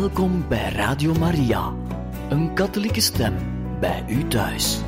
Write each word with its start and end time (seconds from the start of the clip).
Welkom 0.00 0.44
bij 0.48 0.72
Radio 0.72 1.14
Maria, 1.18 1.72
een 2.28 2.54
katholieke 2.54 3.00
stem 3.00 3.34
bij 3.80 4.04
u 4.08 4.28
thuis. 4.28 4.78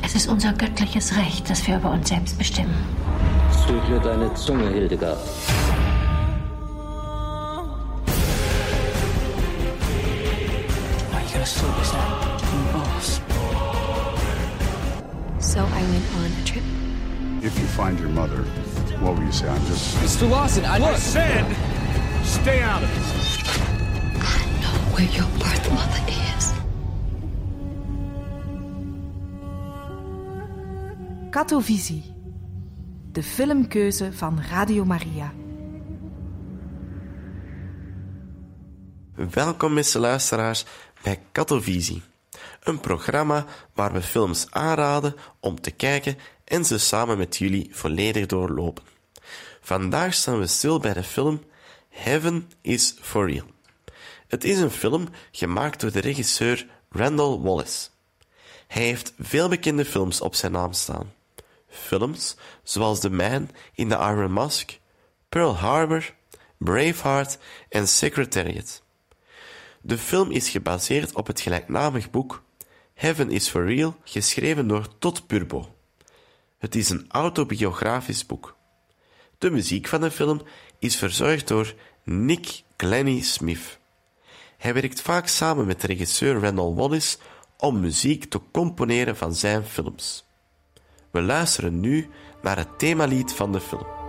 Es 0.00 0.14
ist 0.14 0.28
unser 0.28 0.52
göttliches 0.52 1.16
Recht, 1.16 1.48
dass 1.50 1.66
wir 1.66 1.76
über 1.76 1.90
uns 1.90 2.08
selbst 2.08 2.38
bestimmen. 2.38 2.74
Zügle 3.66 4.00
deine 4.00 4.34
Zunge, 4.34 4.68
Hildegard. 4.68 5.18
Find 17.80 17.98
your 17.98 18.12
mother, 18.12 18.42
what 19.00 19.14
will 19.14 19.24
you 19.24 19.32
say? 19.32 19.48
I'm 19.48 19.64
just. 19.66 19.96
Mr. 20.04 20.28
Lawson, 20.28 20.64
I 20.64 20.78
I 20.94 20.98
said, 20.98 21.46
stay 22.24 22.60
out 22.62 22.82
of 22.82 22.90
it. 22.98 23.04
I 24.34 24.38
know 24.60 24.76
where 24.92 25.10
your 25.18 25.28
birth 25.42 25.66
mother 25.78 26.02
is. 26.32 26.44
Katovisie. 31.30 32.04
De 33.12 33.22
filmkeuze 33.22 34.12
van 34.12 34.42
Radio 34.50 34.84
Maria. 34.84 35.32
Welkom, 39.14 39.74
beste 39.74 39.98
luisteraars, 39.98 40.64
bij 41.02 41.18
Katovisie. 41.32 42.02
Een 42.60 42.80
programma 42.80 43.44
waar 43.74 43.92
we 43.92 44.02
films 44.02 44.46
aanraden 44.50 45.14
om 45.40 45.60
te 45.60 45.70
kijken 45.70 46.16
en 46.50 46.64
ze 46.64 46.78
samen 46.78 47.18
met 47.18 47.36
jullie 47.36 47.68
volledig 47.72 48.26
doorlopen. 48.26 48.84
Vandaag 49.60 50.14
staan 50.14 50.38
we 50.38 50.46
stil 50.46 50.80
bij 50.80 50.92
de 50.92 51.02
film 51.02 51.42
Heaven 51.88 52.50
is 52.60 52.94
for 53.00 53.30
Real. 53.30 53.46
Het 54.28 54.44
is 54.44 54.58
een 54.58 54.70
film 54.70 55.08
gemaakt 55.30 55.80
door 55.80 55.92
de 55.92 56.00
regisseur 56.00 56.66
Randall 56.88 57.38
Wallace. 57.38 57.88
Hij 58.66 58.82
heeft 58.82 59.12
veel 59.18 59.48
bekende 59.48 59.84
films 59.84 60.20
op 60.20 60.34
zijn 60.34 60.52
naam 60.52 60.72
staan. 60.72 61.12
Films 61.68 62.36
zoals 62.62 63.00
The 63.00 63.10
Man 63.10 63.50
in 63.74 63.88
the 63.88 63.94
Iron 63.94 64.32
Mask, 64.32 64.78
Pearl 65.28 65.56
Harbor, 65.56 66.14
Braveheart 66.56 67.38
en 67.68 67.88
Secretariat. 67.88 68.82
De 69.80 69.98
film 69.98 70.30
is 70.30 70.48
gebaseerd 70.48 71.14
op 71.14 71.26
het 71.26 71.40
gelijknamig 71.40 72.10
boek 72.10 72.42
Heaven 72.94 73.30
is 73.30 73.48
for 73.48 73.66
Real, 73.66 73.96
geschreven 74.04 74.68
door 74.68 74.98
Todd 74.98 75.26
Purbo. 75.26 75.78
Het 76.60 76.74
is 76.74 76.88
een 76.90 77.04
autobiografisch 77.08 78.26
boek. 78.26 78.56
De 79.38 79.50
muziek 79.50 79.88
van 79.88 80.00
de 80.00 80.10
film 80.10 80.42
is 80.78 80.96
verzorgd 80.96 81.48
door 81.48 81.74
Nick 82.04 82.62
Glennie 82.76 83.22
Smith. 83.22 83.78
Hij 84.56 84.74
werkt 84.74 85.00
vaak 85.00 85.26
samen 85.26 85.66
met 85.66 85.82
regisseur 85.82 86.40
Randall 86.40 86.74
Wallace 86.74 87.18
om 87.56 87.80
muziek 87.80 88.24
te 88.24 88.40
componeren 88.50 89.16
van 89.16 89.34
zijn 89.34 89.64
films. 89.64 90.24
We 91.10 91.20
luisteren 91.20 91.80
nu 91.80 92.08
naar 92.42 92.56
het 92.56 92.78
themalied 92.78 93.32
van 93.32 93.52
de 93.52 93.60
film. 93.60 93.99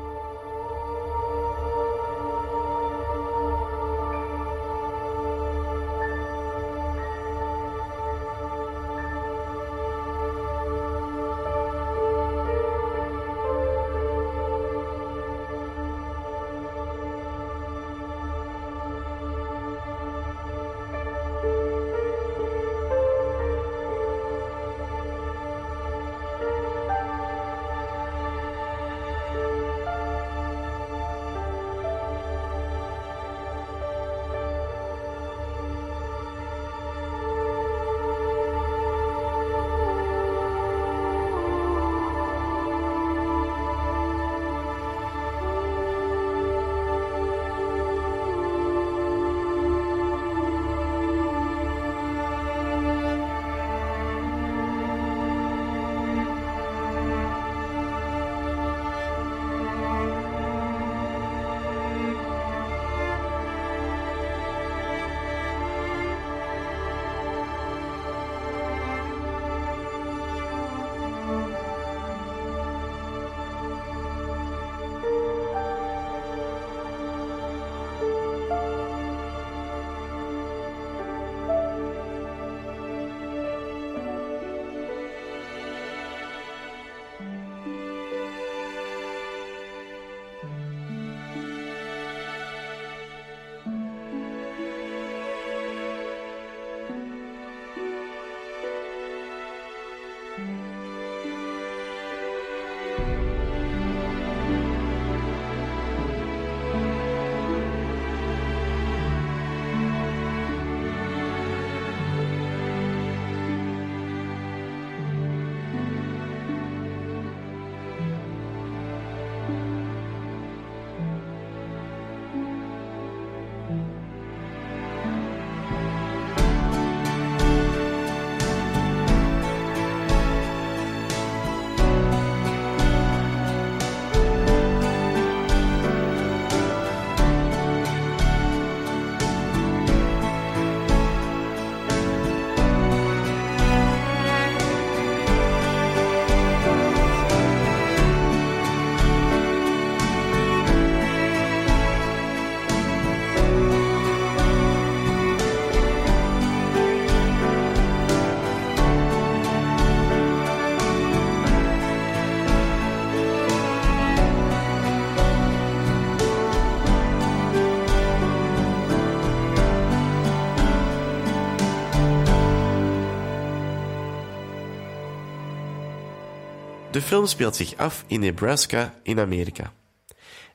Film 177.11 177.25
speelt 177.25 177.55
zich 177.55 177.77
af 177.77 178.03
in 178.07 178.19
Nebraska 178.19 178.93
in 179.03 179.19
Amerika. 179.19 179.73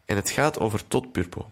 En 0.05 0.17
het 0.17 0.31
gaat 0.31 0.59
over 0.59 0.87
Todd 0.89 1.13
Purpo. 1.13 1.51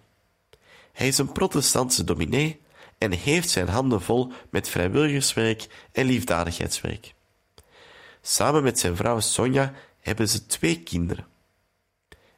Hij 0.92 1.08
is 1.08 1.18
een 1.18 1.32
protestantse 1.32 2.04
dominee 2.04 2.60
en 2.98 3.12
heeft 3.12 3.48
zijn 3.48 3.68
handen 3.68 4.02
vol 4.02 4.32
met 4.50 4.68
vrijwilligerswerk 4.68 5.66
en 5.92 6.06
liefdadigheidswerk. 6.06 7.14
Samen 8.22 8.62
met 8.62 8.78
zijn 8.78 8.96
vrouw 8.96 9.20
Sonja 9.20 9.72
hebben 10.00 10.28
ze 10.28 10.46
twee 10.46 10.82
kinderen. 10.82 11.26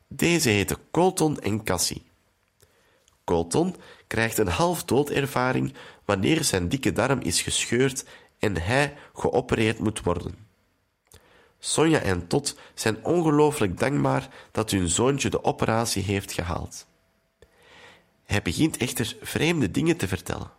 Deze 0.09 0.49
heten 0.49 0.79
Colton 0.91 1.41
en 1.41 1.65
Cassie. 1.65 2.03
Colton 3.25 3.77
krijgt 4.07 4.39
een 4.39 4.49
half-doodervaring 4.49 5.75
wanneer 6.05 6.45
zijn 6.45 6.69
dikke 6.69 6.93
darm 6.93 7.21
is 7.21 7.43
gescheurd 7.43 8.05
en 8.39 8.63
hij 8.63 8.97
geopereerd 9.15 9.79
moet 9.79 10.03
worden. 10.03 10.46
Sonja 11.59 11.99
en 11.99 12.27
Tot 12.27 12.59
zijn 12.75 13.05
ongelooflijk 13.05 13.79
dankbaar 13.79 14.29
dat 14.51 14.71
hun 14.71 14.89
zoontje 14.89 15.31
de 15.31 15.45
operatie 15.45 16.03
heeft 16.03 16.33
gehaald. 16.33 16.87
Hij 18.25 18.43
begint 18.43 18.77
echter 18.77 19.17
vreemde 19.21 19.71
dingen 19.71 19.97
te 19.97 20.09
vertellen. 20.09 20.51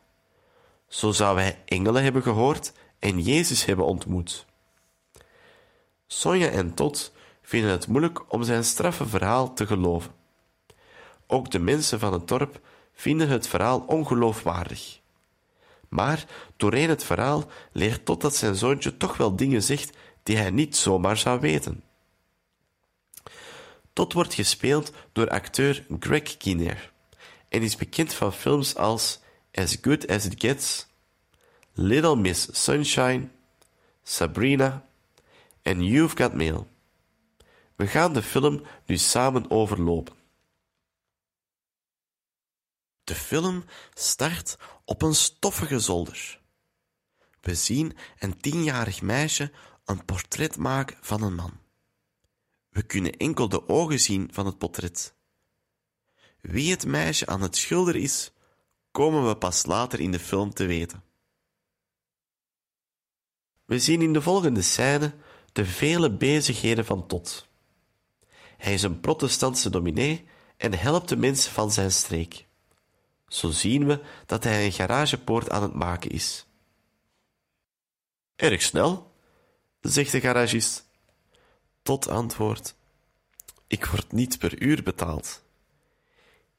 Zo 0.88 1.12
zou 1.12 1.40
hij 1.40 1.62
engelen 1.66 2.04
hebben 2.04 2.22
gehoord 2.22 2.74
en 3.00 3.22
Jezus 3.22 3.66
hebben 3.66 3.86
ontmoet. 3.86 4.46
Sonja 6.08 6.48
en 6.48 6.74
Tot 6.74 7.12
vinden 7.42 7.72
het 7.72 7.88
moeilijk 7.88 8.34
om 8.34 8.44
zijn 8.44 8.64
straffe 8.64 9.08
verhaal 9.08 9.54
te 9.54 9.68
geloven. 9.68 10.12
Ook 11.28 11.52
de 11.52 11.60
mensen 11.60 12.00
van 12.00 12.14
het 12.14 12.28
dorp 12.28 12.60
vinden 12.94 13.30
het 13.30 13.48
verhaal 13.48 13.80
ongeloofwaardig. 13.80 15.00
Maar 15.90 16.26
doorheen 16.58 16.90
het 16.90 17.04
verhaal 17.04 17.46
leert 17.72 18.06
Tot 18.06 18.22
dat 18.22 18.36
zijn 18.36 18.56
zoontje 18.56 18.98
toch 18.98 19.18
wel 19.18 19.36
dingen 19.36 19.64
zegt 19.64 19.98
die 20.28 20.38
hij 20.38 20.50
niet 20.50 20.76
zomaar 20.76 21.18
zou 21.18 21.40
weten. 21.40 21.84
Tot 23.94 24.14
wordt 24.14 24.34
gespeeld 24.34 24.92
door 25.12 25.30
acteur 25.30 25.86
Greg 26.00 26.38
Kinnear 26.38 26.92
en 27.50 27.62
is 27.62 27.76
bekend 27.76 28.14
van 28.14 28.34
films 28.34 28.76
als 28.76 29.20
As 29.52 29.78
Good 29.82 30.08
As 30.08 30.26
It 30.26 30.42
Gets, 30.42 30.88
Little 31.74 32.16
Miss 32.16 32.64
Sunshine, 32.64 33.30
Sabrina 34.04 34.90
en 35.62 35.84
You've 35.84 36.18
Got 36.18 36.34
Mail. 36.34 36.68
We 37.76 37.88
gaan 37.88 38.14
de 38.14 38.24
film 38.24 38.64
nu 38.86 38.98
samen 38.98 39.50
overlopen. 39.52 40.16
De 43.04 43.16
film 43.16 43.66
start 43.94 44.58
op 44.86 45.02
een 45.02 45.16
stoffige 45.16 45.80
zolder. 45.80 46.40
We 47.42 47.56
zien 47.56 47.98
een 48.20 48.38
tienjarig 48.38 49.02
meisje 49.02 49.52
een 49.88 50.06
portret 50.06 50.58
maken 50.58 50.98
van 51.02 51.22
een 51.22 51.36
man. 51.36 51.60
We 52.70 52.84
kunnen 52.84 53.12
enkel 53.12 53.50
de 53.50 53.70
ogen 53.70 54.00
zien 54.00 54.30
van 54.32 54.46
het 54.46 54.58
portret. 54.58 55.14
Wie 56.42 56.72
het 56.72 56.86
meisje 56.86 57.26
aan 57.26 57.42
het 57.42 57.58
schilderen 57.58 58.02
is, 58.02 58.32
komen 58.92 59.28
we 59.28 59.38
pas 59.38 59.66
later 59.66 60.00
in 60.00 60.12
de 60.12 60.20
film 60.20 60.54
te 60.54 60.66
weten. 60.66 61.04
We 63.66 63.80
zien 63.80 64.02
in 64.02 64.14
de 64.14 64.22
volgende 64.22 64.62
scène 64.62 65.14
de 65.52 65.66
vele 65.66 66.12
bezigheden 66.12 66.86
van 66.86 67.08
Tot. 67.08 67.48
Hij 68.58 68.74
is 68.74 68.84
een 68.84 69.00
protestantse 69.00 69.70
dominee 69.70 70.28
en 70.58 70.74
helpt 70.74 71.10
de 71.10 71.18
mensen 71.18 71.52
van 71.52 71.72
zijn 71.72 71.92
streek. 71.92 72.46
Zo 73.28 73.50
zien 73.50 73.88
we 73.88 74.02
dat 74.26 74.44
hij 74.44 74.66
een 74.66 74.72
garagepoort 74.72 75.50
aan 75.50 75.62
het 75.62 75.74
maken 75.74 76.12
is. 76.12 76.46
Erg 78.36 78.62
snel, 78.62 79.12
zegt 79.82 80.12
de 80.12 80.20
garagist. 80.20 80.86
Tot 81.82 82.08
antwoord: 82.08 82.76
Ik 83.68 83.86
word 83.86 84.12
niet 84.12 84.38
per 84.38 84.62
uur 84.62 84.84
betaald. 84.84 85.44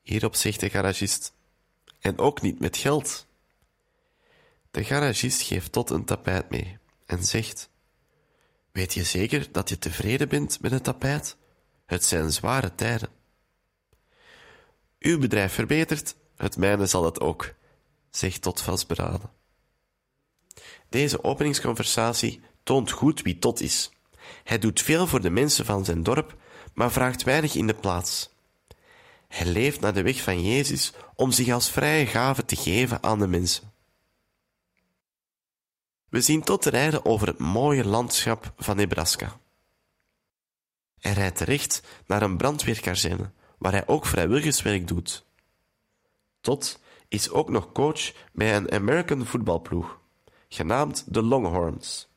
Hierop 0.03 0.35
zegt 0.35 0.61
de 0.61 0.71
garagist: 0.71 1.33
En 1.99 2.19
ook 2.19 2.43
niet 2.43 2.61
met 2.61 2.77
geld. 2.77 3.27
De 4.71 4.85
garagist 4.85 5.43
geeft 5.43 5.73
Tot 5.73 5.91
een 5.91 6.05
tapijt 6.05 6.51
mee 6.51 6.79
en 7.07 7.25
zegt: 7.25 7.71
Weet 8.73 8.95
je 8.95 9.05
zeker 9.05 9.53
dat 9.53 9.69
je 9.69 9.79
tevreden 9.79 10.29
bent 10.29 10.61
met 10.61 10.71
het 10.71 10.85
tapijt? 10.85 11.37
Het 11.87 12.05
zijn 12.05 12.33
zware 12.33 12.75
tijden. 12.75 13.09
Uw 14.99 15.19
bedrijf 15.19 15.53
verbetert, 15.53 16.15
het 16.37 16.57
mijne 16.57 16.87
zal 16.87 17.05
het 17.05 17.21
ook, 17.21 17.55
zegt 18.11 18.43
Tot 18.43 18.61
vastberaden. 18.61 19.31
Deze 20.89 21.25
openingsconversatie 21.25 22.41
toont 22.69 22.91
goed 22.91 23.23
wie 23.23 23.39
Tot 23.39 23.61
is. 23.61 23.91
Hij 24.45 24.59
doet 24.59 24.81
veel 24.81 25.07
voor 25.07 25.21
de 25.21 25.31
mensen 25.31 25.65
van 25.65 25.85
zijn 25.85 26.03
dorp, 26.03 26.37
maar 26.75 26.93
vraagt 26.93 27.23
weinig 27.23 27.55
in 27.55 27.67
de 27.67 27.75
plaats. 27.75 28.31
Hij 29.29 29.47
leeft 29.47 29.81
naar 29.81 29.95
de 29.95 30.03
weg 30.03 30.23
van 30.23 30.43
Jezus 30.43 30.93
om 31.15 31.31
zich 31.31 31.53
als 31.53 31.71
vrije 31.71 32.07
gave 32.07 32.45
te 32.45 32.57
geven 32.57 33.03
aan 33.03 33.19
de 33.19 33.27
mensen. 33.27 33.73
We 36.09 36.21
zien 36.21 36.43
Tot 36.43 36.65
rijden 36.65 37.05
over 37.05 37.27
het 37.27 37.39
mooie 37.39 37.85
landschap 37.85 38.53
van 38.57 38.77
Nebraska. 38.77 39.41
Hij 40.99 41.13
rijdt 41.13 41.37
terecht 41.37 41.83
naar 42.07 42.23
een 42.23 42.37
brandweerkazerne, 42.37 43.31
waar 43.59 43.73
hij 43.73 43.87
ook 43.87 44.07
vrijwilligerswerk 44.07 44.89
doet. 44.89 45.27
Tot 46.41 46.81
is 47.09 47.31
ook 47.31 47.49
nog 47.49 47.73
coach 47.73 48.13
bij 48.33 48.57
een 48.57 48.73
American 48.73 49.27
voetbalploeg, 49.27 50.01
genaamd 50.49 51.15
de 51.15 51.23
Longhorns. 51.23 52.08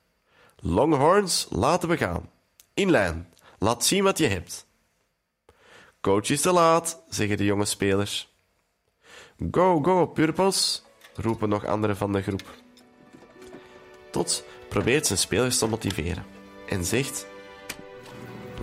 Longhorns, 0.63 1.47
laten 1.49 1.89
we 1.89 1.97
gaan. 1.97 2.29
In 2.73 2.89
lijn, 2.89 3.33
laat 3.59 3.85
zien 3.85 4.03
wat 4.03 4.17
je 4.17 4.27
hebt. 4.27 4.65
Coach 6.01 6.29
is 6.29 6.41
te 6.41 6.51
laat, 6.51 7.03
zeggen 7.09 7.37
de 7.37 7.45
jonge 7.45 7.65
spelers. 7.65 8.35
Go, 9.51 9.81
go, 9.81 10.05
Purpos, 10.05 10.83
roepen 11.15 11.49
nog 11.49 11.65
anderen 11.65 11.97
van 11.97 12.11
de 12.11 12.21
groep. 12.21 12.43
Tot 14.11 14.43
probeert 14.69 15.07
zijn 15.07 15.19
spelers 15.19 15.57
te 15.57 15.67
motiveren 15.67 16.25
en 16.67 16.85
zegt: 16.85 17.25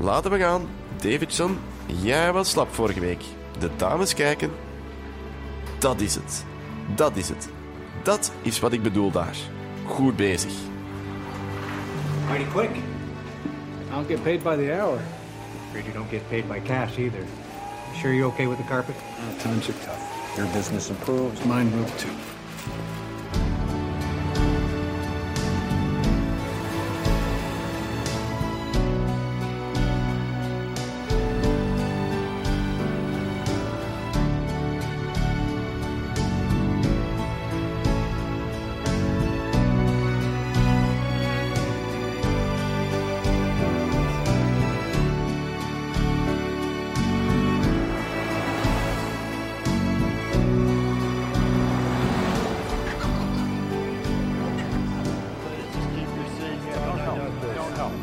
Laten 0.01 0.31
we 0.31 0.39
gaan, 0.39 0.69
Davidson. 1.01 1.59
Jij 1.87 2.33
was 2.33 2.51
slap 2.51 2.75
vorige 2.75 3.01
week. 3.01 3.23
De 3.59 3.77
dames 3.77 4.15
kijken. 4.15 4.51
Dat 5.79 6.01
is 6.01 6.15
het. 6.15 6.45
Dat 6.95 7.17
is 7.17 7.29
het. 7.29 7.49
Dat 8.03 8.33
is 8.43 8.61
wat 8.61 8.73
ik 8.73 8.83
bedoel 8.83 9.11
daar. 9.11 9.37
Goed 9.87 10.17
bezig. 10.17 10.53
Mighty 12.29 12.45
quick. 12.47 12.71
I 13.87 13.95
don't 13.95 14.07
get 14.07 14.23
paid 14.23 14.45
by 14.45 14.55
the 14.55 14.79
hour. 14.79 15.03
Afraid 15.71 15.87
you 15.87 15.93
don't 15.93 16.11
get 16.11 16.29
paid 16.29 16.47
by 16.47 16.61
cash 16.61 16.99
either. 16.99 17.21
You 17.21 17.99
sure 17.99 18.13
you're 18.13 18.29
okay 18.29 18.47
with 18.47 18.59
the 18.59 18.65
carpet? 18.65 18.97
Times 19.39 19.67
are 19.71 19.73
tough. 19.73 20.35
Your 20.37 20.47
business 20.49 20.91
improves, 20.91 21.43
mine 21.47 21.75
will 21.75 21.89
too. 21.97 22.15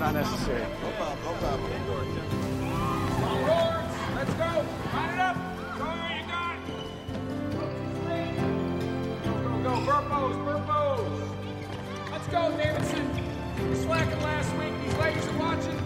Not 0.06 0.14
necessary. 0.14 0.62
Let's 4.16 4.34
go! 4.34 4.52
Line 4.94 5.14
it 5.14 5.20
up! 5.20 5.36
Go, 5.80 5.90
you 6.14 6.24
got 6.34 6.58
Go, 9.64 9.70
go, 9.70 9.74
Burpos, 9.86 10.36
Burpos! 10.46 11.14
Let's 12.12 12.28
go, 12.28 12.42
Davidson! 12.56 13.06
You 13.70 13.76
slacking 13.76 14.22
last 14.22 14.52
week, 14.60 14.74
these 14.84 14.98
ladies 14.98 15.28
are 15.28 15.38
watching. 15.40 15.80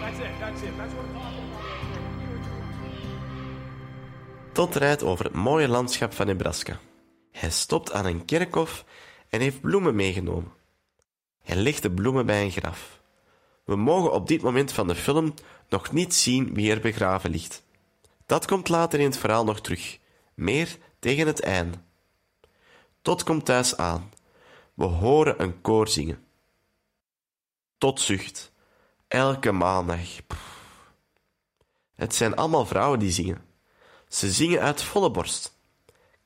That's 0.00 0.18
it, 0.18 0.32
that's 0.40 0.62
it, 0.62 0.76
that's 0.76 0.94
what 0.94 1.04
I'm 1.04 1.14
talking 1.14 1.48
about. 1.48 1.64
Tot 4.52 4.74
rijdt 4.76 5.02
over 5.02 5.24
het 5.24 5.34
mooie 5.34 5.68
landschap 5.68 6.12
van 6.12 6.26
Nebraska. 6.26 6.78
Hij 7.30 7.50
stopt 7.50 7.92
aan 7.92 8.06
een 8.06 8.24
kerkhof 8.24 8.84
en 9.28 9.40
heeft 9.40 9.60
bloemen 9.60 9.94
meegenomen. 9.94 10.62
Hij 11.44 11.56
legt 11.56 11.82
de 11.82 11.90
bloemen 11.90 12.26
bij 12.26 12.42
een 12.42 12.50
graf. 12.50 13.00
We 13.64 13.76
mogen 13.76 14.12
op 14.12 14.28
dit 14.28 14.42
moment 14.42 14.72
van 14.72 14.88
de 14.88 14.94
film 14.94 15.34
nog 15.68 15.92
niet 15.92 16.14
zien 16.14 16.54
wie 16.54 16.70
er 16.70 16.80
begraven 16.80 17.30
ligt. 17.30 17.62
Dat 18.26 18.46
komt 18.46 18.68
later 18.68 18.98
in 18.98 19.04
het 19.04 19.16
verhaal 19.16 19.44
nog 19.44 19.60
terug, 19.60 19.98
meer 20.34 20.78
tegen 20.98 21.26
het 21.26 21.40
einde. 21.40 21.78
Tot 23.02 23.22
komt 23.22 23.44
thuis 23.44 23.76
aan. 23.76 24.12
We 24.74 24.84
horen 24.84 25.42
een 25.42 25.60
koor 25.60 25.88
zingen. 25.88 26.24
Tot 27.78 28.00
zucht. 28.00 28.52
Elke 29.08 29.52
maandag. 29.52 30.08
Het 31.94 32.14
zijn 32.14 32.36
allemaal 32.36 32.66
vrouwen 32.66 32.98
die 32.98 33.10
zingen. 33.10 33.44
Ze 34.08 34.32
zingen 34.32 34.60
uit 34.60 34.82
volle 34.82 35.10
borst. 35.10 35.58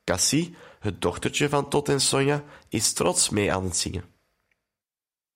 Cassie 0.03 0.55
het 0.79 1.01
dochtertje 1.01 1.49
van 1.49 1.69
Tot 1.69 1.89
en 1.89 2.01
Sonja, 2.01 2.43
is 2.69 2.93
trots 2.93 3.29
mee 3.29 3.53
aan 3.53 3.63
het 3.63 3.77
zingen. 3.77 4.03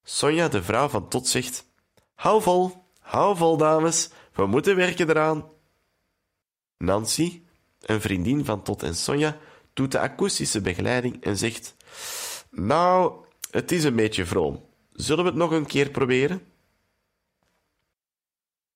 Sonja, 0.03 0.47
de 0.47 0.63
vrouw 0.63 0.87
van 0.87 1.07
Tot, 1.07 1.27
zegt: 1.27 1.65
Hou 2.13 2.41
vol, 2.41 2.85
hou 2.99 3.37
vol, 3.37 3.57
dames, 3.57 4.09
we 4.33 4.45
moeten 4.45 4.75
werken 4.75 5.09
eraan. 5.09 5.51
Nancy, 6.77 7.43
een 7.81 8.01
vriendin 8.01 8.45
van 8.45 8.63
Tot 8.63 8.83
en 8.83 8.95
Sonja, 8.95 9.37
doet 9.73 9.91
de 9.91 9.99
akoestische 9.99 10.61
begeleiding 10.61 11.23
en 11.23 11.37
zegt: 11.37 11.75
Nou, 12.49 13.25
het 13.49 13.71
is 13.71 13.83
een 13.83 13.95
beetje 13.95 14.25
vroom. 14.25 14.65
Zullen 14.91 15.23
we 15.23 15.29
het 15.29 15.39
nog 15.39 15.51
een 15.51 15.65
keer 15.65 15.89
proberen? 15.89 16.47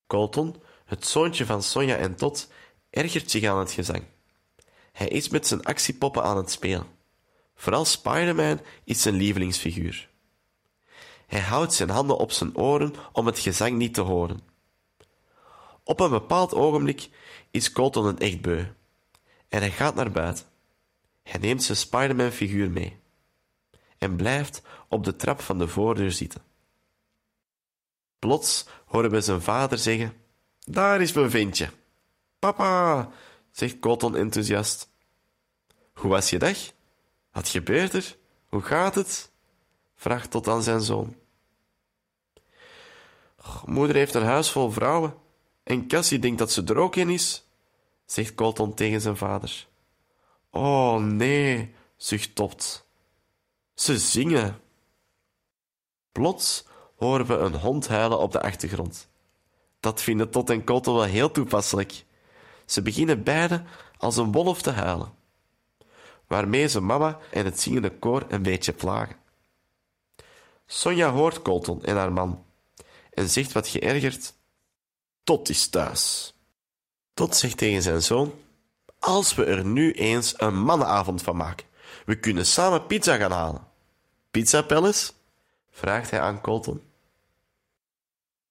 Colton, 0.08 0.56
het 0.86 1.06
zoontje 1.06 1.46
van 1.46 1.64
Sonja 1.64 1.96
en 1.96 2.16
Tot, 2.16 2.52
ergert 2.90 3.32
zich 3.32 3.44
aan 3.44 3.60
het 3.60 3.72
gezang. 3.72 4.04
Hij 4.92 5.08
is 5.08 5.30
met 5.30 5.48
zijn 5.48 5.64
actiepoppen 5.64 6.24
aan 6.24 6.38
het 6.38 6.52
spelen. 6.52 6.88
Vooral 7.56 7.86
Spider-Man 7.86 8.60
is 8.84 9.02
zijn 9.02 9.16
lievelingsfiguur. 9.16 10.07
Hij 11.28 11.40
houdt 11.42 11.74
zijn 11.74 11.90
handen 11.90 12.18
op 12.18 12.32
zijn 12.32 12.58
oren 12.58 12.94
om 13.12 13.26
het 13.26 13.40
gezang 13.40 13.78
niet 13.78 13.94
te 13.94 14.02
horen. 14.02 14.40
Op 15.84 16.00
een 16.00 16.10
bepaald 16.10 16.54
ogenblik 16.54 17.10
is 17.52 17.72
Colton 17.72 18.06
een 18.06 18.20
echt 18.20 18.42
beu 18.42 18.66
en 19.48 19.60
hij 19.60 19.72
gaat 19.72 19.96
naar 19.96 20.12
buiten. 20.12 20.46
Hij 21.24 21.40
neemt 21.40 21.64
zijn 21.64 21.78
Spider-Man-figuur 21.78 22.72
mee 22.72 23.00
en 23.98 24.16
blijft 24.16 24.62
op 24.88 25.04
de 25.04 25.16
trap 25.16 25.42
van 25.42 25.58
de 25.58 25.68
voordeur 25.68 26.12
zitten. 26.12 26.42
Plots 28.20 28.68
horen 28.86 29.12
we 29.12 29.22
zijn 29.22 29.42
vader 29.42 29.78
zeggen: 29.78 30.14
Daar 30.60 31.02
is 31.02 31.14
mijn 31.14 31.30
ventje. 31.30 31.70
Papa, 32.40 33.10
zegt 33.52 33.80
Colton 33.80 34.16
enthousiast. 34.16 34.90
Hoe 35.94 36.10
was 36.10 36.30
je 36.30 36.40
dag? 36.40 36.58
Wat 37.32 37.48
gebeurt 37.48 37.94
er? 37.94 38.18
Hoe 38.48 38.62
gaat 38.62 38.96
het? 38.96 39.32
Vraagt 39.98 40.32
tot 40.32 40.48
aan 40.48 40.64
zijn 40.64 40.82
zoon. 40.82 41.16
Moeder 43.66 43.96
heeft 43.96 44.14
een 44.14 44.24
huis 44.24 44.52
vol 44.52 44.72
vrouwen 44.72 45.14
en 45.64 45.88
Cassie 45.88 46.20
denkt 46.20 46.40
dat 46.40 46.52
ze 46.52 46.64
er 46.64 46.78
ook 46.78 46.96
in 46.96 47.10
is, 47.10 47.44
zegt 48.06 48.36
Colton 48.36 48.74
tegen 48.74 49.02
zijn 49.02 49.18
vader. 49.18 49.68
Oh 50.52 50.96
nee, 50.96 51.74
zucht 51.96 52.36
Tot. 52.36 52.86
Ze 53.74 53.98
zingen. 53.98 54.60
Plots 56.12 56.66
horen 56.96 57.26
we 57.26 57.34
een 57.34 57.56
hond 57.56 57.88
huilen 57.88 58.20
op 58.20 58.32
de 58.32 58.42
achtergrond. 58.42 59.10
Dat 59.80 60.02
vinden 60.02 60.30
Tot 60.30 60.50
en 60.50 60.64
Colton 60.64 60.96
wel 60.96 61.04
heel 61.04 61.32
toepasselijk. 61.32 62.06
Ze 62.66 62.82
beginnen 62.82 63.24
beiden 63.24 63.68
als 63.98 64.18
een 64.18 64.32
wolf 64.32 64.62
te 64.62 64.72
huilen, 64.72 65.14
waarmee 66.28 66.68
ze 66.68 66.80
mama 66.80 67.20
en 67.32 67.46
het 67.46 67.60
zingende 67.60 67.90
koor 67.90 68.26
een 68.28 68.44
beetje 68.44 68.74
plagen. 68.74 69.16
Sonja 70.68 71.12
hoort 71.12 71.42
Colton 71.42 71.84
en 71.84 71.96
haar 71.96 72.14
man 72.14 72.46
en 73.14 73.30
zegt 73.30 73.52
wat 73.52 73.68
geërgerd: 73.68 74.34
Tot 75.24 75.50
is 75.50 75.68
thuis. 75.68 76.34
Tot 77.14 77.36
zegt 77.36 77.58
tegen 77.58 77.82
zijn 77.82 78.04
zoon: 78.04 78.34
Als 79.00 79.36
we 79.36 79.46
er 79.46 79.66
nu 79.66 79.92
eens 79.92 80.34
een 80.38 80.62
mannenavond 80.62 81.22
van 81.22 81.36
maken, 81.36 81.66
we 82.06 82.20
kunnen 82.20 82.46
samen 82.46 82.86
pizza 82.86 83.16
gaan 83.16 83.32
halen. 83.32 83.68
Pizza 84.32 84.62
Palace? 84.62 85.12
vraagt 85.72 86.12
hij 86.12 86.22
aan 86.22 86.42
Colton. 86.42 86.82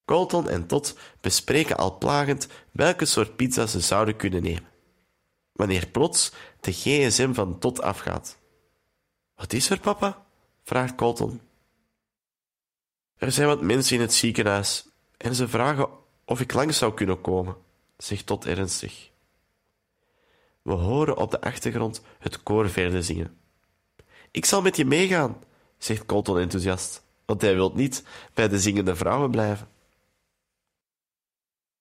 Colton 0.04 0.49
en 0.49 0.66
Tot 0.66 0.99
bespreken 1.20 1.76
al 1.76 1.99
plagend 1.99 2.46
welke 2.73 3.04
soort 3.04 3.37
pizza 3.37 3.66
ze 3.66 3.80
zouden 3.80 4.16
kunnen 4.16 4.42
nemen. 4.42 4.68
Wanneer 5.52 5.87
plots 5.87 6.32
de 6.61 6.73
gsm 6.73 7.32
van 7.32 7.58
Tot 7.58 7.82
afgaat. 7.82 8.37
Wat 9.35 9.52
is 9.52 9.70
er, 9.70 9.80
papa? 9.80 10.26
vraagt 10.62 10.94
Colton. 10.94 11.40
Er 13.16 13.32
zijn 13.32 13.46
wat 13.46 13.62
mensen 13.62 13.96
in 13.96 14.02
het 14.02 14.12
ziekenhuis 14.12 14.87
en 15.16 15.35
ze 15.35 15.49
vragen 15.49 15.88
of 16.25 16.40
ik 16.40 16.52
langs 16.52 16.78
zou 16.78 16.94
kunnen 16.94 17.20
komen, 17.20 17.56
zegt 17.96 18.26
Tot 18.26 18.46
ernstig. 18.46 19.11
We 20.62 20.73
horen 20.73 21.16
op 21.16 21.30
de 21.30 21.40
achtergrond 21.40 22.02
het 22.18 22.42
koor 22.42 22.70
verder 22.70 23.02
zingen. 23.02 23.38
Ik 24.30 24.44
zal 24.44 24.62
met 24.62 24.76
je 24.76 24.85
meegaan, 24.85 25.44
zegt 25.78 26.06
Colton 26.06 26.38
enthousiast, 26.38 27.02
want 27.25 27.40
hij 27.40 27.54
wil 27.54 27.73
niet 27.75 28.02
bij 28.35 28.49
de 28.49 28.58
zingende 28.58 28.96
vrouwen 28.96 29.30
blijven. 29.30 29.68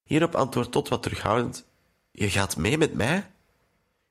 Hierop 0.03 0.35
antwoordt 0.35 0.71
Tot 0.71 0.87
wat 0.87 1.03
terughoudend: 1.03 1.65
Je 2.11 2.29
gaat 2.29 2.57
mee 2.57 2.77
met 2.77 2.93
mij? 2.93 3.31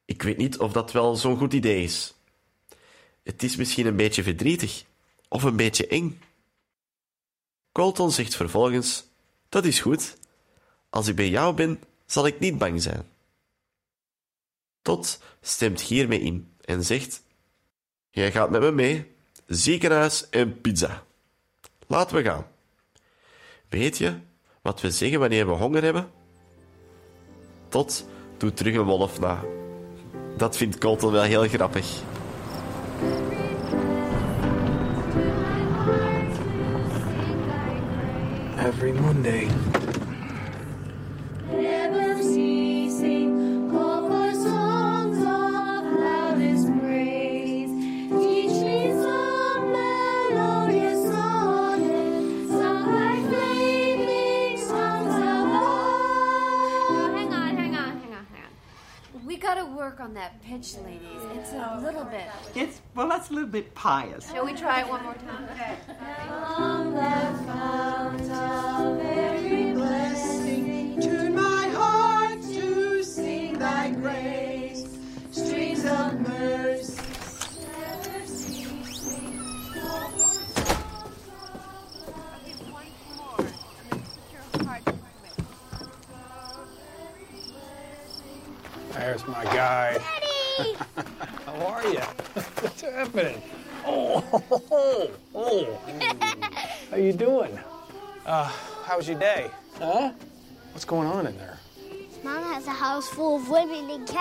Ik 0.05 0.23
weet 0.23 0.37
niet 0.37 0.59
of 0.59 0.73
dat 0.73 0.93
wel 0.93 1.17
zo'n 1.17 1.37
goed 1.37 1.53
idee 1.53 1.83
is. 1.83 2.15
Het 3.23 3.43
is 3.43 3.57
misschien 3.57 3.87
een 3.87 3.97
beetje 3.97 4.23
verdrietig 4.23 4.85
of 5.29 5.43
een 5.43 5.57
beetje 5.57 5.87
eng. 5.87 6.21
Colton 7.75 8.11
zegt 8.11 8.37
vervolgens: 8.37 9.05
Dat 9.49 9.65
is 9.65 9.81
goed. 9.81 10.17
Als 10.91 11.09
ik 11.09 11.17
bij 11.17 11.29
jou 11.29 11.55
ben, 11.55 11.81
zal 12.07 12.27
ik 12.27 12.39
niet 12.39 12.59
bang 12.59 12.83
zijn. 12.83 13.09
Tot 14.83 15.21
stemt 15.41 15.81
hiermee 15.81 16.21
in 16.21 16.55
en 16.65 16.85
zegt: 16.85 17.23
Jij 18.11 18.33
gaat 18.33 18.51
met 18.51 18.61
me 18.61 18.71
mee, 18.71 19.15
ziekenhuis 19.47 20.29
en 20.31 20.61
pizza. 20.61 21.05
Laten 21.87 22.17
we 22.17 22.23
gaan. 22.23 22.47
Weet 23.69 23.99
je 23.99 24.19
wat 24.63 24.81
we 24.81 24.91
zeggen 24.91 25.21
wanneer 25.21 25.47
we 25.47 25.53
honger 25.53 25.83
hebben? 25.83 26.11
Tot 27.69 28.07
doet 28.39 28.57
terug 28.57 28.75
een 28.75 28.85
wolf 28.85 29.21
na. 29.21 29.45
Dat 30.37 30.57
vindt 30.57 30.79
Colton 30.79 31.13
wel 31.13 31.23
heel 31.23 31.49
grappig. 31.49 32.03
Gotta 59.45 59.67
work 59.67 60.01
on 60.01 60.15
that 60.15 60.43
pitch, 60.43 60.75
ladies. 60.79 61.23
It's 61.35 61.53
a 61.53 61.79
little 61.83 62.05
bit. 62.05 62.25
It's 62.55 62.81
well, 62.95 63.09
that's 63.09 63.31
a 63.31 63.35
little 63.35 63.49
bit 63.49 63.75
pious. 63.75 64.31
Shall 64.31 64.45
we 64.45 64.55
try 64.55 64.81
it 64.81 64.89
one 64.89 65.03
more 65.05 65.15
time? 65.15 65.47
From 65.47 66.07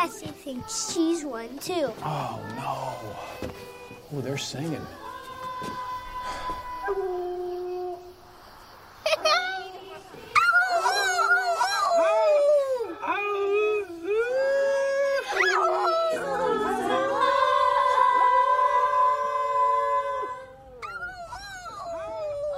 women, 0.04 0.16
and 0.16 0.24
Cassie 0.24 0.28
thinks 0.28 0.94
she's 0.94 1.26
one 1.26 1.58
too. 1.60 1.94
Oh 2.04 2.40
no. 2.56 3.50
Oh, 4.16 4.22
they're 4.22 4.38
singing. 4.38 4.86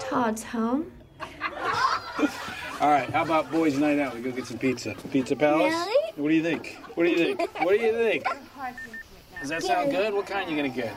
Todd's 0.02 0.44
home. 0.44 0.92
All 2.82 2.92
right, 2.92 3.10
how 3.10 3.24
about 3.24 3.52
boys' 3.52 3.78
night 3.78 4.00
out? 4.00 4.14
We 4.14 4.22
go 4.22 4.32
get 4.32 4.46
some 4.46 4.58
pizza. 4.58 4.96
Pizza 5.12 5.36
Palace? 5.36 5.74
Really? 5.74 6.05
What 6.16 6.30
do 6.30 6.36
you 6.36 6.44
think? 6.44 6.78
What 6.96 7.04
do 7.06 7.10
you 7.12 7.18
think? 7.18 7.60
What 7.60 7.78
do 7.78 7.84
you 7.84 7.92
think? 7.92 8.24
Does 9.42 9.50
that 9.50 9.64
sound 9.64 9.92
good? 9.92 10.14
What 10.14 10.26
kind 10.28 10.48
are 10.48 10.52
you 10.52 10.56
gonna 10.56 10.70
get? 10.70 10.94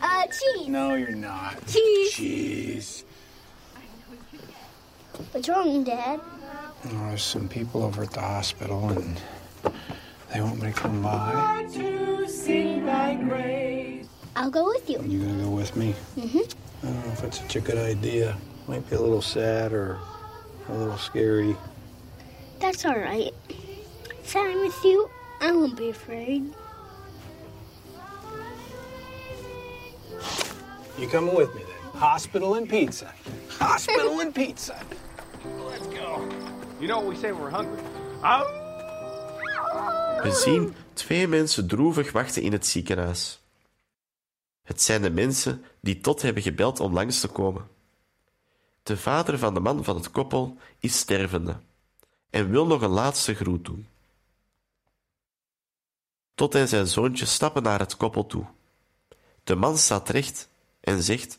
Uh, 0.00 0.24
cheese. 0.26 0.68
No, 0.68 0.94
you're 0.94 1.10
not. 1.10 1.66
Cheese. 1.66 2.12
Cheese. 2.12 3.04
What's 5.32 5.48
wrong, 5.48 5.84
Dad? 5.84 6.20
Oh, 6.86 7.08
there's 7.08 7.22
some 7.22 7.48
people 7.48 7.82
over 7.82 8.02
at 8.02 8.10
the 8.10 8.20
hospital, 8.20 8.88
and 8.88 9.20
they 10.32 10.40
want 10.40 10.62
me 10.62 10.72
to 10.72 10.72
come 10.72 11.02
by. 11.02 11.66
To 11.74 12.04
to 12.24 12.30
sing 12.32 12.86
thy 12.86 13.14
grace. 13.16 14.06
I'll 14.36 14.50
go 14.50 14.66
with 14.66 14.88
you. 14.88 15.00
You 15.02 15.26
gonna 15.26 15.44
go 15.44 15.50
with 15.50 15.76
me? 15.76 15.94
Mm-hmm. 16.16 16.38
I 16.82 16.90
don't 16.90 17.06
know 17.06 17.12
if 17.12 17.24
it's 17.24 17.38
such 17.40 17.56
a 17.56 17.60
good 17.60 17.78
idea. 17.78 18.36
Might 18.66 18.88
be 18.88 18.96
a 18.96 19.00
little 19.00 19.22
sad 19.22 19.72
or 19.72 19.98
a 20.68 20.74
little 20.74 20.96
scary. 20.96 21.54
That's 22.60 22.84
all 22.84 22.98
right. 22.98 23.32
I'm 24.32 24.60
with 24.60 24.84
you, 24.84 25.08
I 25.40 25.52
won't 25.52 25.76
be 25.76 25.90
afraid. 25.90 26.42
You 30.98 31.08
coming 31.08 31.34
with 31.34 31.54
me 31.54 31.62
then? 31.62 32.00
Hospital 32.00 32.54
and 32.54 32.68
pizza. 32.68 33.12
Hospital 33.58 34.20
and 34.20 34.34
pizza. 34.34 34.74
Let's 35.68 35.86
go. 35.86 36.22
You 36.80 36.88
know 36.88 37.00
what 37.00 37.08
we 37.08 37.16
say 37.16 37.32
when 37.32 37.42
we're 37.42 37.50
hungry? 37.50 37.82
We 40.22 40.32
zien 40.32 40.74
twee 40.92 41.28
mensen 41.28 41.66
droevig 41.66 42.12
wachten 42.12 42.42
in 42.42 42.52
het 42.52 42.66
ziekenhuis. 42.66 43.40
Het 44.62 44.82
zijn 44.82 45.02
de 45.02 45.10
mensen 45.10 45.64
die 45.80 46.00
tot 46.00 46.22
hebben 46.22 46.42
gebeld 46.42 46.80
om 46.80 46.92
langs 46.92 47.20
te 47.20 47.28
komen. 47.28 47.68
De 48.82 48.96
vader 48.96 49.38
van 49.38 49.54
de 49.54 49.60
man 49.60 49.84
van 49.84 49.96
het 49.96 50.10
koppel 50.10 50.56
is 50.78 50.98
stervende 50.98 51.56
en 52.30 52.50
wil 52.50 52.66
nog 52.66 52.82
een 52.82 52.90
laatste 52.90 53.34
groet 53.34 53.64
doen. 53.64 53.86
Tot 56.34 56.54
en 56.54 56.68
zijn 56.68 56.86
zoontje 56.86 57.26
stappen 57.26 57.62
naar 57.62 57.78
het 57.78 57.96
koppel 57.96 58.26
toe. 58.26 58.46
De 59.44 59.54
man 59.54 59.78
staat 59.78 60.08
recht 60.08 60.48
en 60.80 61.02
zegt: 61.02 61.38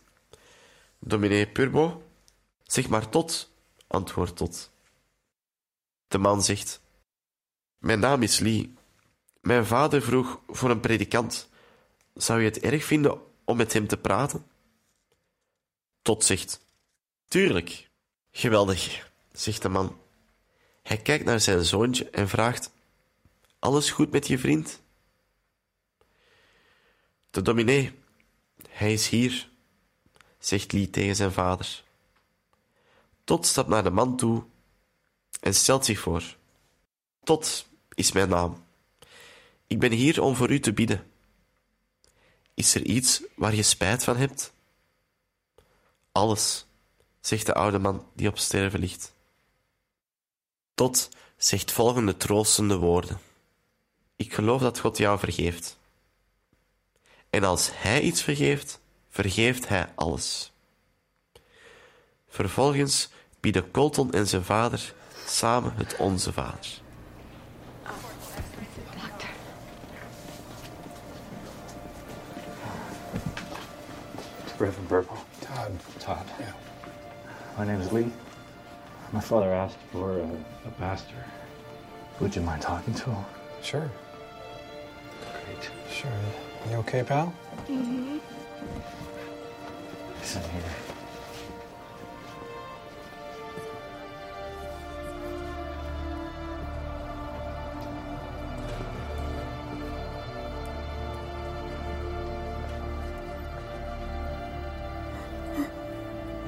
Dominee 0.99 1.47
Purbo, 1.47 2.03
zeg 2.63 2.89
maar 2.89 3.09
tot, 3.09 3.51
antwoordt 3.87 4.35
tot. 4.35 4.71
De 6.07 6.17
man 6.17 6.43
zegt: 6.43 6.81
Mijn 7.77 7.99
naam 7.99 8.21
is 8.21 8.39
Lee. 8.39 8.73
Mijn 9.41 9.65
vader 9.65 10.01
vroeg 10.01 10.41
voor 10.47 10.69
een 10.69 10.79
predikant. 10.79 11.49
Zou 12.13 12.39
je 12.39 12.45
het 12.45 12.59
erg 12.59 12.83
vinden 12.83 13.21
om 13.43 13.57
met 13.57 13.73
hem 13.73 13.87
te 13.87 13.97
praten? 13.97 14.47
Tot 16.01 16.23
zegt: 16.23 16.65
Tuurlijk. 17.27 17.89
Geweldig, 18.31 19.11
zegt 19.31 19.61
de 19.61 19.69
man. 19.69 19.97
Hij 20.83 20.97
kijkt 20.97 21.25
naar 21.25 21.39
zijn 21.39 21.63
zoontje 21.63 22.09
en 22.09 22.29
vraagt: 22.29 22.71
Alles 23.59 23.91
goed 23.91 24.11
met 24.11 24.27
je 24.27 24.39
vriend? 24.39 24.83
De 27.35 27.41
dominee, 27.41 27.91
hij 28.69 28.93
is 28.93 29.07
hier, 29.07 29.49
zegt 30.39 30.71
Lee 30.71 30.89
tegen 30.89 31.15
zijn 31.15 31.31
vader. 31.31 31.83
Tot 33.23 33.45
stapt 33.45 33.67
naar 33.67 33.83
de 33.83 33.89
man 33.89 34.17
toe 34.17 34.43
en 35.39 35.53
stelt 35.53 35.85
zich 35.85 35.99
voor. 35.99 36.35
Tot 37.23 37.67
is 37.93 38.11
mijn 38.11 38.29
naam. 38.29 38.63
Ik 39.67 39.79
ben 39.79 39.91
hier 39.91 40.21
om 40.21 40.35
voor 40.35 40.51
u 40.51 40.59
te 40.59 40.73
bidden. 40.73 41.11
Is 42.53 42.75
er 42.75 42.83
iets 42.83 43.23
waar 43.35 43.55
je 43.55 43.63
spijt 43.63 44.03
van 44.03 44.17
hebt? 44.17 44.53
Alles, 46.11 46.65
zegt 47.19 47.45
de 47.45 47.53
oude 47.53 47.79
man 47.79 48.07
die 48.13 48.27
op 48.27 48.37
sterven 48.37 48.79
ligt. 48.79 49.13
Tot 50.73 51.09
zegt 51.37 51.71
volgende 51.71 52.17
troostende 52.17 52.77
woorden. 52.77 53.19
Ik 54.15 54.33
geloof 54.33 54.61
dat 54.61 54.79
God 54.79 54.97
jou 54.97 55.19
vergeeft. 55.19 55.77
En 57.35 57.43
als 57.43 57.69
Hij 57.73 58.01
iets 58.01 58.21
vergeeft, 58.21 58.79
vergeeft 59.09 59.67
Hij 59.67 59.87
alles. 59.95 60.51
Vervolgens 62.27 63.09
bieden 63.39 63.71
Colton 63.71 64.11
en 64.11 64.27
zijn 64.27 64.43
vader 64.43 64.93
samen 65.25 65.73
het 65.75 65.95
Onze 65.95 66.33
Vader. 66.33 66.81
Reverend 74.57 74.87
Burpo. 74.87 75.15
Todd. 75.39 75.69
Todd. 75.97 76.17
Yeah. 76.39 76.53
My 77.57 77.65
name 77.65 77.83
is 77.83 77.91
Lee. 77.91 78.11
My 79.09 79.21
father 79.21 79.53
asked 79.53 79.79
for 79.91 80.09
a, 80.09 80.67
a 80.67 80.69
pastor. 80.79 81.25
Would 82.17 82.33
you 82.33 82.45
mind 82.45 82.61
talking 82.61 82.95
to 82.95 83.09
him? 83.09 83.25
Sure. 83.61 83.89
Great. 85.31 85.71
Sure. 85.89 86.44
You 86.69 86.77
okay, 86.77 87.03
pal? 87.03 87.33
Mm-hmm. 87.67 88.17
Listen 90.19 90.41
here. 90.41 90.63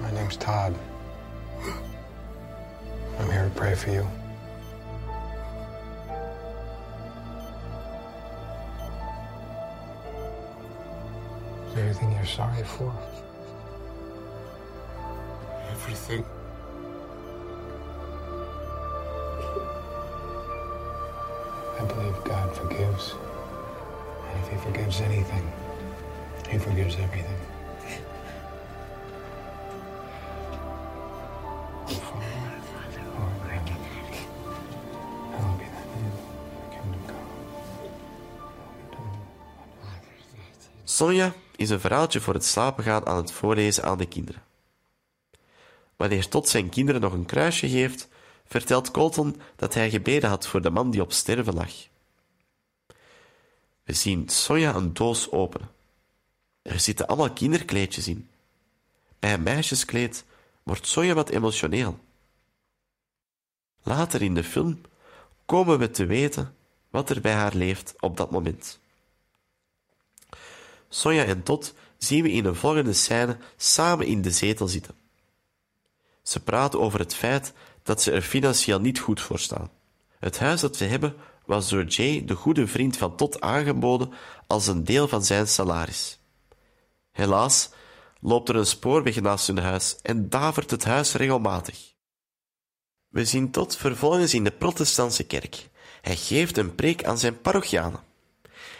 My 0.01 0.11
name's 0.11 0.37
Todd. 0.37 0.73
I'm 3.19 3.31
here 3.31 3.43
to 3.43 3.51
pray 3.55 3.75
for 3.75 3.91
you. 3.91 4.16
Is 11.97 12.01
there 12.01 12.09
anything 12.11 12.25
you're 12.27 12.35
sorry 12.35 12.63
for? 12.63 12.93
Everything. 15.71 16.23
I 21.79 21.85
believe 21.85 22.23
God 22.23 22.55
forgives. 22.55 23.15
And 24.29 24.43
if 24.43 24.49
He 24.51 24.57
forgives 24.57 25.01
anything, 25.01 25.51
He 26.47 26.59
forgives 26.59 26.95
everything. 26.99 27.37
Father, 41.17 41.46
Is 41.57 41.69
een 41.69 41.79
verhaaltje 41.79 42.19
voor 42.19 42.33
het 42.33 42.45
slapen 42.45 42.83
gaan 42.83 43.05
aan 43.05 43.17
het 43.17 43.31
voorlezen 43.31 43.83
aan 43.83 43.97
de 43.97 44.05
kinderen. 44.05 44.43
Wanneer 45.95 46.27
Tot 46.27 46.49
zijn 46.49 46.69
kinderen 46.69 47.01
nog 47.01 47.13
een 47.13 47.25
kruisje 47.25 47.69
geeft, 47.69 48.07
vertelt 48.45 48.91
Colton 48.91 49.41
dat 49.55 49.73
hij 49.73 49.89
gebeden 49.89 50.29
had 50.29 50.47
voor 50.47 50.61
de 50.61 50.69
man 50.69 50.91
die 50.91 51.01
op 51.01 51.11
sterven 51.11 51.53
lag. 51.53 51.71
We 53.83 53.93
zien 53.93 54.29
Sonja 54.29 54.75
een 54.75 54.93
doos 54.93 55.31
openen. 55.31 55.69
Er 56.61 56.79
zitten 56.79 57.07
allemaal 57.07 57.33
kinderkleedjes 57.33 58.07
in. 58.07 58.29
Bij 59.19 59.33
een 59.33 59.43
meisjeskleed 59.43 60.25
wordt 60.63 60.87
Sonja 60.87 61.13
wat 61.13 61.29
emotioneel. 61.29 61.99
Later 63.83 64.21
in 64.21 64.33
de 64.33 64.43
film 64.43 64.81
komen 65.45 65.79
we 65.79 65.91
te 65.91 66.05
weten 66.05 66.55
wat 66.89 67.09
er 67.09 67.21
bij 67.21 67.33
haar 67.33 67.55
leeft 67.55 67.93
op 67.99 68.17
dat 68.17 68.31
moment. 68.31 68.79
Sonja 70.89 71.25
en 71.25 71.43
Tot 71.43 71.73
zien 71.97 72.23
we 72.23 72.31
in 72.31 72.45
een 72.45 72.55
volgende 72.55 72.93
scène 72.93 73.37
samen 73.57 74.05
in 74.05 74.21
de 74.21 74.31
zetel 74.31 74.67
zitten. 74.67 74.95
Ze 76.21 76.39
praten 76.39 76.79
over 76.79 76.99
het 76.99 77.15
feit 77.15 77.53
dat 77.83 78.01
ze 78.01 78.11
er 78.11 78.21
financieel 78.21 78.79
niet 78.79 78.99
goed 78.99 79.21
voor 79.21 79.39
staan. 79.39 79.69
Het 80.19 80.39
huis 80.39 80.61
dat 80.61 80.75
ze 80.75 80.83
hebben 80.83 81.15
was 81.45 81.69
door 81.69 81.83
Jay, 81.83 82.25
de 82.25 82.33
goede 82.33 82.67
vriend 82.67 82.97
van 82.97 83.15
Tot, 83.15 83.41
aangeboden 83.41 84.13
als 84.47 84.67
een 84.67 84.83
deel 84.83 85.07
van 85.07 85.23
zijn 85.23 85.47
salaris. 85.47 86.19
Helaas 87.11 87.69
loopt 88.21 88.49
er 88.49 88.55
een 88.55 88.65
spoorweg 88.65 89.21
naast 89.21 89.47
hun 89.47 89.57
huis 89.57 89.97
en 90.01 90.29
davert 90.29 90.71
het 90.71 90.83
huis 90.83 91.13
regelmatig. 91.13 91.93
We 93.07 93.25
zien 93.25 93.51
Tot 93.51 93.75
vervolgens 93.75 94.33
in 94.33 94.43
de 94.43 94.51
protestantse 94.51 95.23
kerk. 95.23 95.69
Hij 96.01 96.15
geeft 96.15 96.57
een 96.57 96.75
preek 96.75 97.03
aan 97.03 97.17
zijn 97.17 97.41
parochianen. 97.41 98.06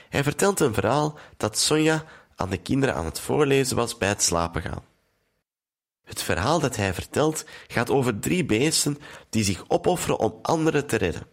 Hij 0.09 0.23
vertelt 0.23 0.59
een 0.59 0.73
verhaal 0.73 1.17
dat 1.37 1.57
Sonja 1.57 2.05
aan 2.35 2.49
de 2.49 2.57
kinderen 2.57 2.95
aan 2.95 3.05
het 3.05 3.19
voorlezen 3.19 3.75
was 3.75 3.97
bij 3.97 4.07
het 4.07 4.23
slapen 4.23 4.61
gaan. 4.61 4.83
Het 6.03 6.21
verhaal 6.21 6.59
dat 6.59 6.75
hij 6.75 6.93
vertelt 6.93 7.45
gaat 7.67 7.89
over 7.89 8.19
drie 8.19 8.45
beesten 8.45 8.97
die 9.29 9.43
zich 9.43 9.63
opofferen 9.67 10.19
om 10.19 10.39
anderen 10.41 10.87
te 10.87 10.95
redden. 10.95 11.27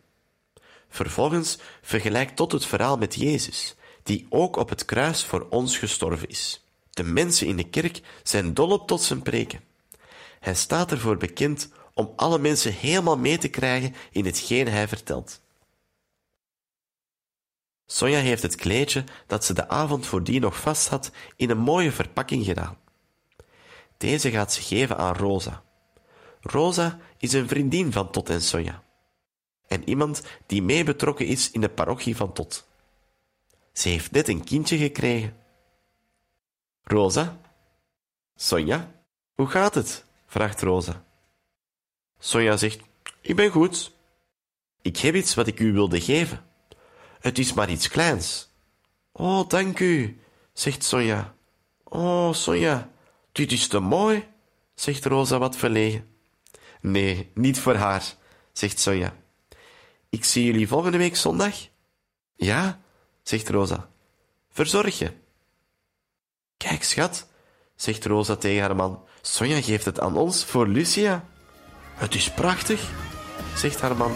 Vervolgens 0.89 1.59
vergelijkt 1.83 2.37
tot 2.37 2.53
het 2.53 2.67
verhaal 2.67 2.97
met 2.97 3.15
Jezus, 3.15 3.75
die 4.03 4.27
ook 4.29 4.57
op 4.57 4.69
het 4.69 4.85
kruis 4.85 5.25
voor 5.25 5.47
ons 5.51 5.79
gestorven 5.79 6.29
is. 6.29 6.65
De 6.91 7.03
mensen 7.03 7.47
in 7.47 7.57
de 7.57 7.69
kerk 7.69 8.01
zijn 8.23 8.55
dol 8.55 8.71
op 8.71 8.87
tot 8.87 9.03
zijn 9.03 9.23
preken. 9.23 9.61
Hij 10.41 10.55
staat 10.55 10.91
ervoor 10.91 11.17
bekend 11.17 11.69
om 11.95 12.13
alle 12.17 12.39
mensen 12.39 12.73
helemaal 12.73 13.19
mee 13.19 13.39
te 13.39 13.49
krijgen 13.49 13.95
in 14.11 14.25
hetgeen 14.25 14.69
hij 14.69 14.89
vertelt. 14.89 15.41
Sonja 17.87 18.19
heeft 18.19 18.43
het 18.43 18.55
kleedje 18.55 19.05
dat 19.27 19.45
ze 19.45 19.55
de 19.55 19.69
avond 19.69 20.07
voordien 20.07 20.41
nog 20.41 20.61
vast 20.61 20.89
had 20.89 21.11
in 21.37 21.51
een 21.51 21.59
mooie 21.59 21.93
verpakking 21.93 22.45
gedaan. 22.45 22.79
Deze 23.97 24.31
gaat 24.31 24.53
ze 24.53 24.63
geven 24.63 24.97
aan 24.97 25.15
Rosa. 25.15 25.63
Rosa 26.41 26.99
is 27.19 27.33
een 27.33 27.49
vriendin 27.49 27.93
van 27.93 28.11
Tot 28.11 28.29
en 28.29 28.43
Sonja. 28.43 28.83
En 29.67 29.89
iemand 29.89 30.23
die 30.47 30.63
mee 30.63 30.85
betrokken 30.85 31.27
is 31.27 31.51
in 31.51 31.61
de 31.61 31.69
parochie 31.69 32.17
van 32.17 32.33
Tot. 32.33 32.69
Ze 33.73 33.89
heeft 33.89 34.11
net 34.11 34.29
een 34.29 34.45
kindje 34.45 34.77
gekregen. 34.77 35.37
Rosa? 36.83 37.41
Sonja? 38.37 38.91
Hoe 39.35 39.47
gaat 39.47 39.75
het? 39.75 40.05
vraagt 40.27 40.63
Rosa. 40.63 41.05
Sonja 42.19 42.57
zegt: 42.57 42.81
Ik 43.21 43.37
ben 43.37 43.51
goed. 43.51 43.93
Ik 44.83 44.97
heb 44.97 45.15
iets 45.15 45.35
wat 45.35 45.47
ik 45.47 45.61
u 45.61 45.73
wilde 45.73 46.01
geven. 46.01 46.45
Het 47.25 47.39
is 47.39 47.53
maar 47.53 47.71
iets 47.71 47.89
kleins. 47.89 48.49
Oh, 49.13 49.49
dank 49.49 49.79
u, 49.79 50.21
zegt 50.53 50.85
Sonja. 50.85 51.35
Oh, 51.85 52.33
Sonja, 52.33 52.91
dit 53.33 53.53
is 53.53 53.67
te 53.69 53.79
mooi, 53.79 54.27
zegt 54.75 55.05
Rosa 55.05 55.39
wat 55.39 55.57
verlegen. 55.57 56.09
Nee, 56.81 57.31
niet 57.35 57.59
voor 57.59 57.75
haar, 57.75 58.15
zegt 58.53 58.81
Sonja. 58.81 59.17
Ik 60.09 60.25
zie 60.25 60.45
jullie 60.45 60.69
volgende 60.69 60.99
week 60.99 61.17
zondag? 61.17 61.55
Ja, 62.37 62.81
zegt 63.23 63.49
Rosa. 63.49 63.89
Verzorg 64.51 64.99
je. 64.99 65.13
Kijk, 66.57 66.85
schat, 66.85 67.27
zegt 67.77 68.05
Rosa 68.05 68.37
tegen 68.37 68.63
haar 68.63 68.77
man. 68.77 69.05
Sonja 69.21 69.61
geeft 69.61 69.85
het 69.85 70.01
aan 70.01 70.17
ons 70.17 70.45
voor 70.45 70.69
Lucia. 70.69 71.29
Het 71.95 72.15
is 72.15 72.31
prachtig, 72.31 72.91
zegt 73.57 73.81
haar 73.81 73.97
man. 73.97 74.13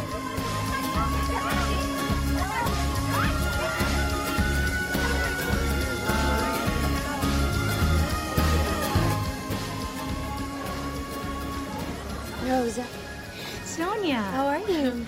Sonia. 13.79 14.23
How 14.35 14.47
are 14.49 14.59
you? 14.59 15.07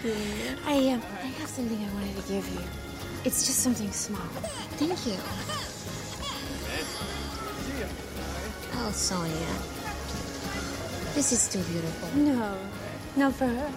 I 0.65 0.95
um, 0.95 1.03
I 1.19 1.27
have 1.43 1.49
something 1.49 1.77
I 1.77 1.93
wanted 1.93 2.15
to 2.15 2.23
give 2.33 2.47
you. 2.55 2.61
It's 3.25 3.45
just 3.45 3.65
something 3.65 3.91
small. 3.91 4.31
Thank 4.79 5.07
you. 5.11 5.19
Oh, 8.79 8.93
Sonia. 8.93 9.53
This 11.17 11.33
is 11.33 11.49
too 11.49 11.59
beautiful. 11.73 12.09
No, 12.15 12.57
not 13.17 13.35
for 13.35 13.49
her. 13.49 13.73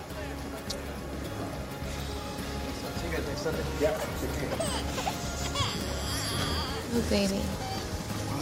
Oh, 6.93 7.05
baby. 7.09 7.41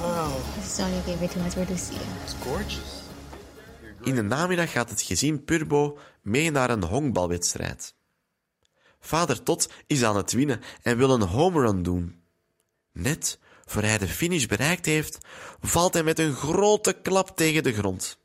Wow. 0.01 0.35
Sonia 0.59 1.01
gave 1.05 1.23
it 1.23 1.31
to 1.31 1.39
us 1.45 1.53
for 1.53 1.63
Lucia. 1.63 2.03
It's 2.25 2.33
gorgeous. 2.43 3.01
In 4.03 4.15
de 4.15 4.21
namiddag 4.21 4.71
gaat 4.71 4.89
het 4.89 5.01
gezin 5.01 5.43
Purbo 5.43 5.97
mee 6.21 6.51
naar 6.51 6.69
een 6.69 6.83
honkbalwedstrijd. 6.83 7.95
Vader 8.99 9.43
Tot 9.43 9.69
is 9.87 10.03
aan 10.03 10.15
het 10.15 10.31
winnen 10.31 10.61
en 10.81 10.97
wil 10.97 11.09
een 11.09 11.21
home 11.21 11.61
run 11.61 11.83
doen. 11.83 12.21
Net 12.91 13.39
voor 13.65 13.81
hij 13.81 13.97
de 13.97 14.07
finish 14.07 14.45
bereikt 14.45 14.85
heeft, 14.85 15.17
valt 15.59 15.93
hij 15.93 16.03
met 16.03 16.19
een 16.19 16.33
grote 16.33 16.93
klap 16.93 17.37
tegen 17.37 17.63
de 17.63 17.73
grond. 17.73 18.17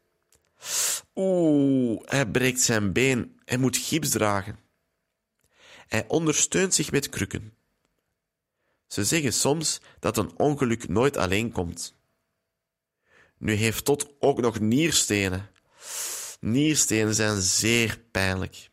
Oeh, 1.15 2.03
hij 2.05 2.31
breekt 2.31 2.61
zijn 2.61 2.93
been 2.93 3.41
en 3.45 3.61
moet 3.61 3.77
gips 3.77 4.11
dragen. 4.11 4.59
Hij 5.87 6.05
ondersteunt 6.09 6.75
zich 6.75 6.91
met 6.91 7.09
krukken. 7.09 7.55
Ze 8.87 9.05
zeggen 9.05 9.33
soms 9.33 9.81
dat 9.99 10.17
een 10.17 10.39
ongeluk 10.39 10.89
nooit 10.89 11.17
alleen 11.17 11.53
komt. 11.53 11.95
Nu 13.39 13.53
heeft 13.53 13.85
Tot 13.85 14.15
ook 14.19 14.41
nog 14.41 14.61
nierstenen. 14.61 15.51
Nierstenen 16.47 17.15
zijn 17.15 17.43
zeer 17.43 18.01
pijnlijk. 18.11 18.71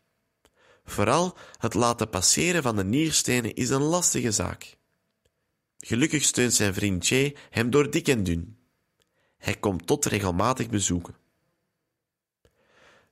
Vooral 0.84 1.36
het 1.58 1.74
laten 1.74 2.08
passeren 2.08 2.62
van 2.62 2.76
de 2.76 2.84
nierstenen 2.84 3.54
is 3.54 3.70
een 3.70 3.82
lastige 3.82 4.32
zaak. 4.32 4.76
Gelukkig 5.78 6.22
steunt 6.22 6.54
zijn 6.54 6.74
vriend 6.74 7.06
Jay 7.06 7.36
hem 7.50 7.70
door 7.70 7.90
dik 7.90 8.08
en 8.08 8.22
dun. 8.22 8.58
Hij 9.36 9.54
komt 9.54 9.86
Tot 9.86 10.04
regelmatig 10.04 10.68
bezoeken. 10.68 11.16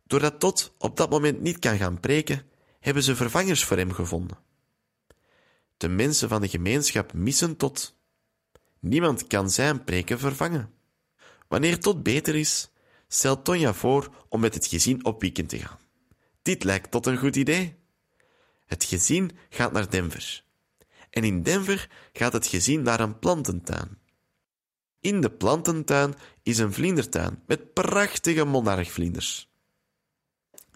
Doordat 0.07 0.41
Tot 0.41 0.75
op 0.79 0.97
dat 0.97 1.11
moment 1.11 1.41
niet 1.41 1.59
kan 1.59 1.77
gaan 1.77 2.01
preken, 2.01 2.47
hebben 2.81 3.03
ze 3.03 3.17
vervangers 3.17 3.65
voor 3.65 3.77
hem 3.77 3.93
gevonden. 3.93 4.39
De 5.77 5.89
mensen 5.89 6.29
van 6.29 6.41
de 6.41 6.49
gemeenschap 6.49 7.13
missen 7.13 7.57
Tot. 7.57 7.97
Niemand 8.79 9.27
kan 9.27 9.51
zijn 9.51 9.85
preken 9.85 10.19
vervangen. 10.19 10.73
Wanneer 11.49 11.81
Tot 11.81 12.03
beter 12.03 12.35
is, 12.35 12.72
stelt 13.15 13.45
Tonja 13.45 13.75
voor 13.75 14.25
om 14.29 14.41
met 14.41 14.55
het 14.55 14.67
gezin 14.67 15.05
op 15.05 15.21
weekend 15.21 15.49
te 15.49 15.59
gaan. 15.59 15.79
Dit 16.43 16.65
lijkt 16.65 16.91
tot 16.91 17.07
een 17.07 17.19
goed 17.19 17.37
idee. 17.37 17.77
Het 18.67 18.85
gezin 18.85 19.31
gaat 19.49 19.73
naar 19.73 19.91
Denver. 19.91 20.45
En 21.11 21.25
in 21.25 21.43
Denver 21.43 21.91
gaat 22.13 22.33
het 22.33 22.47
gezin 22.47 22.83
naar 22.83 23.01
een 23.01 23.19
plantentuin. 23.19 23.99
In 25.01 25.21
de 25.21 25.31
plantentuin 25.31 26.15
is 26.43 26.59
een 26.59 26.73
vlindertuin 26.73 27.43
met 27.47 27.73
prachtige 27.73 28.45
monarchvlinders. 28.45 29.51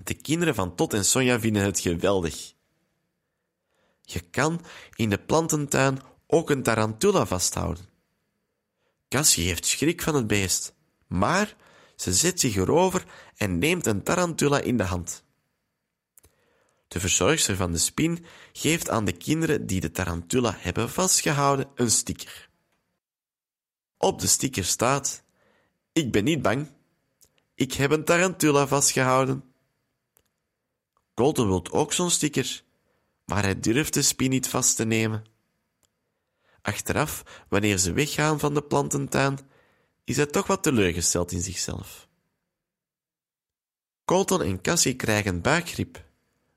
De 0.04 0.14
kinderen 0.14 0.54
van 0.54 0.74
Tot 0.74 0.92
en 0.94 1.04
Sonja 1.04 1.40
vinden 1.40 1.62
het 1.62 1.80
geweldig. 1.80 2.54
Je 4.02 4.20
kan 4.20 4.60
in 4.94 5.10
de 5.10 5.18
plantentuin 5.18 5.98
ook 6.26 6.50
een 6.50 6.62
tarantula 6.62 7.26
vasthouden. 7.26 7.88
Cassie 9.08 9.46
heeft 9.46 9.66
schrik 9.66 10.02
van 10.02 10.14
het 10.14 10.26
beest, 10.26 10.74
maar 11.06 11.56
ze 11.96 12.14
zet 12.14 12.40
zich 12.40 12.56
erover 12.56 13.04
en 13.36 13.58
neemt 13.58 13.86
een 13.86 14.02
tarantula 14.02 14.60
in 14.60 14.76
de 14.76 14.84
hand. 14.84 15.24
De 16.88 17.00
verzorgster 17.00 17.56
van 17.56 17.72
de 17.72 17.78
spin 17.78 18.24
geeft 18.52 18.90
aan 18.90 19.04
de 19.04 19.12
kinderen 19.12 19.66
die 19.66 19.80
de 19.80 19.90
tarantula 19.90 20.54
hebben 20.58 20.90
vastgehouden 20.90 21.68
een 21.74 21.90
sticker. 21.90 22.48
Op 23.98 24.20
de 24.20 24.26
sticker 24.26 24.64
staat: 24.64 25.22
Ik 25.92 26.12
ben 26.12 26.24
niet 26.24 26.42
bang. 26.42 26.68
Ik 27.54 27.72
heb 27.72 27.90
een 27.90 28.04
tarantula 28.04 28.66
vastgehouden. 28.66 29.44
Colton 31.14 31.46
wil 31.46 31.66
ook 31.70 31.92
zo'n 31.92 32.10
sticker, 32.10 32.62
maar 33.24 33.42
hij 33.42 33.60
durft 33.60 33.94
de 33.94 34.02
spin 34.02 34.30
niet 34.30 34.48
vast 34.48 34.76
te 34.76 34.84
nemen. 34.84 35.24
Achteraf, 36.62 37.44
wanneer 37.48 37.78
ze 37.78 37.92
weggaan 37.92 38.38
van 38.38 38.54
de 38.54 38.62
plantentuin, 38.62 39.38
is 40.06 40.16
hij 40.16 40.26
toch 40.26 40.46
wat 40.46 40.62
teleurgesteld 40.62 41.32
in 41.32 41.40
zichzelf. 41.42 42.08
Colton 44.04 44.42
en 44.42 44.60
Cassie 44.60 44.94
krijgen 44.94 45.40
buikgriep. 45.40 46.04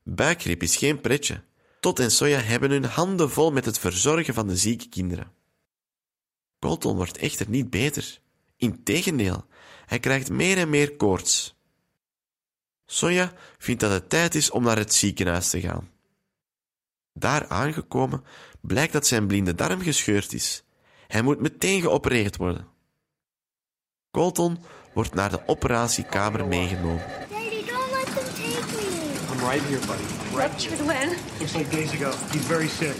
Buikgriep 0.02 0.62
is 0.62 0.76
geen 0.76 1.00
pretje. 1.00 1.42
Tot 1.80 1.98
en 1.98 2.10
Soja 2.10 2.40
hebben 2.40 2.70
hun 2.70 2.84
handen 2.84 3.30
vol 3.30 3.52
met 3.52 3.64
het 3.64 3.78
verzorgen 3.78 4.34
van 4.34 4.46
de 4.46 4.56
zieke 4.56 4.88
kinderen. 4.88 5.32
Colton 6.58 6.96
wordt 6.96 7.16
echter 7.16 7.48
niet 7.48 7.70
beter. 7.70 8.20
Integendeel, 8.56 9.46
hij 9.86 9.98
krijgt 9.98 10.30
meer 10.30 10.58
en 10.58 10.70
meer 10.70 10.96
koorts. 10.96 11.54
Soja 12.86 13.32
vindt 13.58 13.80
dat 13.80 13.90
het 13.90 14.08
tijd 14.08 14.34
is 14.34 14.50
om 14.50 14.62
naar 14.62 14.78
het 14.78 14.94
ziekenhuis 14.94 15.50
te 15.50 15.60
gaan. 15.60 15.90
Daar 17.12 17.48
aangekomen 17.48 18.24
blijkt 18.60 18.92
dat 18.92 19.06
zijn 19.06 19.26
blinde 19.26 19.54
darm 19.54 19.80
gescheurd 19.80 20.32
is. 20.32 20.62
Hij 21.06 21.22
moet 21.22 21.40
meteen 21.40 21.80
geopereerd 21.80 22.36
worden. 22.36 22.69
Colton 24.10 24.58
wordt 24.92 25.14
naar 25.14 25.30
de 25.30 25.40
operatiekamer 25.46 26.46
meegenomen. 26.46 27.02
Daddy, 27.30 27.64
don't 27.66 27.90
let 27.92 28.06
them 28.06 28.24
take 28.34 28.66
me. 28.76 28.88
I'm 29.32 29.40
right 29.48 29.62
here, 29.62 29.78
buddy. 29.86 30.04
Right 30.34 30.62
here. 30.62 30.84
when? 30.84 31.08
Looks 31.38 31.54
like 31.54 31.70
days 31.70 31.92
ago. 31.92 32.10
He's 32.32 32.46
very 32.46 32.68
sick. 32.68 32.96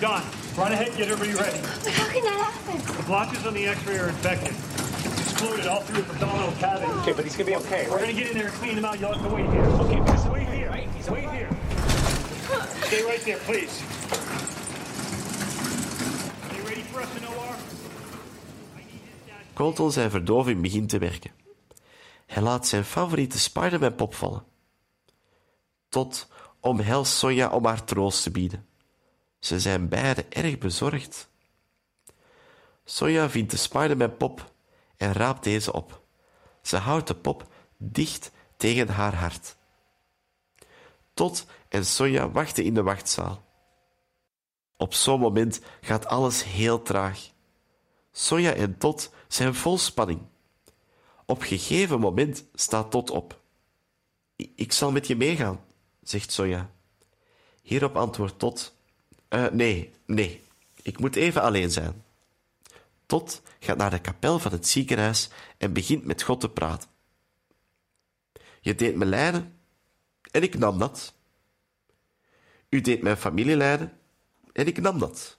Don, 0.00 0.22
run 0.56 0.72
ahead, 0.72 0.96
get 0.96 1.08
everybody 1.08 1.32
ready. 1.32 1.60
But 1.84 1.92
how 1.92 2.12
can 2.12 2.22
that 2.24 2.52
happen? 2.52 2.96
The 2.96 3.02
blotches 3.02 3.46
on 3.46 3.54
the 3.54 3.66
x-ray 3.66 3.98
are 3.98 4.08
infected. 4.08 4.54
It's 5.08 5.32
exploded 5.32 5.66
all 5.66 5.80
through 5.80 6.02
his 6.02 6.12
abdominal 6.12 6.52
cavity. 6.60 6.92
Okay, 7.00 7.12
but 7.12 7.24
he's 7.24 7.36
gonna 7.36 7.50
be 7.50 7.56
okay, 7.56 7.86
We're 7.88 8.00
gonna 8.00 8.12
get 8.12 8.30
in 8.30 8.36
there 8.36 8.48
and 8.48 8.54
clean 8.60 8.76
him 8.76 8.84
out. 8.84 9.00
You'll 9.00 9.14
have 9.14 9.26
to 9.26 9.34
wait 9.34 9.48
here. 9.48 9.64
Okay, 9.84 10.00
just 10.12 10.28
wait 10.28 10.48
here. 10.48 10.72
He's 10.96 11.08
wait 11.08 11.30
here. 11.30 11.48
Stay 12.88 13.02
right 13.04 13.22
there, 13.24 13.38
please. 13.48 13.72
Are 16.44 16.54
you 16.56 16.62
ready 16.68 16.82
for 16.92 17.00
us 17.00 17.16
in 17.16 17.24
OR? 17.24 17.51
Colton 19.54 19.92
zijn 19.92 20.10
verdoving 20.10 20.62
begint 20.62 20.88
te 20.88 20.98
werken. 20.98 21.30
Hij 22.26 22.42
laat 22.42 22.66
zijn 22.66 22.84
favoriete 22.84 23.38
Spider-Man 23.38 23.94
pop 23.94 24.14
vallen. 24.14 24.44
Tot 25.88 26.28
omhelst 26.60 27.12
Sonja 27.12 27.50
om 27.50 27.64
haar 27.64 27.84
troost 27.84 28.22
te 28.22 28.30
bieden. 28.30 28.66
Ze 29.38 29.60
zijn 29.60 29.88
beiden 29.88 30.32
erg 30.32 30.58
bezorgd. 30.58 31.28
Sonja 32.84 33.30
vindt 33.30 33.50
de 33.50 33.56
Spider-Man 33.56 34.16
pop 34.16 34.52
en 34.96 35.12
raapt 35.12 35.44
deze 35.44 35.72
op. 35.72 36.02
Ze 36.62 36.76
houdt 36.76 37.06
de 37.06 37.14
pop 37.14 37.46
dicht 37.76 38.30
tegen 38.56 38.88
haar 38.88 39.14
hart. 39.14 39.56
Tot 41.14 41.46
en 41.68 41.86
Sonja 41.86 42.30
wachten 42.30 42.64
in 42.64 42.74
de 42.74 42.82
wachtzaal. 42.82 43.42
Op 44.76 44.94
zo'n 44.94 45.20
moment 45.20 45.60
gaat 45.80 46.06
alles 46.06 46.44
heel 46.44 46.82
traag. 46.82 47.30
Sonja 48.12 48.52
en 48.52 48.78
Tot 48.78 49.10
zijn 49.34 49.54
vol 49.54 49.78
spanning. 49.78 50.20
Op 51.26 51.42
gegeven 51.42 52.00
moment 52.00 52.44
staat 52.54 52.90
Tot 52.90 53.10
op. 53.10 53.40
"I- 54.42 54.52
Ik 54.56 54.72
zal 54.72 54.92
met 54.92 55.06
je 55.06 55.16
meegaan, 55.16 55.64
zegt 56.02 56.32
Sonja. 56.32 56.70
Hierop 57.62 57.96
antwoordt 57.96 58.38
Tot: 58.38 58.74
"Eh, 59.28 59.46
Nee, 59.50 59.92
nee, 60.06 60.42
Ik 60.82 60.98
moet 60.98 61.16
even 61.16 61.42
alleen 61.42 61.70
zijn. 61.70 62.04
Tot 63.06 63.42
gaat 63.60 63.76
naar 63.76 63.90
de 63.90 64.00
kapel 64.00 64.38
van 64.38 64.52
het 64.52 64.66
ziekenhuis 64.68 65.28
en 65.58 65.72
begint 65.72 66.04
met 66.04 66.22
God 66.22 66.40
te 66.40 66.48
praten. 66.48 66.88
Je 68.60 68.74
deed 68.74 68.96
me 68.96 69.04
lijden 69.04 69.58
en 70.30 70.42
ik 70.42 70.58
nam 70.58 70.78
dat. 70.78 71.14
U 72.68 72.80
deed 72.80 73.02
mijn 73.02 73.16
familie 73.16 73.56
lijden 73.56 73.98
en 74.52 74.66
ik 74.66 74.80
nam 74.80 74.98
dat. 74.98 75.38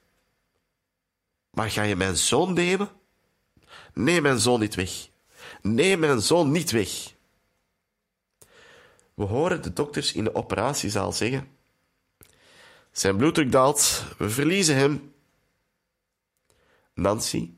Maar 1.49 1.71
ga 1.71 1.81
je 1.81 1.95
mijn 1.95 2.17
zoon 2.17 2.53
nemen? 2.53 2.89
Neem 3.93 4.21
mijn 4.21 4.39
zoon 4.39 4.59
niet 4.59 4.75
weg. 4.75 5.09
Neem 5.61 5.99
mijn 5.99 6.21
zoon 6.21 6.51
niet 6.51 6.71
weg. 6.71 7.13
We 9.13 9.23
horen 9.23 9.61
de 9.61 9.73
dokters 9.73 10.13
in 10.13 10.23
de 10.23 10.35
operatiezaal 10.35 11.11
zeggen: 11.11 11.47
Zijn 12.91 13.17
bloeddruk 13.17 13.51
daalt, 13.51 14.03
we 14.17 14.29
verliezen 14.29 14.75
hem. 14.75 15.13
Nancy, 16.93 17.51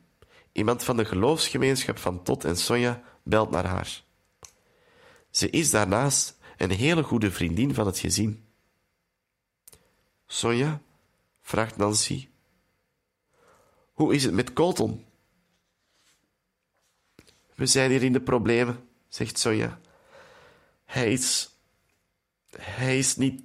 iemand 0.51 0.83
van 0.83 0.97
de 0.97 1.05
geloofsgemeenschap 1.05 1.97
van 1.97 2.23
Tot 2.23 2.43
en 2.43 2.57
Sonja, 2.57 3.03
belt 3.23 3.51
naar 3.51 3.65
haar. 3.65 4.03
Ze 5.29 5.49
is 5.49 5.69
daarnaast 5.69 6.37
een 6.57 6.71
hele 6.71 7.03
goede 7.03 7.31
vriendin 7.31 7.73
van 7.73 7.85
het 7.85 7.99
gezin. 7.99 8.45
Sonja, 10.27 10.81
vraagt 11.41 11.77
Nancy, 11.77 12.27
hoe 13.93 14.13
is 14.13 14.23
het 14.23 14.33
met 14.33 14.53
Colton? 14.53 15.05
We 17.55 17.65
zijn 17.65 17.89
hier 17.89 18.03
in 18.03 18.13
de 18.13 18.21
problemen, 18.21 18.89
zegt 19.07 19.39
Sonja. 19.39 19.79
Hij 20.85 21.11
is. 21.11 21.49
Hij 22.57 22.97
is 22.97 23.15
niet. 23.15 23.41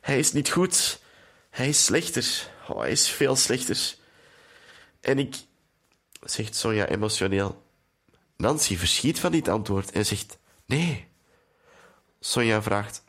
Hij 0.00 0.18
is 0.18 0.32
niet 0.32 0.50
goed. 0.50 1.00
Hij 1.50 1.68
is 1.68 1.84
slechter. 1.84 2.50
Oh, 2.68 2.78
hij 2.78 2.90
is 2.90 3.08
veel 3.08 3.36
slechter. 3.36 3.94
En 5.00 5.18
ik. 5.18 5.36
zegt 6.20 6.54
Sonja 6.54 6.86
emotioneel. 6.86 7.62
Nancy 8.36 8.76
verschiet 8.76 9.20
van 9.20 9.32
dit 9.32 9.48
antwoord 9.48 9.90
en 9.90 10.06
zegt: 10.06 10.38
Nee. 10.66 11.06
Sonja 12.20 12.62
vraagt: 12.62 13.04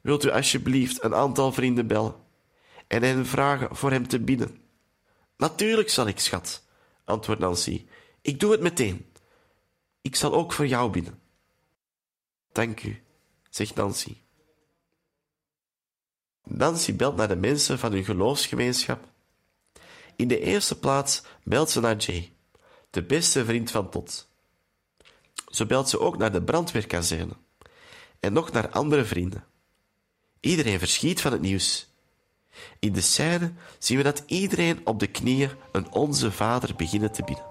Wilt 0.00 0.24
u 0.24 0.30
alsjeblieft 0.30 1.04
een 1.04 1.14
aantal 1.14 1.52
vrienden 1.52 1.86
bellen 1.86 2.14
en 2.86 3.02
hen 3.02 3.26
vragen 3.26 3.76
voor 3.76 3.90
hem 3.90 4.08
te 4.08 4.20
bidden? 4.20 4.62
Natuurlijk 5.36 5.90
zal 5.90 6.06
ik, 6.06 6.18
schat, 6.18 6.64
antwoordt 7.04 7.40
Nancy. 7.40 7.86
Ik 8.20 8.40
doe 8.40 8.52
het 8.52 8.60
meteen. 8.60 9.12
Ik 10.00 10.16
zal 10.16 10.32
ook 10.32 10.52
voor 10.52 10.66
jou 10.66 10.90
bidden. 10.90 11.20
Dank 12.52 12.82
u, 12.82 13.02
zegt 13.50 13.74
Nancy. 13.74 14.16
Nancy 16.44 16.96
belt 16.96 17.16
naar 17.16 17.28
de 17.28 17.36
mensen 17.36 17.78
van 17.78 17.92
hun 17.92 18.04
geloofsgemeenschap. 18.04 19.08
In 20.16 20.28
de 20.28 20.40
eerste 20.40 20.78
plaats 20.78 21.22
belt 21.44 21.70
ze 21.70 21.80
naar 21.80 21.96
Jay, 21.96 22.32
de 22.90 23.02
beste 23.02 23.44
vriend 23.44 23.70
van 23.70 23.90
Tot. 23.90 24.28
Zo 25.46 25.66
belt 25.66 25.88
ze 25.88 26.00
ook 26.00 26.18
naar 26.18 26.32
de 26.32 26.42
brandweerkazerne 26.42 27.36
en 28.20 28.32
nog 28.32 28.52
naar 28.52 28.70
andere 28.70 29.04
vrienden. 29.04 29.44
Iedereen 30.40 30.78
verschiet 30.78 31.20
van 31.20 31.32
het 31.32 31.40
nieuws. 31.40 31.88
In 32.78 32.92
de 32.92 33.00
scène 33.00 33.52
zien 33.78 33.96
we 33.96 34.02
dat 34.02 34.22
iedereen 34.26 34.86
op 34.86 34.98
de 34.98 35.06
knieën 35.06 35.50
een 35.72 35.92
Onze 35.92 36.32
Vader 36.32 36.74
beginnen 36.76 37.12
te 37.12 37.24
bidden. 37.24 37.49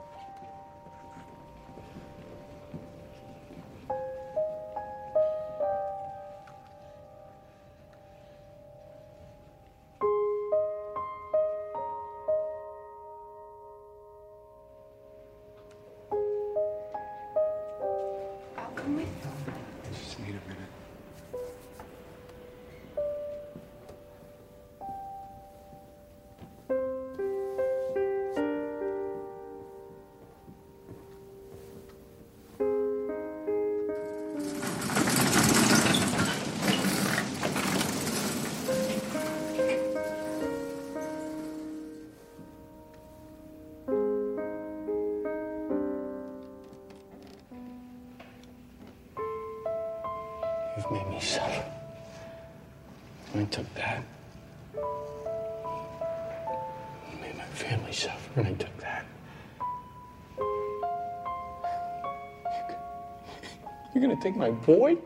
Take 64.20 64.36
my 64.36 64.52
boy? 64.52 64.98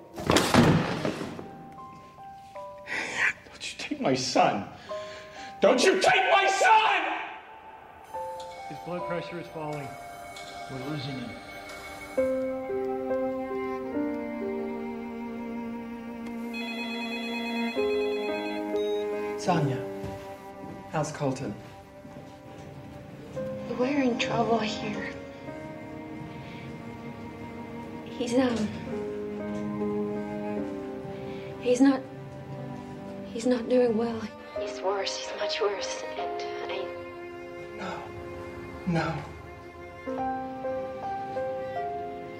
Don't 3.45 3.61
you 3.61 3.77
take 3.77 4.01
my 4.01 4.15
son? 4.15 4.65
Don't 5.61 5.83
you 5.83 5.99
take 6.01 6.31
my 6.31 6.47
son! 6.47 7.01
His 8.69 8.77
blood 8.85 9.07
pressure 9.07 9.39
is 9.39 9.47
falling. 9.47 9.87
We're 10.71 10.85
losing 10.89 11.19
him. 11.19 11.29
Sonia, 19.39 19.85
how's 20.91 21.11
Colton? 21.11 21.53
We're 23.77 24.01
in 24.01 24.17
trouble 24.17 24.59
here. 24.59 25.11
He's, 28.05 28.33
um. 28.35 28.69
He's 31.73 31.81
not. 31.81 32.01
He's 33.33 33.47
not 33.47 33.67
doing 33.67 33.97
well. 33.97 34.21
He's 34.59 34.79
worse. 34.81 35.17
He's 35.17 35.31
much 35.39 35.59
worse. 35.59 36.03
And 36.19 36.71
I. 36.71 36.85
No. 37.79 37.91
No. 38.85 39.15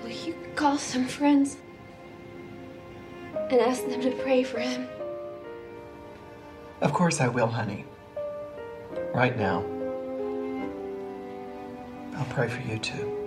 Will 0.04 0.12
you 0.12 0.36
call 0.56 0.78
some 0.78 1.08
friends 1.08 1.58
and 3.50 3.60
ask 3.60 3.84
them 3.88 4.02
to 4.02 4.12
pray 4.22 4.44
for 4.44 4.60
him? 4.60 4.88
Of 6.82 6.94
course 6.94 7.20
I 7.20 7.28
will, 7.28 7.48
honey. 7.48 7.86
Right 9.16 9.36
now. 9.36 9.66
I'll 12.18 12.26
pray 12.26 12.48
for 12.50 12.62
you 12.62 12.78
too. 12.78 13.23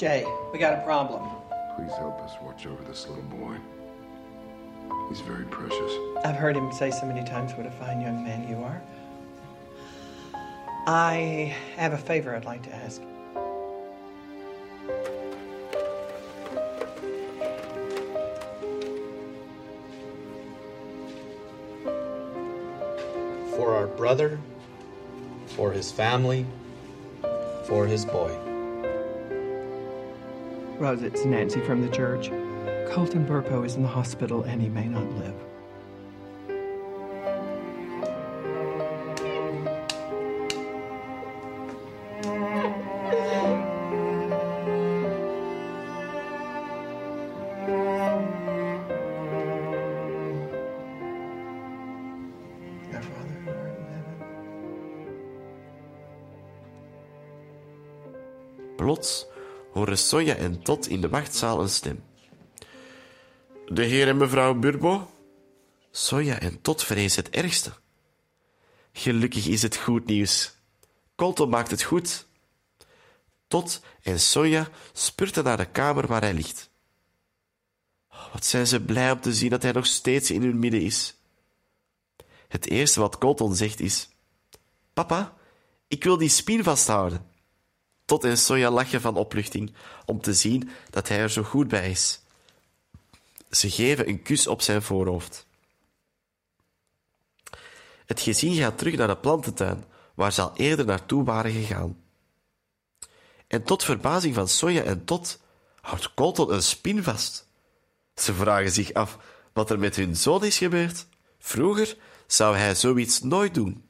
Jay, 0.00 0.24
we 0.50 0.58
got 0.58 0.72
a 0.72 0.80
problem. 0.80 1.28
Please 1.76 1.92
help 1.98 2.18
us 2.22 2.32
watch 2.40 2.64
over 2.66 2.82
this 2.84 3.06
little 3.06 3.22
boy. 3.24 3.54
He's 5.10 5.20
very 5.20 5.44
precious. 5.44 5.92
I've 6.24 6.36
heard 6.36 6.56
him 6.56 6.72
say 6.72 6.90
so 6.90 7.04
many 7.04 7.22
times 7.22 7.52
what 7.52 7.66
a 7.66 7.70
fine 7.70 8.00
young 8.00 8.24
man 8.24 8.48
you 8.48 8.56
are. 8.64 8.80
I 10.86 11.54
have 11.76 11.92
a 11.92 11.98
favor 11.98 12.34
I'd 12.34 12.46
like 12.46 12.62
to 12.62 12.74
ask. 12.74 13.02
For 23.54 23.74
our 23.74 23.86
brother, 23.86 24.40
for 25.48 25.72
his 25.72 25.92
family, 25.92 26.46
for 27.66 27.86
his 27.86 28.06
boy. 28.06 28.49
Rose, 30.80 31.02
it's 31.02 31.26
Nancy 31.26 31.60
from 31.60 31.82
the 31.82 31.90
church. 31.90 32.30
Colton 32.90 33.26
Burpo 33.26 33.66
is 33.66 33.76
in 33.76 33.82
the 33.82 33.88
hospital 33.88 34.44
and 34.44 34.62
he 34.62 34.70
may 34.70 34.88
not 34.88 35.04
live. 35.16 35.34
Sonja 60.10 60.34
en 60.34 60.62
Tot 60.62 60.88
in 60.88 61.00
de 61.00 61.08
wachtzaal 61.08 61.60
een 61.60 61.68
stem. 61.68 62.04
de 63.66 63.84
heer 63.84 64.08
en 64.08 64.16
mevrouw 64.16 64.54
Burbo? 64.54 65.10
Sonja 65.90 66.38
en 66.38 66.60
Tot 66.60 66.84
vrezen 66.84 67.24
het 67.24 67.34
ergste. 67.34 67.72
Gelukkig 68.92 69.46
is 69.46 69.62
het 69.62 69.76
goed 69.76 70.06
nieuws. 70.06 70.54
Colton 71.16 71.48
maakt 71.48 71.70
het 71.70 71.82
goed. 71.82 72.26
Tot 73.48 73.80
en 74.02 74.20
Sonja 74.20 74.68
spurten 74.92 75.44
naar 75.44 75.56
de 75.56 75.70
kamer 75.70 76.06
waar 76.06 76.22
hij 76.22 76.34
ligt. 76.34 76.70
Oh, 78.08 78.32
wat 78.32 78.44
zijn 78.44 78.66
ze 78.66 78.84
blij 78.84 79.10
om 79.10 79.20
te 79.20 79.34
zien 79.34 79.50
dat 79.50 79.62
hij 79.62 79.72
nog 79.72 79.86
steeds 79.86 80.30
in 80.30 80.42
hun 80.42 80.58
midden 80.58 80.82
is. 80.82 81.16
Het 82.48 82.66
eerste 82.66 83.00
wat 83.00 83.18
Colton 83.18 83.54
zegt 83.54 83.80
is: 83.80 84.08
Papa, 84.92 85.36
ik 85.88 86.04
wil 86.04 86.16
die 86.16 86.28
spin 86.28 86.62
vasthouden. 86.62 87.29
Tot 88.10 88.24
en 88.24 88.38
Sonja 88.38 88.70
lachen 88.70 89.00
van 89.00 89.16
opluchting 89.16 89.72
om 90.06 90.20
te 90.20 90.34
zien 90.34 90.70
dat 90.90 91.08
hij 91.08 91.18
er 91.18 91.30
zo 91.30 91.42
goed 91.42 91.68
bij 91.68 91.90
is. 91.90 92.20
Ze 93.50 93.70
geven 93.70 94.08
een 94.08 94.22
kus 94.22 94.46
op 94.46 94.62
zijn 94.62 94.82
voorhoofd. 94.82 95.46
Het 98.06 98.20
gezin 98.20 98.54
gaat 98.54 98.78
terug 98.78 98.96
naar 98.96 99.06
de 99.06 99.16
plantentuin, 99.16 99.84
waar 100.14 100.32
ze 100.32 100.42
al 100.42 100.52
eerder 100.56 100.84
naartoe 100.86 101.24
waren 101.24 101.52
gegaan. 101.52 102.02
En 103.46 103.62
tot 103.62 103.84
verbazing 103.84 104.34
van 104.34 104.48
Sonja 104.48 104.82
en 104.82 105.04
Tot 105.04 105.40
houdt 105.80 106.14
Colton 106.14 106.52
een 106.52 106.62
spin 106.62 107.02
vast. 107.02 107.48
Ze 108.14 108.34
vragen 108.34 108.72
zich 108.72 108.92
af 108.92 109.18
wat 109.52 109.70
er 109.70 109.78
met 109.78 109.96
hun 109.96 110.16
zoon 110.16 110.44
is 110.44 110.58
gebeurd. 110.58 111.06
Vroeger 111.38 111.96
zou 112.26 112.56
hij 112.56 112.74
zoiets 112.74 113.20
nooit 113.20 113.54
doen. 113.54 113.88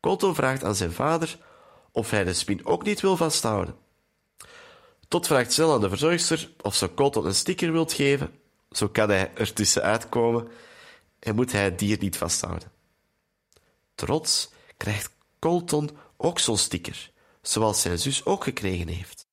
Colton 0.00 0.34
vraagt 0.34 0.64
aan 0.64 0.74
zijn 0.74 0.92
vader 0.92 1.38
of 1.94 2.10
hij 2.10 2.24
de 2.24 2.34
spin 2.34 2.66
ook 2.66 2.84
niet 2.84 3.00
wil 3.00 3.16
vasthouden. 3.16 3.76
Tot 5.08 5.26
vraagt 5.26 5.52
snel 5.52 5.72
aan 5.72 5.80
de 5.80 5.88
verzorgster 5.88 6.50
of 6.62 6.74
ze 6.74 6.94
Colton 6.94 7.26
een 7.26 7.34
sticker 7.34 7.72
wilt 7.72 7.92
geven. 7.92 8.38
Zo 8.70 8.88
kan 8.88 9.08
hij 9.08 9.32
er 9.34 9.52
tussenuit 9.52 10.08
komen 10.08 10.48
en 11.18 11.34
moet 11.34 11.52
hij 11.52 11.64
het 11.64 11.78
dier 11.78 11.98
niet 11.98 12.16
vasthouden. 12.16 12.72
Trots 13.94 14.50
krijgt 14.76 15.10
Colton 15.38 15.90
ook 16.16 16.38
zo'n 16.38 16.58
sticker, 16.58 17.10
zoals 17.42 17.80
zijn 17.80 17.98
zus 17.98 18.24
ook 18.24 18.44
gekregen 18.44 18.88
heeft. 18.88 19.26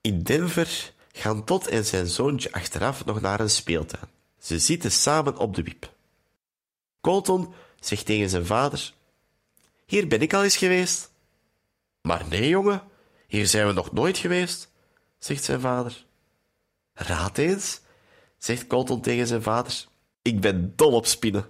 In 0.00 0.22
Denver 0.22 0.92
gaan 1.12 1.44
Tot 1.44 1.66
en 1.66 1.84
zijn 1.84 2.06
zoontje 2.06 2.52
achteraf 2.52 3.04
nog 3.04 3.20
naar 3.20 3.40
een 3.40 3.50
speeltuin. 3.50 4.08
Ze 4.38 4.58
zitten 4.58 4.92
samen 4.92 5.36
op 5.36 5.54
de 5.54 5.62
wiep. 5.62 5.92
Colton 7.00 7.54
zegt 7.80 8.06
tegen 8.06 8.30
zijn 8.30 8.46
vader: 8.46 8.92
Hier 9.90 10.06
ben 10.06 10.20
ik 10.20 10.32
al 10.32 10.42
eens 10.42 10.56
geweest. 10.56 11.12
Maar 12.02 12.24
nee, 12.28 12.48
jongen, 12.48 12.82
hier 13.26 13.46
zijn 13.46 13.66
we 13.66 13.72
nog 13.72 13.92
nooit 13.92 14.18
geweest, 14.18 14.72
zegt 15.18 15.44
zijn 15.44 15.60
vader. 15.60 16.06
Raad 16.92 17.38
eens, 17.38 17.80
zegt 18.38 18.66
Colton 18.66 19.00
tegen 19.00 19.26
zijn 19.26 19.42
vader. 19.42 19.86
Ik 20.22 20.40
ben 20.40 20.72
dol 20.76 20.92
op 20.92 21.06
spinnen. 21.06 21.46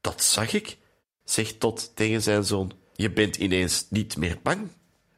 Dat 0.00 0.22
zag 0.22 0.52
ik, 0.52 0.78
zegt 1.24 1.60
Tot 1.60 1.96
tegen 1.96 2.22
zijn 2.22 2.44
zoon. 2.44 2.72
Je 2.94 3.12
bent 3.12 3.36
ineens 3.36 3.86
niet 3.90 4.16
meer 4.16 4.38
bang. 4.42 4.68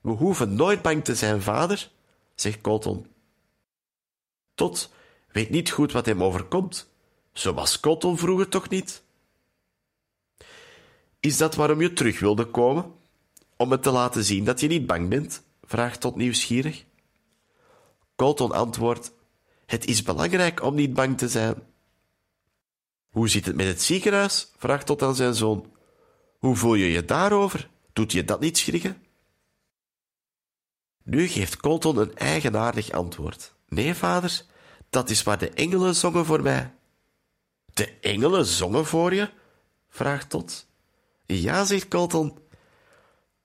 We 0.01 0.11
hoeven 0.11 0.55
nooit 0.55 0.83
bang 0.83 1.05
te 1.05 1.15
zijn, 1.15 1.43
vader, 1.43 1.91
zegt 2.35 2.61
Colton. 2.61 3.07
Tot 4.55 4.93
weet 5.33 5.51
niet 5.51 5.71
goed 5.71 5.93
wat 5.93 6.07
hem 6.07 6.23
overkomt. 6.23 6.91
Zo 7.33 7.53
was 7.53 7.81
Colton 7.81 8.19
vroeger 8.19 8.49
toch 8.49 8.69
niet? 8.69 9.04
Is 11.25 11.37
dat 11.37 11.55
waarom 11.55 11.81
je 11.81 11.93
terug 11.93 12.21
wilde 12.21 12.45
komen? 12.45 12.93
Om 13.57 13.69
me 13.69 13.79
te 13.79 13.91
laten 13.91 14.25
zien 14.25 14.45
dat 14.45 14.61
je 14.61 14.67
niet 14.67 14.87
bang 14.87 15.09
bent? 15.09 15.43
vraagt 15.63 16.01
Tot 16.01 16.17
nieuwsgierig. 16.17 16.85
Colton 18.17 18.53
antwoordt: 18.53 19.13
Het 19.67 19.85
is 19.85 20.03
belangrijk 20.03 20.63
om 20.63 20.75
niet 20.75 20.95
bang 20.95 21.19
te 21.19 21.29
zijn. 21.29 21.55
Hoe 23.11 23.29
zit 23.29 23.47
het 23.47 23.57
met 23.57 23.67
het 23.67 23.83
ziekenhuis? 23.83 24.53
vraagt 24.57 24.87
Tot 24.87 25.03
aan 25.03 25.15
zijn 25.15 25.35
zoon. 25.35 25.73
Hoe 26.39 26.57
voel 26.57 26.75
je 26.75 26.91
je 26.91 27.05
daarover? 27.05 27.71
Doet 27.93 28.13
je 28.13 28.25
dat 28.25 28.41
niet 28.41 28.59
schrikken? 28.59 29.03
Nu 31.03 31.27
geeft 31.27 31.57
Colton 31.57 31.99
een 31.99 32.17
eigenaardig 32.17 32.91
antwoord. 32.91 33.55
Nee, 33.69 33.95
vader, 33.95 34.45
dat 34.91 35.11
is 35.11 35.23
waar 35.23 35.39
de 35.39 35.51
engelen 35.51 35.95
zongen 35.95 36.25
voor 36.25 36.43
mij. 36.43 36.75
De 37.73 37.99
engelen 38.01 38.47
zongen 38.47 38.87
voor 38.87 39.15
je? 39.15 39.31
vraagt 39.89 40.31
Tot. 40.31 40.73
Ja, 41.27 41.65
zegt 41.65 41.89
Colton. 41.89 42.39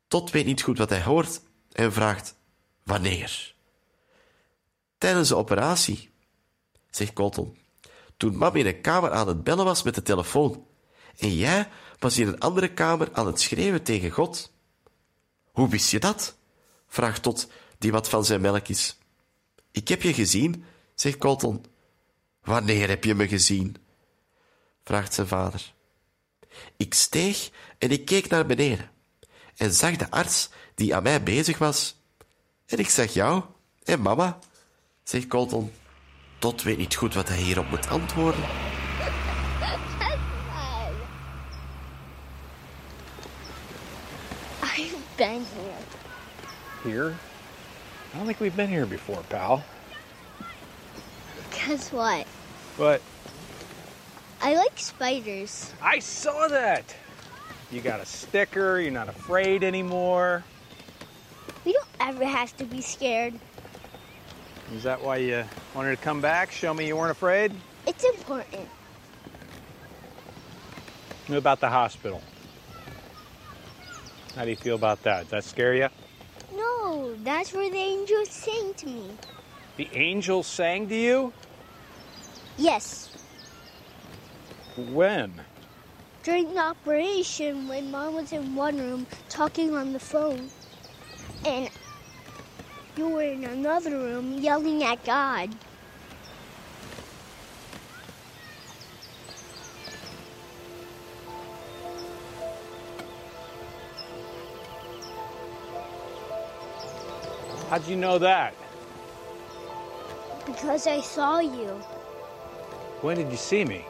Tot 0.08 0.32
weet 0.32 0.46
niet 0.46 0.62
goed 0.62 0.78
wat 0.78 0.90
hij 0.90 1.04
hoort 1.04 1.42
en 1.72 1.94
vraagt: 1.94 2.36
Wanneer? 2.84 3.56
Tijdens 4.98 5.28
de 5.28 5.36
operatie, 5.36 6.10
zegt 6.90 7.14
Colton. 7.14 7.58
Toen 8.18 8.36
mam 8.36 8.56
in 8.56 8.66
een 8.66 8.82
kamer 8.82 9.12
aan 9.12 9.28
het 9.28 9.44
bellen 9.44 9.66
was 9.66 9.84
met 9.84 9.96
de 9.96 10.02
telefoon. 10.02 10.66
En 11.18 11.36
jij 11.36 11.70
was 12.00 12.18
in 12.18 12.28
een 12.28 12.40
andere 12.40 12.74
kamer 12.74 13.10
aan 13.14 13.26
het 13.26 13.42
schreeuwen 13.42 13.84
tegen 13.84 14.10
God. 14.10 14.52
Hoe 15.52 15.70
wist 15.70 15.92
je 15.92 16.00
dat? 16.00 16.38
vraagt 16.88 17.22
Tot, 17.24 17.52
die 17.78 17.92
wat 17.92 18.10
van 18.10 18.26
zijn 18.26 18.42
melk 18.42 18.68
is. 18.68 18.98
Ik 19.72 19.88
heb 19.88 20.02
je 20.02 20.14
gezien, 20.14 20.66
zegt 20.96 21.18
Colton. 21.18 21.66
Wanneer 22.42 22.88
heb 22.88 23.04
je 23.04 23.16
me 23.16 23.28
gezien? 23.28 23.76
vraagt 24.84 25.14
zijn 25.14 25.28
vader. 25.28 25.74
Ik 26.78 26.94
steeg 26.94 27.50
en 27.80 27.92
ik 27.92 28.06
keek 28.06 28.30
naar 28.30 28.46
beneden 28.46 28.90
en 29.58 29.74
zag 29.74 29.96
de 29.96 30.12
arts 30.12 30.50
die 30.76 30.96
aan 30.96 31.04
mij 31.04 31.24
bezig 31.24 31.58
was. 31.58 31.96
En 32.66 32.78
ik 32.78 32.90
zag 32.90 33.14
jou 33.14 33.44
en 33.84 34.02
mama, 34.02 34.40
zegt 35.04 35.28
Colton. 35.28 35.72
Tot 36.40 36.64
weet 36.64 36.78
niet 36.78 36.96
goed 36.96 37.14
wat 37.14 37.28
hij 37.28 37.38
hierop 37.38 37.70
moet 37.70 37.88
antwoorden. 37.88 38.44
I've 44.64 44.96
been 45.16 45.46
here. 45.46 45.74
Here? 46.84 47.16
I 48.14 48.18
don't 48.18 48.26
think 48.26 48.40
we've 48.40 48.56
been 48.56 48.70
here 48.70 48.86
before, 48.86 49.22
pal. 49.28 49.64
Guess 51.52 51.92
what? 51.92 52.26
But 52.78 53.02
I 54.42 54.56
like 54.56 54.72
spiders. 54.76 55.72
I 55.96 56.00
saw 56.00 56.48
that. 56.48 56.96
You 57.72 57.82
got 57.82 58.00
a 58.00 58.06
sticker, 58.06 58.80
you're 58.80 58.92
not 58.92 59.10
afraid 59.10 59.64
anymore. 59.64 60.44
We 61.66 61.74
don't 61.74 61.88
ever 62.00 62.26
have 62.26 62.56
to 62.58 62.66
be 62.66 62.82
scared. 62.82 63.36
Is 64.74 64.84
that 64.84 65.02
why 65.04 65.18
you 65.18 65.44
wanted 65.76 65.96
to 65.96 66.02
come 66.04 66.20
back? 66.22 66.52
Show 66.52 66.74
me 66.74 66.88
you 66.88 66.96
weren't 66.96 67.12
afraid? 67.12 67.54
It's 67.86 68.04
important. 68.04 68.68
What 71.28 71.38
about 71.38 71.60
the 71.60 71.70
hospital? 71.70 72.22
How 74.36 74.46
do 74.46 74.50
you 74.50 74.56
feel 74.56 74.76
about 74.76 75.04
that? 75.04 75.22
Does 75.24 75.30
that 75.30 75.44
scare 75.44 75.76
you? 75.76 75.90
No, 76.56 77.16
that's 77.24 77.54
where 77.54 77.70
the 77.70 77.78
angels 77.78 78.30
sang 78.30 78.74
to 78.76 78.88
me. 78.88 79.12
The 79.78 79.90
angels 79.94 80.48
sang 80.48 80.90
to 80.90 80.96
you? 80.96 81.34
Yes, 82.58 83.10
When? 84.76 85.42
During 86.24 86.54
the 86.54 86.60
operation 86.60 87.68
when 87.68 87.92
mom 87.92 88.16
was 88.16 88.32
in 88.32 88.56
one 88.56 88.78
room 88.78 89.08
talking 89.30 89.74
on 89.74 89.94
the 89.94 90.00
phone. 90.00 90.50
And 91.46 91.70
you 92.98 93.10
were 93.10 93.24
in 93.24 93.46
another 93.46 93.92
room 93.92 94.40
yelling 94.40 94.84
at 94.84 95.04
God. 95.06 95.50
How'd 107.70 107.88
you 107.88 107.96
know 107.96 108.18
that? 108.18 108.56
Because 110.46 110.88
I 110.88 111.02
saw 111.02 111.40
you. 111.40 111.68
When 113.02 113.16
did 113.18 113.30
you 113.30 113.38
see 113.38 113.64
me? 113.64 113.86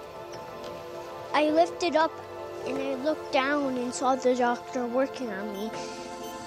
I 1.34 1.49
lifted 1.51 1.95
up 1.95 2.11
and 2.68 2.78
I 2.78 2.95
looked 3.03 3.32
down 3.34 3.78
and 3.78 3.93
saw 3.93 4.16
the 4.16 4.36
doctor 4.36 4.88
working 4.88 5.30
on 5.30 5.51
me. 5.51 5.70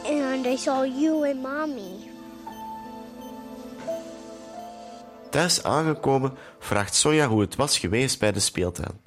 And 0.05 0.47
I 0.47 0.57
saw 0.57 0.85
you 0.85 1.25
and 1.25 1.43
mommy. 1.43 2.11
Thuis 5.31 5.63
aangekomen 5.63 6.37
vraagt 6.59 6.95
Sonja 6.95 7.29
hoe 7.29 7.41
het 7.41 7.57
was 7.57 7.79
geweest 7.79 8.19
bij 8.19 8.33
de 8.33 8.41
speeltuin. 8.41 9.01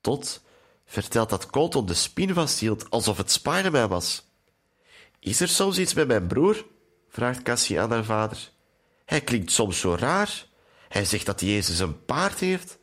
Tot 0.00 0.42
vertelt 0.84 1.30
dat 1.30 1.46
Colton 1.46 1.86
de 1.86 1.94
spin 1.94 2.34
vasthield 2.34 2.90
alsof 2.90 3.16
het 3.16 3.30
Spider-Man 3.30 3.88
was. 3.88 4.22
Is 5.20 5.40
er 5.40 5.48
soms 5.48 5.78
iets 5.78 5.94
met 5.94 6.06
mijn 6.06 6.26
broer? 6.26 6.66
vraagt 7.08 7.42
Cassie 7.42 7.80
aan 7.80 7.90
haar 7.90 8.04
vader. 8.04 8.52
Hij 9.04 9.20
klinkt 9.20 9.50
soms 9.50 9.78
zo 9.78 9.94
raar. 9.94 10.46
Hij 10.88 11.04
zegt 11.04 11.26
dat 11.26 11.40
Jezus 11.40 11.78
een 11.78 12.04
paard 12.04 12.38
heeft. 12.38 12.78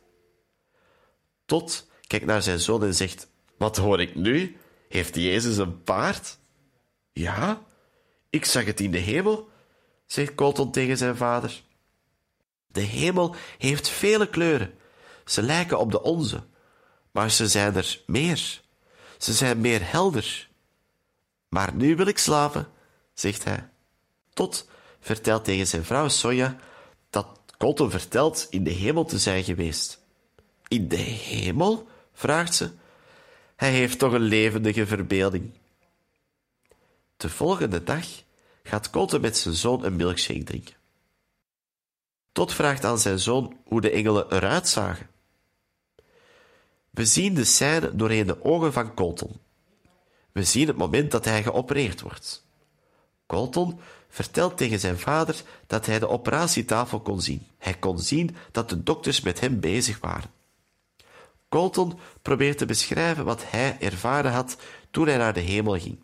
Tot 1.46 1.86
kijkt 2.06 2.26
naar 2.26 2.42
zijn 2.42 2.60
zoon 2.60 2.82
en 2.82 2.94
zegt: 2.94 3.28
Wat 3.62 3.76
hoor 3.76 4.00
ik 4.00 4.14
nu? 4.14 4.56
Heeft 4.88 5.14
Jezus 5.14 5.56
een 5.56 5.82
paard? 5.82 6.38
Ja, 7.12 7.62
ik 8.30 8.44
zag 8.44 8.64
het 8.64 8.80
in 8.80 8.90
de 8.90 8.98
hemel, 8.98 9.48
zegt 10.06 10.34
Colton 10.34 10.70
tegen 10.70 10.96
zijn 10.96 11.16
vader. 11.16 11.62
De 12.66 12.80
hemel 12.80 13.34
heeft 13.58 13.88
vele 13.88 14.28
kleuren. 14.28 14.74
Ze 15.24 15.42
lijken 15.42 15.78
op 15.78 15.90
de 15.90 16.02
onze, 16.02 16.42
maar 17.10 17.30
ze 17.30 17.48
zijn 17.48 17.74
er 17.74 18.02
meer. 18.06 18.62
Ze 19.18 19.32
zijn 19.32 19.60
meer 19.60 19.90
helder. 19.90 20.48
Maar 21.48 21.74
nu 21.74 21.96
wil 21.96 22.06
ik 22.06 22.18
slapen, 22.18 22.68
zegt 23.14 23.44
hij. 23.44 23.68
Tot 24.32 24.68
vertelt 25.00 25.44
tegen 25.44 25.66
zijn 25.66 25.84
vrouw 25.84 26.08
Sonja 26.08 26.56
dat 27.10 27.40
Colton 27.58 27.90
vertelt 27.90 28.46
in 28.50 28.64
de 28.64 28.70
hemel 28.70 29.04
te 29.04 29.18
zijn 29.18 29.44
geweest. 29.44 30.04
In 30.68 30.88
de 30.88 30.96
hemel? 30.96 31.88
vraagt 32.12 32.54
ze. 32.54 32.80
Hij 33.62 33.70
heeft 33.72 33.98
toch 33.98 34.12
een 34.12 34.20
levendige 34.20 34.86
verbeelding. 34.86 35.50
De 37.16 37.28
volgende 37.28 37.82
dag 37.82 38.06
gaat 38.62 38.90
Colton 38.90 39.20
met 39.20 39.36
zijn 39.36 39.54
zoon 39.54 39.84
een 39.84 39.96
milkshake 39.96 40.42
drinken. 40.42 40.74
Tot 42.32 42.52
vraagt 42.52 42.84
aan 42.84 42.98
zijn 42.98 43.18
zoon 43.18 43.56
hoe 43.64 43.80
de 43.80 43.90
engelen 43.90 44.32
eruit 44.32 44.68
zagen. 44.68 45.06
We 46.90 47.04
zien 47.04 47.34
de 47.34 47.44
scène 47.44 47.96
doorheen 47.96 48.26
de 48.26 48.44
ogen 48.44 48.72
van 48.72 48.94
Colton. 48.94 49.40
We 50.32 50.44
zien 50.44 50.66
het 50.66 50.76
moment 50.76 51.10
dat 51.10 51.24
hij 51.24 51.42
geopereerd 51.42 52.00
wordt. 52.00 52.46
Colton 53.26 53.80
vertelt 54.08 54.56
tegen 54.56 54.80
zijn 54.80 54.98
vader 54.98 55.42
dat 55.66 55.86
hij 55.86 55.98
de 55.98 56.08
operatietafel 56.08 57.00
kon 57.00 57.20
zien. 57.20 57.46
Hij 57.58 57.74
kon 57.74 57.98
zien 57.98 58.36
dat 58.50 58.68
de 58.68 58.82
dokters 58.82 59.20
met 59.20 59.40
hem 59.40 59.60
bezig 59.60 59.98
waren. 59.98 60.30
Colton 61.52 61.98
probeert 62.22 62.58
te 62.58 62.66
beschrijven 62.66 63.24
wat 63.24 63.50
hij 63.50 63.76
ervaren 63.80 64.32
had 64.32 64.56
toen 64.90 65.06
hij 65.06 65.16
naar 65.16 65.32
de 65.32 65.40
hemel 65.40 65.78
ging. 65.78 65.98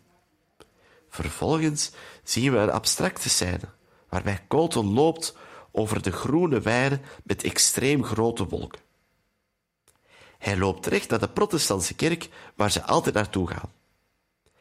Vervolgens 1.09 1.91
zien 2.23 2.51
we 2.51 2.57
een 2.57 2.71
abstracte 2.71 3.29
scène, 3.29 3.69
waarbij 4.09 4.45
Colton 4.47 4.93
loopt 4.93 5.37
over 5.71 6.01
de 6.01 6.11
groene 6.11 6.59
weiden 6.59 7.01
met 7.23 7.43
extreem 7.43 8.03
grote 8.03 8.47
wolken. 8.47 8.81
Hij 10.37 10.57
loopt 10.57 10.85
recht 10.85 11.09
naar 11.09 11.19
de 11.19 11.29
protestantse 11.29 11.95
kerk 11.95 12.29
waar 12.55 12.71
ze 12.71 12.83
altijd 12.83 13.15
naartoe 13.15 13.47
gaan. 13.47 13.71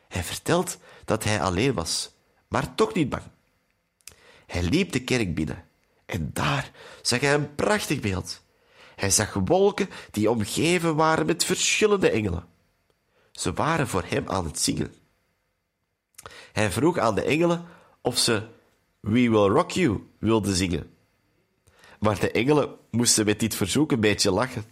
Hij 0.09 0.23
vertelt 0.23 0.79
dat 1.05 1.25
hij 1.25 1.41
alleen 1.41 1.75
was, 1.75 2.11
maar 2.49 2.75
toch 2.75 2.95
niet 2.95 3.09
bang. 3.09 3.25
Hij 4.47 4.63
liep 4.63 4.93
de 4.93 5.05
kerk 5.05 5.35
binnen 5.35 5.65
en 6.07 6.31
daar 6.33 6.71
zag 7.03 7.21
hij 7.21 7.35
een 7.35 7.55
prachtig 7.55 8.01
beeld. 8.01 8.47
Hij 8.99 9.11
zag 9.11 9.33
wolken 9.33 9.91
die 10.11 10.31
omgeven 10.31 10.97
waren 10.97 11.27
met 11.27 11.45
verschillende 11.45 12.11
engelen. 12.11 12.47
Ze 13.33 13.53
waren 13.53 13.89
voor 13.89 14.05
hem 14.07 14.29
aan 14.29 14.45
het 14.45 14.61
zingen. 14.61 14.95
Hij 16.53 16.71
vroeg 16.71 16.99
aan 16.99 17.15
de 17.15 17.23
engelen 17.23 17.65
of 18.03 18.19
ze 18.19 18.43
We 19.01 19.31
Will 19.31 19.49
Rock 19.49 19.71
You 19.71 20.07
wilden 20.19 20.55
zingen. 20.55 20.95
Maar 21.99 22.21
de 22.21 22.31
engelen 22.31 22.77
moesten 22.91 23.25
met 23.25 23.41
dit 23.41 23.55
verzoek 23.55 23.93
een 23.93 24.01
beetje 24.01 24.31
lachen. 24.31 24.65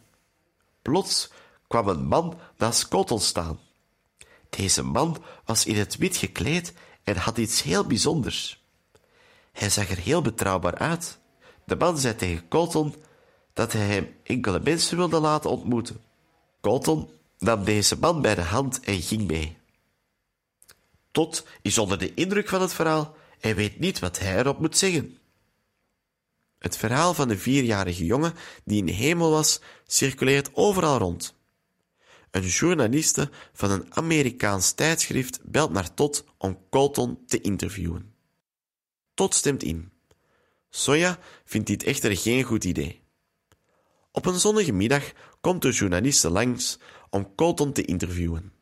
Plots 0.83 1.31
kwam 1.67 1.89
een 1.89 2.05
man 2.07 2.39
naast 2.57 2.89
Kotel 2.89 3.19
staan. 3.19 3.59
Deze 4.51 4.83
man 4.83 5.23
was 5.45 5.67
in 5.67 5.77
het 5.77 5.97
wit 5.97 6.17
gekleed 6.17 6.73
en 7.05 7.17
had 7.17 7.39
iets 7.39 7.63
heel 7.63 7.85
bijzonders. 7.85 8.65
Hij 9.53 9.71
zag 9.71 9.91
er 9.91 9.99
heel 9.99 10.23
betrouwbaar 10.23 10.79
uit. 10.79 11.19
De 11.65 11.77
man 11.77 11.99
zei 11.99 12.17
tegen 12.17 12.49
Colton 12.49 12.95
dat 13.57 13.73
hij 13.73 13.87
hem 13.87 14.17
enkele 14.23 14.61
mensen 14.61 14.97
wilde 14.97 15.21
laten 15.21 15.51
ontmoeten. 15.51 16.01
Colton 16.61 17.11
nam 17.39 17.65
deze 17.65 17.99
man 17.99 18.23
bij 18.23 18.35
de 18.35 18.43
hand 18.43 18.81
en 18.81 19.01
ging 19.01 19.27
mee. 19.27 19.57
Tot 21.11 21.47
is 21.63 21.79
onder 21.79 21.99
de 21.99 22.15
indruk 22.15 22.49
van 22.49 22.61
het 22.61 22.73
verhaal 22.73 23.17
en 23.41 23.55
weet 23.55 23.79
niet 23.79 23.99
wat 23.99 24.19
hij 24.19 24.39
erop 24.39 24.59
moet 24.59 24.77
zeggen. 24.77 25.19
Het 26.59 26.77
verhaal 26.77 27.15
van 27.15 27.29
de 27.29 27.39
vierjarige 27.39 28.05
jongen 28.05 28.35
die 28.65 28.79
in 28.79 28.87
de 28.87 28.93
hemel 28.93 29.31
was, 29.31 29.61
circuleert 29.87 30.51
overal 30.55 30.99
rond. 30.99 31.35
Een 32.31 32.47
journaliste 32.47 33.31
van 33.53 33.71
een 33.71 33.95
Amerikaans 33.95 34.73
tijdschrift 34.73 35.41
belt 35.43 35.71
naar 35.71 35.95
Todd 35.95 36.25
om 36.39 36.59
Colton 36.71 37.19
te 37.27 37.41
interviewen. 37.41 38.15
Todd 39.15 39.35
stemt 39.35 39.63
in. 39.63 39.91
Soja 40.71 41.19
vindt 41.45 41.67
dit 41.67 41.83
echter 41.83 42.17
geen 42.17 42.43
goed 42.43 42.65
idee. 42.65 43.05
Op 44.17 44.27
een 44.27 44.41
zonnige 44.41 44.73
middag 44.73 45.13
komt 45.41 45.63
de 45.63 45.73
journaliste 45.73 46.31
langs 46.31 46.79
om 47.11 47.35
Colton 47.35 47.73
te 47.73 47.85
interviewen. 47.85 48.53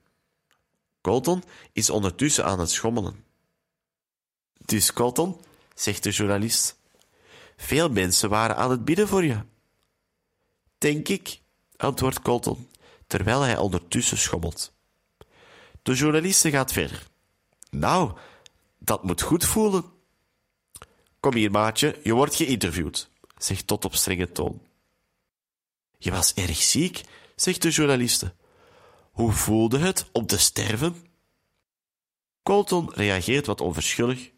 Colton 1.00 1.42
is 1.72 1.90
ondertussen 1.90 2.44
aan 2.44 2.60
het 2.60 2.70
schommelen. 2.70 3.24
Dus 4.64 4.92
Colton, 4.92 5.40
zegt 5.74 6.02
de 6.02 6.10
journalist, 6.10 6.78
veel 7.56 7.88
mensen 7.88 8.28
waren 8.28 8.56
aan 8.56 8.70
het 8.70 8.84
bidden 8.84 9.08
voor 9.08 9.24
je. 9.24 9.40
Denk 10.78 11.08
ik, 11.08 11.40
antwoordt 11.76 12.22
Colton, 12.22 12.70
terwijl 13.06 13.40
hij 13.40 13.56
ondertussen 13.56 14.18
schommelt. 14.18 14.72
De 15.82 15.94
journaliste 15.94 16.50
gaat 16.50 16.72
verder. 16.72 17.06
Nou, 17.70 18.16
dat 18.78 19.04
moet 19.04 19.22
goed 19.22 19.44
voelen. 19.44 19.84
Kom 21.20 21.34
hier, 21.34 21.50
maatje, 21.50 22.00
je 22.02 22.14
wordt 22.14 22.34
geïnterviewd, 22.34 23.08
zegt 23.38 23.66
Tot 23.66 23.84
op 23.84 23.94
strenge 23.94 24.32
toon. 24.32 24.63
Je 26.04 26.10
was 26.10 26.34
erg 26.34 26.56
ziek, 26.56 27.00
zegt 27.36 27.62
de 27.62 27.70
journaliste. 27.70 28.34
Hoe 29.12 29.32
voelde 29.32 29.78
het 29.78 30.08
om 30.12 30.26
te 30.26 30.38
sterven? 30.38 31.06
Colton 32.42 32.90
reageert 32.94 33.46
wat 33.46 33.60
onverschillig. 33.60 34.30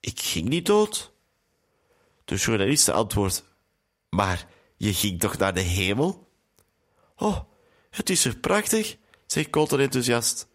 Ik 0.00 0.20
ging 0.20 0.48
niet 0.48 0.66
dood. 0.66 1.12
De 2.24 2.34
journaliste 2.34 2.92
antwoordt: 2.92 3.44
Maar 4.08 4.48
je 4.76 4.94
ging 4.94 5.20
toch 5.20 5.36
naar 5.36 5.54
de 5.54 5.60
hemel? 5.60 6.28
Oh, 7.16 7.40
het 7.90 8.10
is 8.10 8.24
er 8.24 8.36
prachtig, 8.36 8.96
zegt 9.26 9.50
Colton 9.50 9.80
enthousiast. 9.80 10.48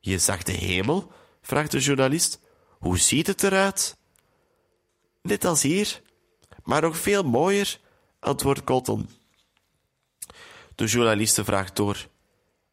Je 0.00 0.18
zag 0.18 0.42
de 0.42 0.52
hemel? 0.52 1.12
vraagt 1.40 1.70
de 1.70 1.80
journalist. 1.80 2.40
Hoe 2.78 2.98
ziet 2.98 3.26
het 3.26 3.42
eruit? 3.42 3.96
Net 5.22 5.44
als 5.44 5.62
hier, 5.62 6.02
maar 6.62 6.82
nog 6.82 6.98
veel 6.98 7.22
mooier, 7.22 7.80
antwoordt 8.26 8.64
Colton. 8.64 9.10
De 10.74 10.84
journaliste 10.84 11.44
vraagt 11.44 11.76
door: 11.76 12.08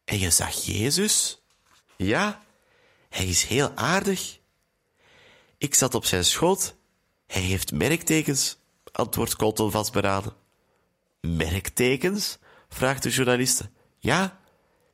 En 0.04 0.18
je 0.18 0.30
zag 0.30 0.64
Jezus? 0.64 1.42
Ja, 1.96 2.42
hij 3.08 3.26
is 3.26 3.44
heel 3.44 3.72
aardig. 3.74 4.38
Ik 5.58 5.74
zat 5.74 5.94
op 5.94 6.04
zijn 6.04 6.24
schoot. 6.24 6.74
Hij 7.26 7.42
heeft 7.42 7.72
merktekens, 7.72 8.56
antwoordt 8.92 9.36
Colton 9.36 9.70
vastberaden. 9.70 10.32
Merktekens? 11.20 12.38
vraagt 12.68 13.02
de 13.02 13.10
journaliste. 13.10 13.70
Ja, 13.98 14.40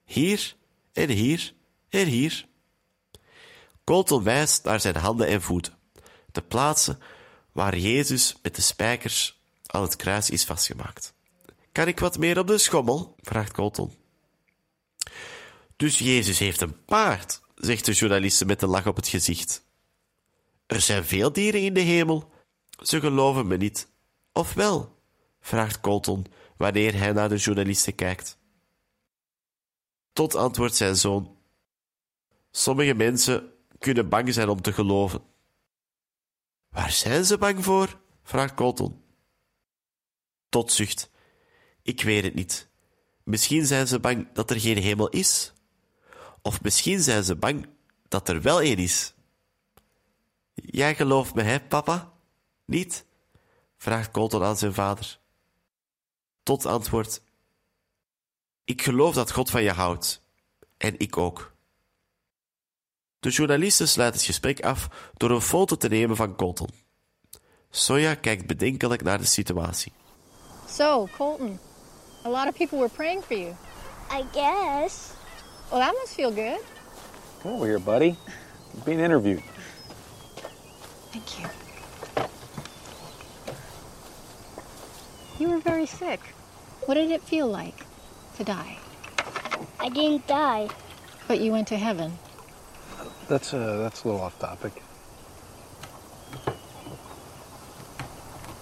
hier 0.05 0.57
en 0.93 1.09
hier 1.09 1.55
en 1.89 2.07
hier. 2.07 2.47
Colton 3.85 4.23
wijst 4.23 4.65
naar 4.65 4.81
zijn 4.81 4.97
handen 4.97 5.27
en 5.27 5.43
voeten, 5.43 5.79
de 6.33 6.43
plaatsen 6.43 6.99
waar 7.53 7.77
Jezus 7.77 8.37
met 8.43 8.57
de 8.57 8.63
spijkers 8.63 9.40
aan 9.71 9.83
het 9.83 9.97
kruis 9.97 10.31
is 10.31 10.45
vastgemaakt. 10.45 11.15
Kan 11.73 11.89
ik 11.89 11.99
wat 11.99 12.19
meer 12.19 12.39
op 12.39 12.47
de 12.47 12.59
schommel? 12.59 13.15
vraagt 13.21 13.53
Colton. 13.53 13.93
Dus 15.77 15.99
Jezus 15.99 16.39
heeft 16.39 16.61
een 16.61 16.85
paard, 16.85 17.41
zegt 17.55 17.85
de 17.85 17.93
journaliste 17.93 18.45
met 18.45 18.63
een 18.63 18.69
lach 18.69 18.87
op 18.87 18.97
het 18.97 19.09
gezicht. 19.09 19.65
Er 20.67 20.81
zijn 20.81 21.05
veel 21.05 21.33
dieren 21.33 21.61
in 21.61 21.75
de 21.75 21.81
hemel. 21.81 22.33
Ze 22.83 23.01
geloven 23.01 23.47
me 23.47 23.57
niet. 23.57 23.89
Of 24.33 24.55
wel? 24.55 24.99
vraagt 25.41 25.81
Colton 25.81 26.27
wanneer 26.57 26.95
hij 26.99 27.13
naar 27.13 27.29
de 27.29 27.37
journalisten 27.37 27.95
kijkt. 27.95 28.39
Tot 30.13 30.35
antwoordt 30.35 30.77
zijn 30.77 30.97
zoon. 30.97 31.37
Sommige 32.51 32.95
mensen 32.95 33.53
kunnen 33.79 34.09
bang 34.09 34.35
zijn 34.35 34.49
om 34.49 34.63
te 34.63 34.73
geloven. 34.73 35.23
Waar 36.69 36.91
zijn 36.93 37.25
ze 37.25 37.39
bang 37.39 37.65
voor? 37.65 38.01
vraagt 38.23 38.55
Colton. 38.55 39.00
Tot 40.51 40.73
zucht. 40.73 41.11
Ik 41.83 42.03
weet 42.03 42.25
het 42.25 42.35
niet. 42.35 42.69
Misschien 43.23 43.67
zijn 43.67 43.87
ze 43.87 44.01
bang 44.01 44.29
dat 44.33 44.51
er 44.51 44.61
geen 44.61 44.79
hemel 44.79 45.09
is. 45.09 45.53
Of 46.43 46.63
misschien 46.63 47.01
zijn 47.01 47.25
ze 47.25 47.37
bang 47.37 47.69
dat 48.09 48.29
er 48.29 48.43
wel 48.43 48.63
een 48.63 48.79
is. 48.79 49.15
Jij 50.55 50.95
gelooft 50.95 51.35
me, 51.35 51.43
hè, 51.43 51.61
papa? 51.61 52.13
Niet? 52.65 53.05
vraagt 53.77 54.11
Colton 54.11 54.43
aan 54.43 54.57
zijn 54.57 54.75
vader. 54.75 55.19
Tot 56.43 56.67
antwoord: 56.67 57.23
Ik 58.65 58.83
geloof 58.83 59.15
dat 59.15 59.33
God 59.33 59.51
van 59.51 59.63
je 59.63 59.73
houdt. 59.73 60.23
En 60.77 60.99
ik 60.99 61.17
ook. 61.17 61.55
De 63.21 63.31
journalisten 63.31 63.89
sluit 63.89 64.15
het 64.15 64.23
gesprek 64.23 64.61
af 64.61 65.11
door 65.17 65.31
een 65.31 65.41
foto 65.41 65.77
te 65.77 65.89
nemen 65.89 66.17
van 66.17 66.37
Colton. 66.37 66.69
Soja 67.71 68.15
kijkt 68.15 68.47
bedenkelijk 68.47 69.03
naar 69.03 69.19
de 69.19 69.25
situatie. 69.25 69.93
So, 70.81 71.11
Colton, 71.13 71.59
a 72.25 72.31
lot 72.31 72.49
of 72.49 72.55
people 72.55 72.79
were 72.79 72.89
praying 72.89 73.21
for 73.21 73.35
you. 73.35 73.55
I 74.09 74.23
guess. 74.33 75.15
Well, 75.71 75.79
that 75.79 75.93
must 75.93 76.15
feel 76.15 76.31
good. 76.31 76.59
Come 77.43 77.53
over 77.53 77.67
here, 77.67 77.79
buddy. 77.79 78.17
You're 78.73 78.85
being 78.87 78.99
interviewed. 79.01 79.43
Thank 81.13 81.39
you. 81.39 81.47
You 85.39 85.51
were 85.51 85.59
very 85.59 85.85
sick. 85.85 86.21
What 86.87 86.95
did 86.95 87.11
it 87.11 87.21
feel 87.21 87.47
like 87.47 87.85
to 88.39 88.45
die? 88.45 88.79
I 89.79 89.91
didn't 89.91 90.27
die. 90.27 90.71
But 91.29 91.41
you 91.41 91.53
went 91.53 91.69
to 91.69 91.77
heaven. 91.77 92.19
That's, 93.29 93.53
uh, 93.53 93.77
that's 93.77 94.05
a 94.05 94.09
little 94.09 94.23
off 94.23 94.39
topic. 94.39 94.73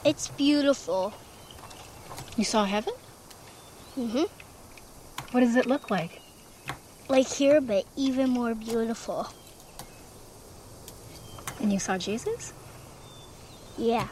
It's 0.04 0.26
beautiful. 0.30 1.14
You 2.38 2.44
saw 2.44 2.64
heaven? 2.66 2.94
Mm-hmm. 3.98 4.22
What 5.32 5.40
does 5.40 5.56
it 5.56 5.66
look 5.66 5.90
like? 5.90 6.20
Like 7.08 7.26
here, 7.26 7.60
but 7.60 7.84
even 7.96 8.30
more 8.30 8.54
beautiful. 8.54 9.26
And 11.58 11.72
you 11.72 11.80
saw 11.80 11.98
Jesus? 11.98 12.52
Yeah. 13.76 14.06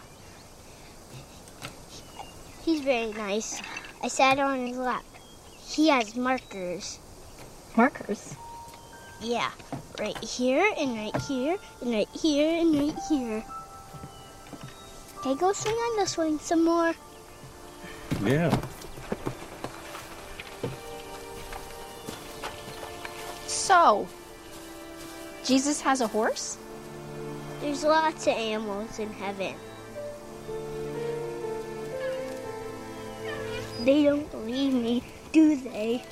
He's 2.64 2.80
very 2.80 3.12
nice. 3.12 3.62
I 4.02 4.08
sat 4.08 4.40
on 4.40 4.66
his 4.66 4.76
lap. 4.76 5.04
He 5.64 5.86
has 5.90 6.16
markers. 6.16 6.98
Markers? 7.76 8.34
Yeah. 9.22 9.52
Right 10.00 10.18
here, 10.18 10.68
and 10.76 10.96
right 10.96 11.22
here, 11.22 11.58
and 11.80 11.92
right 11.92 12.08
here, 12.20 12.60
and 12.60 12.74
right 12.74 12.98
here. 13.08 13.44
Can 15.22 15.36
I 15.36 15.38
go 15.38 15.52
swing 15.52 15.76
on 15.76 16.00
the 16.00 16.06
swing 16.06 16.40
some 16.40 16.64
more? 16.64 16.92
Yeah. 18.22 18.60
So, 23.46 24.08
Jesus 25.44 25.80
has 25.80 26.00
a 26.00 26.06
horse? 26.06 26.58
There's 27.60 27.84
lots 27.84 28.26
of 28.26 28.34
animals 28.34 28.98
in 28.98 29.12
heaven. 29.12 29.54
They 33.84 34.04
don't 34.04 34.30
believe 34.30 34.72
me, 34.72 35.02
do 35.32 35.56
they? 35.56 36.02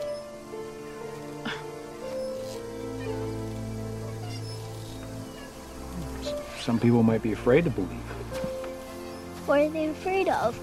Some 6.61 6.81
people 6.81 7.03
might 7.03 7.23
be 7.23 7.33
afraid 7.33 7.65
to 7.65 7.71
believe. 7.71 7.91
What 9.47 9.61
are 9.61 9.69
they 9.69 9.89
afraid 9.89 10.29
of? 10.29 10.59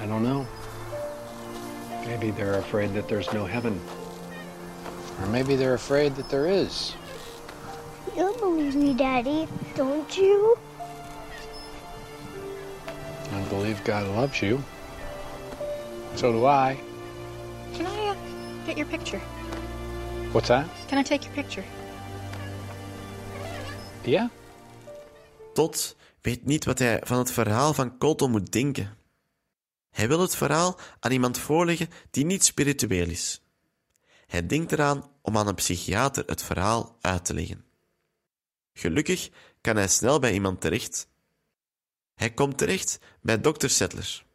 I 0.00 0.06
don't 0.06 0.22
know. 0.22 0.46
Maybe 2.06 2.30
they're 2.30 2.58
afraid 2.58 2.94
that 2.94 3.08
there's 3.08 3.32
no 3.32 3.44
heaven. 3.44 3.80
Or 5.20 5.26
maybe 5.26 5.56
they're 5.56 5.74
afraid 5.74 6.14
that 6.16 6.28
there 6.30 6.46
is. 6.46 6.94
You 8.16 8.34
believe 8.38 8.76
me, 8.76 8.94
Daddy, 8.94 9.48
don't 9.74 10.16
you? 10.16 10.56
I 13.32 13.40
believe 13.50 13.82
God 13.84 14.06
loves 14.16 14.40
you. 14.40 14.62
So 16.16 16.32
do 16.32 16.46
I. 16.46 16.78
Can 17.74 17.86
I 17.86 18.08
uh, 18.08 18.16
get 18.66 18.76
your 18.76 18.86
picture? 18.86 19.20
What's 20.32 20.48
that? 20.48 20.66
Can 20.88 20.98
I 20.98 21.02
take 21.02 21.24
your 21.24 21.34
picture? 21.34 21.64
Yeah. 24.04 24.28
Todd 25.54 25.96
weet 26.20 26.46
niet 26.46 26.64
wat 26.64 26.78
hij 26.78 27.00
van 27.04 27.18
het 27.18 27.32
verhaal 27.32 27.74
van 27.74 27.98
Colton 27.98 28.30
moet 28.30 28.52
denken. 28.52 28.96
Hij 29.90 30.08
wil 30.08 30.20
het 30.20 30.36
verhaal 30.36 30.78
aan 31.00 31.12
iemand 31.12 31.38
voorleggen 31.38 31.90
die 32.10 32.24
niet 32.24 32.44
spiritueel 32.44 33.08
is. 33.08 33.42
Hij 34.26 34.46
denkt 34.46 34.72
eraan 34.72 35.10
om 35.22 35.36
aan 35.36 35.48
een 35.48 35.54
psychiater 35.54 36.24
het 36.26 36.42
verhaal 36.42 36.96
uit 37.00 37.24
te 37.24 37.34
leggen. 37.34 37.64
Gelukkig 38.72 39.30
kan 39.60 39.76
hij 39.76 39.88
snel 39.88 40.18
bij 40.18 40.32
iemand 40.32 40.60
terecht. 40.60 41.08
Hij 42.14 42.34
komt 42.34 42.58
terecht 42.58 42.98
bij 43.20 43.40
dokter 43.40 43.70
Settler. 43.70 44.26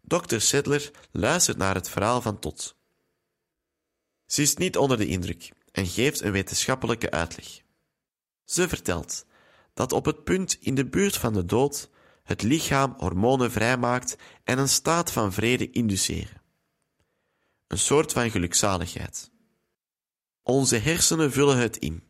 Dokter 0.00 0.40
Settler 0.40 0.90
luistert 1.10 1.56
naar 1.56 1.74
het 1.74 1.88
verhaal 1.88 2.20
van 2.22 2.38
Todd. 2.38 2.76
Ze 4.26 4.42
is 4.42 4.56
niet 4.56 4.76
onder 4.76 4.96
de 4.96 5.06
indruk 5.06 5.52
en 5.72 5.86
geeft 5.86 6.20
een 6.20 6.32
wetenschappelijke 6.32 7.10
uitleg. 7.10 7.62
Ze 8.44 8.68
vertelt 8.68 9.26
dat 9.74 9.92
op 9.92 10.04
het 10.04 10.24
punt 10.24 10.56
in 10.60 10.74
de 10.74 10.86
buurt 10.86 11.16
van 11.16 11.32
de 11.32 11.44
dood 11.44 11.90
het 12.24 12.42
lichaam 12.42 12.94
hormonen 12.98 13.50
vrijmaakt 13.50 14.16
en 14.44 14.58
een 14.58 14.68
staat 14.68 15.12
van 15.12 15.32
vrede 15.32 15.70
induceren. 15.70 16.42
Een 17.66 17.78
soort 17.78 18.12
van 18.12 18.30
gelukzaligheid. 18.30 19.30
Onze 20.42 20.76
hersenen 20.76 21.32
vullen 21.32 21.58
het 21.58 21.76
in. 21.76 22.02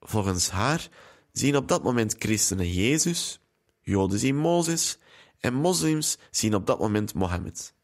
Volgens 0.00 0.50
haar 0.50 0.88
zien 1.32 1.56
op 1.56 1.68
dat 1.68 1.82
moment 1.82 2.14
christenen 2.18 2.72
Jezus, 2.72 3.40
Joden 3.80 4.18
zien 4.18 4.36
Mozes 4.36 4.98
en 5.40 5.54
moslims 5.54 6.18
zien 6.30 6.54
op 6.54 6.66
dat 6.66 6.78
moment 6.78 7.14
Mohammed. 7.14 7.74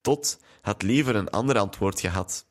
Tot 0.00 0.38
had 0.60 0.82
liever 0.82 1.16
een 1.16 1.30
ander 1.30 1.58
antwoord 1.58 2.00
gehad. 2.00 2.46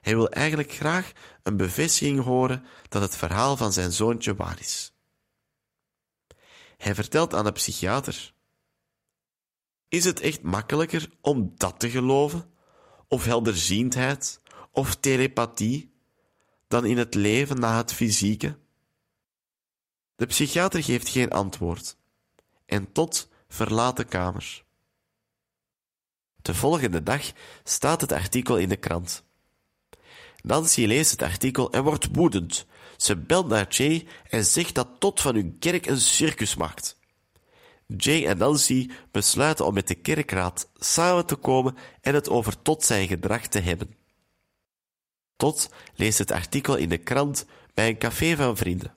Hij 0.00 0.14
wil 0.14 0.28
eigenlijk 0.28 0.72
graag 0.72 1.12
een 1.42 1.56
bevestiging 1.56 2.24
horen 2.24 2.64
dat 2.88 3.02
het 3.02 3.16
verhaal 3.16 3.56
van 3.56 3.72
zijn 3.72 3.92
zoontje 3.92 4.34
waar 4.34 4.60
is. 4.60 4.91
Hij 6.82 6.94
vertelt 6.94 7.34
aan 7.34 7.44
de 7.44 7.52
psychiater: 7.52 8.34
Is 9.88 10.04
het 10.04 10.20
echt 10.20 10.42
makkelijker 10.42 11.10
om 11.20 11.52
dat 11.56 11.80
te 11.80 11.90
geloven, 11.90 12.50
of 13.08 13.24
helderziendheid, 13.24 14.40
of 14.72 14.96
telepathie, 14.96 15.94
dan 16.68 16.84
in 16.84 16.98
het 16.98 17.14
leven 17.14 17.60
na 17.60 17.76
het 17.76 17.92
fysieke? 17.92 18.58
De 20.16 20.26
psychiater 20.26 20.82
geeft 20.82 21.08
geen 21.08 21.30
antwoord 21.30 21.96
en 22.66 22.92
tot 22.92 23.28
verlaat 23.48 23.96
de 23.96 24.04
kamer. 24.04 24.64
De 26.36 26.54
volgende 26.54 27.02
dag 27.02 27.32
staat 27.64 28.00
het 28.00 28.12
artikel 28.12 28.58
in 28.58 28.68
de 28.68 28.76
krant. 28.76 29.24
Nancy 30.40 30.84
leest 30.84 31.10
het 31.10 31.22
artikel 31.22 31.72
en 31.72 31.82
wordt 31.82 32.08
woedend. 32.12 32.66
Ze 33.02 33.16
belt 33.16 33.48
naar 33.48 33.68
Jay 33.68 34.06
en 34.28 34.44
zegt 34.44 34.74
dat 34.74 34.88
Tot 34.98 35.20
van 35.20 35.34
hun 35.34 35.58
kerk 35.58 35.86
een 35.86 36.00
circus 36.00 36.56
maakt. 36.56 36.96
Jay 37.86 38.26
en 38.26 38.38
Nancy 38.38 38.90
besluiten 39.10 39.66
om 39.66 39.74
met 39.74 39.88
de 39.88 39.94
kerkraad 39.94 40.68
samen 40.74 41.26
te 41.26 41.34
komen 41.34 41.76
en 42.00 42.14
het 42.14 42.28
over 42.28 42.62
Tot 42.62 42.84
zijn 42.84 43.06
gedrag 43.06 43.46
te 43.46 43.58
hebben. 43.58 43.94
Tot 45.36 45.70
leest 45.94 46.18
het 46.18 46.30
artikel 46.30 46.76
in 46.76 46.88
de 46.88 46.98
krant 46.98 47.46
bij 47.74 47.88
een 47.88 47.98
café 47.98 48.36
van 48.36 48.56
vrienden. 48.56 48.94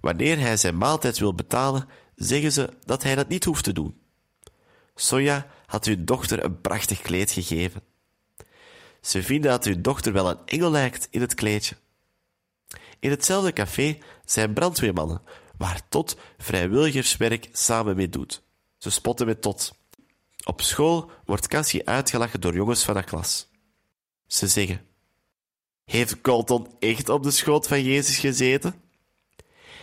Wanneer 0.00 0.38
hij 0.38 0.56
zijn 0.56 0.78
maaltijd 0.78 1.18
wil 1.18 1.34
betalen, 1.34 1.88
zeggen 2.14 2.52
ze 2.52 2.68
dat 2.84 3.02
hij 3.02 3.14
dat 3.14 3.28
niet 3.28 3.44
hoeft 3.44 3.64
te 3.64 3.72
doen. 3.72 4.00
Sonja 4.94 5.46
had 5.66 5.84
hun 5.84 6.04
dochter 6.04 6.44
een 6.44 6.60
prachtig 6.60 7.00
kleed 7.00 7.30
gegeven. 7.30 7.82
Ze 9.00 9.22
vinden 9.22 9.50
dat 9.50 9.64
hun 9.64 9.82
dochter 9.82 10.12
wel 10.12 10.30
een 10.30 10.40
engel 10.44 10.70
lijkt 10.70 11.08
in 11.10 11.20
het 11.20 11.34
kleedje. 11.34 11.76
In 13.02 13.10
hetzelfde 13.10 13.52
café 13.52 13.98
zijn 14.24 14.52
brandweermannen, 14.52 15.22
waar 15.56 15.88
Tot 15.88 16.16
vrijwilligerswerk 16.38 17.48
samen 17.52 17.96
mee 17.96 18.08
doet. 18.08 18.42
Ze 18.78 18.90
spotten 18.90 19.26
met 19.26 19.42
Tot. 19.42 19.74
Op 20.44 20.60
school 20.60 21.10
wordt 21.24 21.48
Cassie 21.48 21.88
uitgelachen 21.88 22.40
door 22.40 22.54
jongens 22.54 22.84
van 22.84 22.94
haar 22.94 23.04
klas. 23.04 23.48
Ze 24.26 24.46
zeggen: 24.46 24.86
Heeft 25.84 26.20
Colton 26.20 26.76
echt 26.78 27.08
op 27.08 27.22
de 27.22 27.30
schoot 27.30 27.66
van 27.66 27.82
Jezus 27.82 28.18
gezeten? 28.18 28.82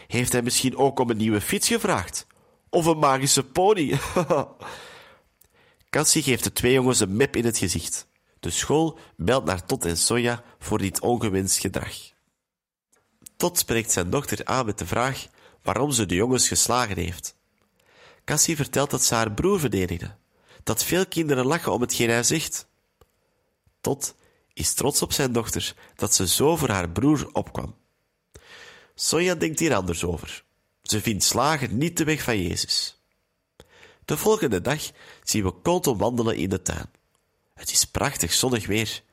Heeft 0.08 0.32
hij 0.32 0.42
misschien 0.42 0.78
ook 0.78 1.00
om 1.00 1.10
een 1.10 1.18
nieuwe 1.18 1.42
fiets 1.42 1.68
gevraagd? 1.68 2.28
Of 2.70 2.86
een 2.86 3.00
magische 3.00 3.44
pony? 3.44 4.00
Cassie 5.90 6.24
geeft 6.24 6.44
de 6.44 6.54
twee 6.54 6.74
jongens 6.74 7.00
een 7.00 7.16
mep 7.16 7.36
in 7.36 7.46
het 7.46 7.58
gezicht. 7.58 8.08
De 8.40 8.50
school 8.50 9.00
belt 9.16 9.46
naar 9.46 9.66
Tot 9.66 9.86
en 9.86 9.98
Sonja 9.98 10.44
voor 10.60 10.78
dit 10.78 11.00
ongewenst 11.00 11.58
gedrag. 11.58 12.18
Tot 13.40 13.58
spreekt 13.58 13.92
zijn 13.92 14.10
dochter 14.10 14.46
aan 14.46 14.66
met 14.66 14.78
de 14.78 14.86
vraag 14.86 15.28
waarom 15.62 15.92
ze 15.92 16.06
de 16.06 16.16
jongens 16.16 16.48
geslagen 16.48 16.98
heeft. 16.98 17.36
Cassie 18.26 18.56
vertelt 18.56 18.90
dat 18.90 19.04
ze 19.04 19.16
haar 19.16 19.32
broer 19.32 19.60
verdedigde, 19.60 20.16
dat 20.64 20.84
veel 20.84 21.08
kinderen 21.08 21.46
lachen 21.46 21.72
om 21.72 21.82
hetgeen 21.82 22.10
hij 22.10 22.24
zegt. 22.24 22.68
Tot 23.82 24.16
is 24.54 24.74
trots 24.74 25.02
op 25.02 25.14
zijn 25.14 25.32
dochter 25.32 25.76
dat 25.96 26.14
ze 26.14 26.28
zo 26.28 26.56
voor 26.56 26.70
haar 26.70 26.90
broer 26.90 27.30
opkwam. 27.32 27.76
Sonja 28.96 29.36
denkt 29.36 29.60
hier 29.60 29.76
anders 29.76 30.04
over. 30.04 30.44
Ze 30.84 31.02
vindt 31.02 31.24
slagen 31.24 31.78
niet 31.78 31.98
de 31.98 32.04
weg 32.04 32.22
van 32.22 32.42
Jezus. 32.42 33.02
De 34.06 34.18
volgende 34.18 34.62
dag 34.62 34.92
zien 35.24 35.44
we 35.44 35.62
Colton 35.62 35.98
wandelen 35.98 36.36
in 36.36 36.50
de 36.50 36.62
tuin. 36.62 36.92
Het 37.54 37.72
is 37.72 37.86
prachtig 37.86 38.34
zonnig 38.34 38.68
weer. 38.68 39.04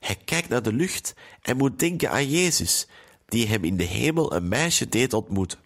Hij 0.00 0.16
kijkt 0.16 0.48
naar 0.48 0.62
de 0.62 0.72
lucht 0.72 1.14
en 1.42 1.56
moet 1.56 1.78
denken 1.78 2.10
aan 2.10 2.30
Jezus, 2.30 2.86
die 3.30 3.46
hem 3.46 3.64
in 3.64 3.76
de 3.76 3.84
hemel 3.84 4.34
een 4.34 4.48
meisje 4.48 4.88
deed 4.88 5.12
ontmoeten. 5.12 5.58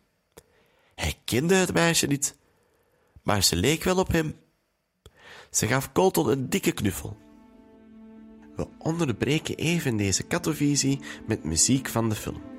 Hij 0.94 1.14
kende 1.24 1.54
het 1.54 1.72
meisje 1.72 2.06
niet, 2.06 2.36
maar 3.22 3.42
ze 3.42 3.56
leek 3.56 3.84
wel 3.84 3.98
op 3.98 4.08
hem. 4.08 4.36
Ze 5.50 5.66
gaf 5.66 5.92
Colton 5.92 6.28
een 6.28 6.48
dikke 6.48 6.72
knuffel. 6.72 7.16
We 8.56 8.66
onderbreken 8.78 9.56
even 9.56 9.96
deze 9.96 10.22
kattenvisie 10.22 11.00
met 11.26 11.44
muziek 11.44 11.88
van 11.88 12.08
de 12.08 12.14
film. 12.14 12.53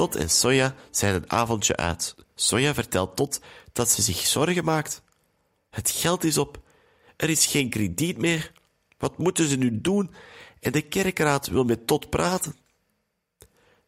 Tot 0.00 0.16
en 0.16 0.30
Sonja 0.30 0.74
zijn 0.90 1.14
een 1.14 1.30
avondje 1.30 1.76
uit. 1.76 2.14
Sonja 2.34 2.74
vertelt 2.74 3.16
Tot 3.16 3.40
dat 3.72 3.90
ze 3.90 4.02
zich 4.02 4.26
zorgen 4.26 4.64
maakt. 4.64 5.02
Het 5.70 5.90
geld 5.90 6.24
is 6.24 6.38
op. 6.38 6.60
Er 7.16 7.30
is 7.30 7.46
geen 7.46 7.70
krediet 7.70 8.18
meer. 8.18 8.52
Wat 8.98 9.18
moeten 9.18 9.48
ze 9.48 9.56
nu 9.56 9.80
doen? 9.80 10.14
En 10.60 10.72
de 10.72 10.82
kerkraad 10.82 11.46
wil 11.46 11.64
met 11.64 11.86
Tot 11.86 12.10
praten. 12.10 12.56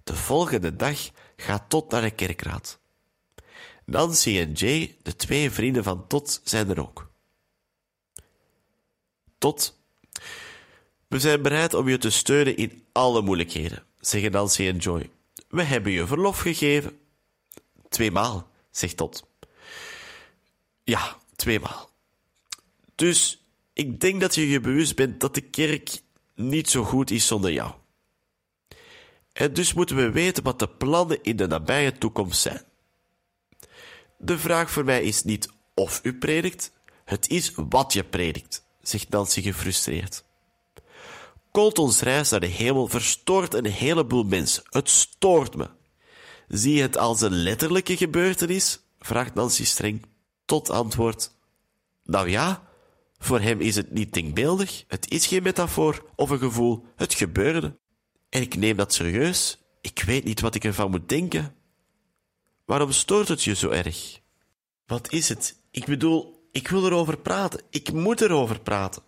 De 0.04 0.14
volgende 0.14 0.76
dag 0.76 1.10
gaat 1.36 1.64
Tot 1.68 1.90
naar 1.90 2.02
de 2.02 2.10
kerkraad. 2.10 2.78
Nancy 3.84 4.38
en 4.38 4.52
Jay, 4.52 4.96
de 5.02 5.16
twee 5.16 5.50
vrienden 5.50 5.84
van 5.84 6.06
Tot, 6.06 6.40
zijn 6.44 6.70
er 6.70 6.80
ook. 6.80 7.10
Tot. 9.38 9.78
We 11.08 11.20
zijn 11.20 11.42
bereid 11.42 11.74
om 11.74 11.88
je 11.88 11.98
te 11.98 12.10
steunen 12.10 12.56
in 12.56 12.84
alle 12.92 13.22
moeilijkheden, 13.22 13.84
zeggen 14.00 14.32
Nancy 14.32 14.66
en 14.66 14.76
Joy. 14.76 15.10
We 15.52 15.62
hebben 15.62 15.92
je 15.92 16.06
verlof 16.06 16.38
gegeven. 16.38 16.98
Tweemaal, 17.88 18.48
zegt 18.70 18.96
Tot. 18.96 19.26
Ja, 20.84 21.16
tweemaal. 21.36 21.90
Dus 22.94 23.44
ik 23.72 24.00
denk 24.00 24.20
dat 24.20 24.34
je 24.34 24.48
je 24.48 24.60
bewust 24.60 24.96
bent 24.96 25.20
dat 25.20 25.34
de 25.34 25.40
kerk 25.40 26.00
niet 26.34 26.70
zo 26.70 26.84
goed 26.84 27.10
is 27.10 27.26
zonder 27.26 27.52
jou. 27.52 27.72
En 29.32 29.52
dus 29.52 29.72
moeten 29.72 29.96
we 29.96 30.10
weten 30.10 30.42
wat 30.42 30.58
de 30.58 30.68
plannen 30.68 31.22
in 31.22 31.36
de 31.36 31.46
nabije 31.46 31.98
toekomst 31.98 32.40
zijn. 32.40 32.64
De 34.18 34.38
vraag 34.38 34.70
voor 34.70 34.84
mij 34.84 35.02
is 35.02 35.24
niet 35.24 35.48
of 35.74 36.00
u 36.02 36.14
predikt, 36.14 36.72
het 37.04 37.28
is 37.28 37.52
wat 37.54 37.92
je 37.92 38.04
predikt, 38.04 38.64
zegt 38.82 39.08
Nancy 39.08 39.42
gefrustreerd. 39.42 40.24
Coltons 41.52 42.00
reis 42.00 42.30
naar 42.30 42.40
de 42.40 42.46
hemel 42.46 42.88
verstoort 42.88 43.54
een 43.54 43.66
heleboel 43.66 44.24
mensen. 44.24 44.62
Het 44.70 44.88
stoort 44.88 45.56
me. 45.56 45.70
Zie 46.48 46.74
je 46.74 46.82
het 46.82 46.96
als 46.96 47.20
een 47.20 47.34
letterlijke 47.34 47.96
gebeurtenis? 47.96 48.80
vraagt 48.98 49.34
Nancy 49.34 49.64
streng. 49.64 50.02
Tot 50.44 50.70
antwoord. 50.70 51.30
Nou 52.04 52.28
ja, 52.28 52.68
voor 53.18 53.40
hem 53.40 53.60
is 53.60 53.76
het 53.76 53.90
niet 53.92 54.12
denkbeeldig. 54.12 54.84
Het 54.88 55.10
is 55.10 55.26
geen 55.26 55.42
metafoor 55.42 56.10
of 56.16 56.30
een 56.30 56.38
gevoel. 56.38 56.84
Het 56.96 57.14
gebeurde. 57.14 57.78
En 58.28 58.40
ik 58.40 58.56
neem 58.56 58.76
dat 58.76 58.94
serieus. 58.94 59.58
Ik 59.80 60.02
weet 60.06 60.24
niet 60.24 60.40
wat 60.40 60.54
ik 60.54 60.64
ervan 60.64 60.90
moet 60.90 61.08
denken. 61.08 61.54
Waarom 62.64 62.92
stoort 62.92 63.28
het 63.28 63.42
je 63.42 63.54
zo 63.54 63.70
erg? 63.70 64.20
Wat 64.86 65.12
is 65.12 65.28
het? 65.28 65.56
Ik 65.70 65.84
bedoel, 65.84 66.48
ik 66.52 66.68
wil 66.68 66.86
erover 66.86 67.18
praten. 67.18 67.60
Ik 67.70 67.92
moet 67.92 68.20
erover 68.20 68.60
praten. 68.60 69.02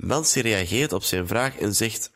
Nancy 0.00 0.40
reageert 0.40 0.92
op 0.92 1.02
zijn 1.02 1.26
vraag 1.26 1.56
en 1.56 1.74
zegt: 1.74 2.10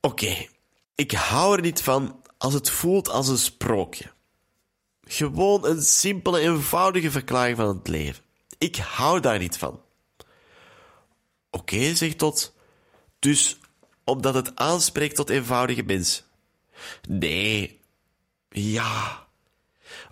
Oké, 0.00 0.46
ik 0.94 1.12
hou 1.12 1.56
er 1.56 1.62
niet 1.62 1.82
van 1.82 2.22
als 2.38 2.54
het 2.54 2.70
voelt 2.70 3.08
als 3.08 3.28
een 3.28 3.38
sprookje. 3.38 4.04
Gewoon 5.02 5.66
een 5.66 5.82
simpele, 5.82 6.40
eenvoudige 6.40 7.10
verklaring 7.10 7.56
van 7.56 7.68
het 7.68 7.88
leven. 7.88 8.24
Ik 8.58 8.76
hou 8.76 9.20
daar 9.20 9.38
niet 9.38 9.58
van. 9.58 9.80
Oké, 11.50 11.94
zegt 11.94 12.18
Tot. 12.18 12.54
Dus 13.18 13.58
omdat 14.04 14.34
het 14.34 14.56
aanspreekt 14.56 15.16
tot 15.16 15.30
eenvoudige 15.30 15.82
mensen. 15.82 16.24
Nee. 17.08 17.80
Ja. 18.48 19.26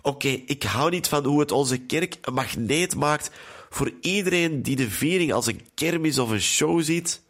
Oké, 0.01 0.27
ik 0.27 0.63
hou 0.63 0.89
niet 0.89 1.07
van 1.07 1.25
hoe 1.25 1.39
het 1.39 1.51
onze 1.51 1.77
kerk 1.77 2.17
een 2.21 2.33
magneet 2.33 2.95
maakt 2.95 3.31
voor 3.75 3.93
iedereen 4.01 4.63
die 4.63 4.75
de 4.75 4.89
viering 4.89 5.33
als 5.33 5.45
een 5.45 5.67
kermis 5.73 6.19
of 6.19 6.29
een 6.29 6.41
show 6.41 6.83
ziet. 6.83 7.21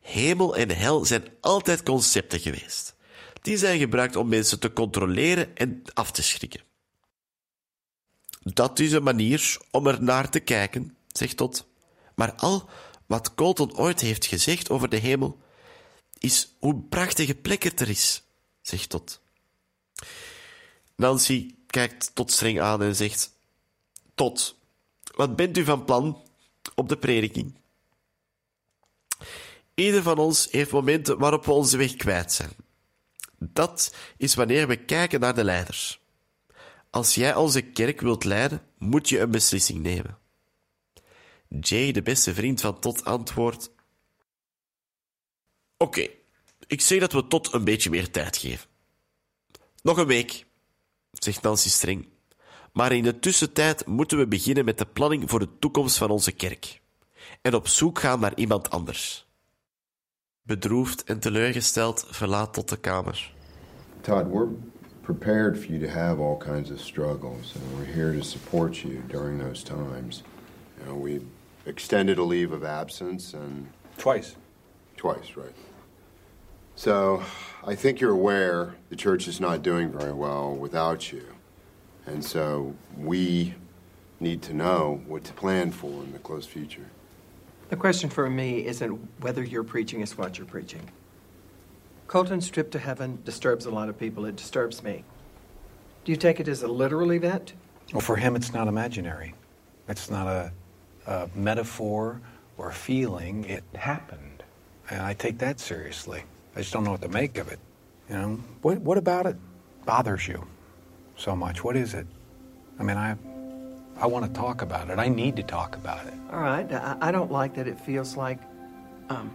Hemel 0.00 0.56
en 0.56 0.70
hel 0.70 1.04
zijn 1.04 1.24
altijd 1.40 1.82
concepten 1.82 2.40
geweest. 2.40 2.94
Die 3.42 3.56
zijn 3.56 3.78
gebruikt 3.78 4.16
om 4.16 4.28
mensen 4.28 4.60
te 4.60 4.72
controleren 4.72 5.56
en 5.56 5.82
af 5.94 6.10
te 6.10 6.22
schrikken. 6.22 6.60
Dat 8.42 8.78
is 8.78 8.92
een 8.92 9.02
manier 9.02 9.58
om 9.70 9.86
er 9.86 10.02
naar 10.02 10.30
te 10.30 10.40
kijken, 10.40 10.96
zegt 11.08 11.36
Tot. 11.36 11.66
Maar 12.14 12.32
al 12.32 12.68
wat 13.06 13.34
Colton 13.34 13.76
ooit 13.76 14.00
heeft 14.00 14.26
gezegd 14.26 14.70
over 14.70 14.88
de 14.88 14.96
hemel, 14.96 15.38
is 16.18 16.54
hoe 16.58 16.82
prachtige 16.82 17.34
plek 17.34 17.62
het 17.62 17.80
er 17.80 17.88
is, 17.88 18.22
zegt 18.62 18.88
Tot. 18.88 19.20
Nancy 20.96 21.54
kijkt 21.66 22.10
Tot 22.14 22.32
streng 22.32 22.60
aan 22.60 22.82
en 22.82 22.96
zegt: 22.96 23.30
Tot, 24.14 24.56
wat 25.14 25.36
bent 25.36 25.58
u 25.58 25.64
van 25.64 25.84
plan 25.84 26.22
op 26.74 26.88
de 26.88 26.98
prediking? 26.98 27.54
Ieder 29.74 30.02
van 30.02 30.18
ons 30.18 30.48
heeft 30.50 30.70
momenten 30.70 31.18
waarop 31.18 31.44
we 31.44 31.52
onze 31.52 31.76
weg 31.76 31.96
kwijt 31.96 32.32
zijn. 32.32 32.52
Dat 33.38 33.94
is 34.16 34.34
wanneer 34.34 34.68
we 34.68 34.84
kijken 34.84 35.20
naar 35.20 35.34
de 35.34 35.44
leiders. 35.44 36.00
Als 36.90 37.14
jij 37.14 37.34
onze 37.34 37.60
kerk 37.60 38.00
wilt 38.00 38.24
leiden, 38.24 38.62
moet 38.78 39.08
je 39.08 39.20
een 39.20 39.30
beslissing 39.30 39.82
nemen. 39.82 40.18
Jay, 41.60 41.92
de 41.92 42.02
beste 42.02 42.34
vriend 42.34 42.60
van 42.60 42.80
Tot, 42.80 43.04
antwoordt: 43.04 43.70
Oké, 45.76 46.08
ik 46.66 46.80
zeg 46.80 47.00
dat 47.00 47.12
we 47.12 47.26
Tot 47.26 47.52
een 47.52 47.64
beetje 47.64 47.90
meer 47.90 48.10
tijd 48.10 48.36
geven. 48.36 48.68
Nog 49.82 49.96
een 49.96 50.06
week, 50.06 50.46
zegt 51.10 51.42
Nancy 51.42 51.68
streng. 51.68 52.13
Maar 52.74 52.92
in 52.92 53.02
de 53.02 53.18
tussentijd 53.18 53.86
moeten 53.86 54.18
we 54.18 54.26
beginnen 54.26 54.64
met 54.64 54.78
de 54.78 54.86
planning 54.86 55.30
voor 55.30 55.38
de 55.38 55.48
toekomst 55.58 55.96
van 55.96 56.10
onze 56.10 56.32
kerk. 56.32 56.80
En 57.42 57.54
op 57.54 57.68
zoek 57.68 57.98
gaan 57.98 58.20
naar 58.20 58.34
iemand 58.34 58.70
anders. 58.70 59.26
Bedroefd 60.42 61.04
en 61.04 61.18
teleurgesteld 61.18 62.06
verlaat 62.08 62.52
Tot 62.52 62.68
de 62.68 62.76
kamer. 62.76 63.32
Todd, 64.00 64.26
we're 64.26 64.48
prepared 65.00 65.58
for 65.58 65.66
you 65.66 65.86
to 65.86 65.88
have 65.88 66.20
all 66.20 66.36
kinds 66.36 66.70
of 66.70 66.80
struggles, 66.80 67.54
and 67.54 67.64
we're 67.76 67.92
here 67.92 68.16
to 68.18 68.22
support 68.22 68.76
you 68.76 69.02
during 69.08 69.40
those 69.40 69.64
times. 69.64 70.22
You 70.76 70.86
know, 70.86 71.02
we 71.02 71.20
extended 71.64 72.18
a 72.18 72.24
leave 72.24 72.54
of 72.54 72.62
absence 72.62 73.36
and. 73.36 73.66
Twice. 73.96 74.34
Twice, 74.96 75.36
right. 75.36 75.54
So, 76.74 77.22
I 77.66 77.76
think 77.76 78.00
you're 78.00 78.18
aware 78.20 78.74
the 78.88 78.96
church 78.96 79.28
is 79.28 79.38
not 79.38 79.62
doing 79.62 79.92
very 79.98 80.12
well 80.12 80.56
without 80.60 81.12
you. 81.12 81.33
And 82.06 82.24
so, 82.24 82.74
we 82.96 83.54
need 84.20 84.42
to 84.42 84.54
know 84.54 85.02
what 85.06 85.24
to 85.24 85.32
plan 85.32 85.70
for 85.70 86.02
in 86.02 86.12
the 86.12 86.18
close 86.18 86.46
future. 86.46 86.86
The 87.68 87.76
question 87.76 88.10
for 88.10 88.28
me 88.28 88.66
isn't 88.66 88.90
whether 89.20 89.42
you're 89.42 89.64
preaching 89.64 90.00
is 90.00 90.16
what 90.16 90.38
you're 90.38 90.46
preaching. 90.46 90.90
Colton's 92.06 92.48
trip 92.50 92.70
to 92.72 92.78
heaven 92.78 93.18
disturbs 93.24 93.66
a 93.66 93.70
lot 93.70 93.88
of 93.88 93.98
people. 93.98 94.26
It 94.26 94.36
disturbs 94.36 94.82
me. 94.82 95.04
Do 96.04 96.12
you 96.12 96.16
take 96.16 96.38
it 96.40 96.48
as 96.48 96.62
a 96.62 96.68
literal 96.68 97.12
event? 97.12 97.54
Well, 97.92 98.00
for 98.00 98.16
him, 98.16 98.36
it's 98.36 98.52
not 98.52 98.68
imaginary. 98.68 99.34
It's 99.88 100.10
not 100.10 100.26
a, 100.26 100.52
a 101.06 101.28
metaphor 101.34 102.20
or 102.58 102.68
a 102.68 102.72
feeling. 102.72 103.44
It 103.44 103.64
happened. 103.74 104.42
And 104.90 105.00
I 105.00 105.14
take 105.14 105.38
that 105.38 105.60
seriously. 105.60 106.22
I 106.54 106.60
just 106.60 106.72
don't 106.72 106.84
know 106.84 106.92
what 106.92 107.02
to 107.02 107.08
make 107.08 107.38
of 107.38 107.48
it. 107.48 107.58
You 108.08 108.16
know, 108.16 108.40
what, 108.62 108.78
what 108.82 108.98
about 108.98 109.26
it 109.26 109.36
bothers 109.86 110.28
you 110.28 110.46
so 111.16 111.34
much? 111.36 111.64
What 111.64 111.76
is 111.76 111.94
it? 111.94 112.06
I 112.78 112.82
mean, 112.82 112.96
I, 112.96 113.16
I 113.96 114.06
want 114.06 114.26
to 114.26 114.32
talk 114.32 114.62
about 114.62 114.90
it. 114.90 114.98
I 114.98 115.08
need 115.08 115.36
to 115.36 115.42
talk 115.42 115.76
about 115.76 116.06
it. 116.06 116.14
All 116.32 116.40
right. 116.40 116.70
I, 116.72 116.96
I 117.00 117.12
don't 117.12 117.30
like 117.30 117.54
that 117.54 117.68
it 117.68 117.78
feels 117.78 118.16
like 118.16 118.38
um, 119.08 119.34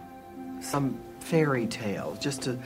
some 0.60 1.00
fairy 1.20 1.66
tale, 1.66 2.16
just 2.20 2.46
a 2.46 2.58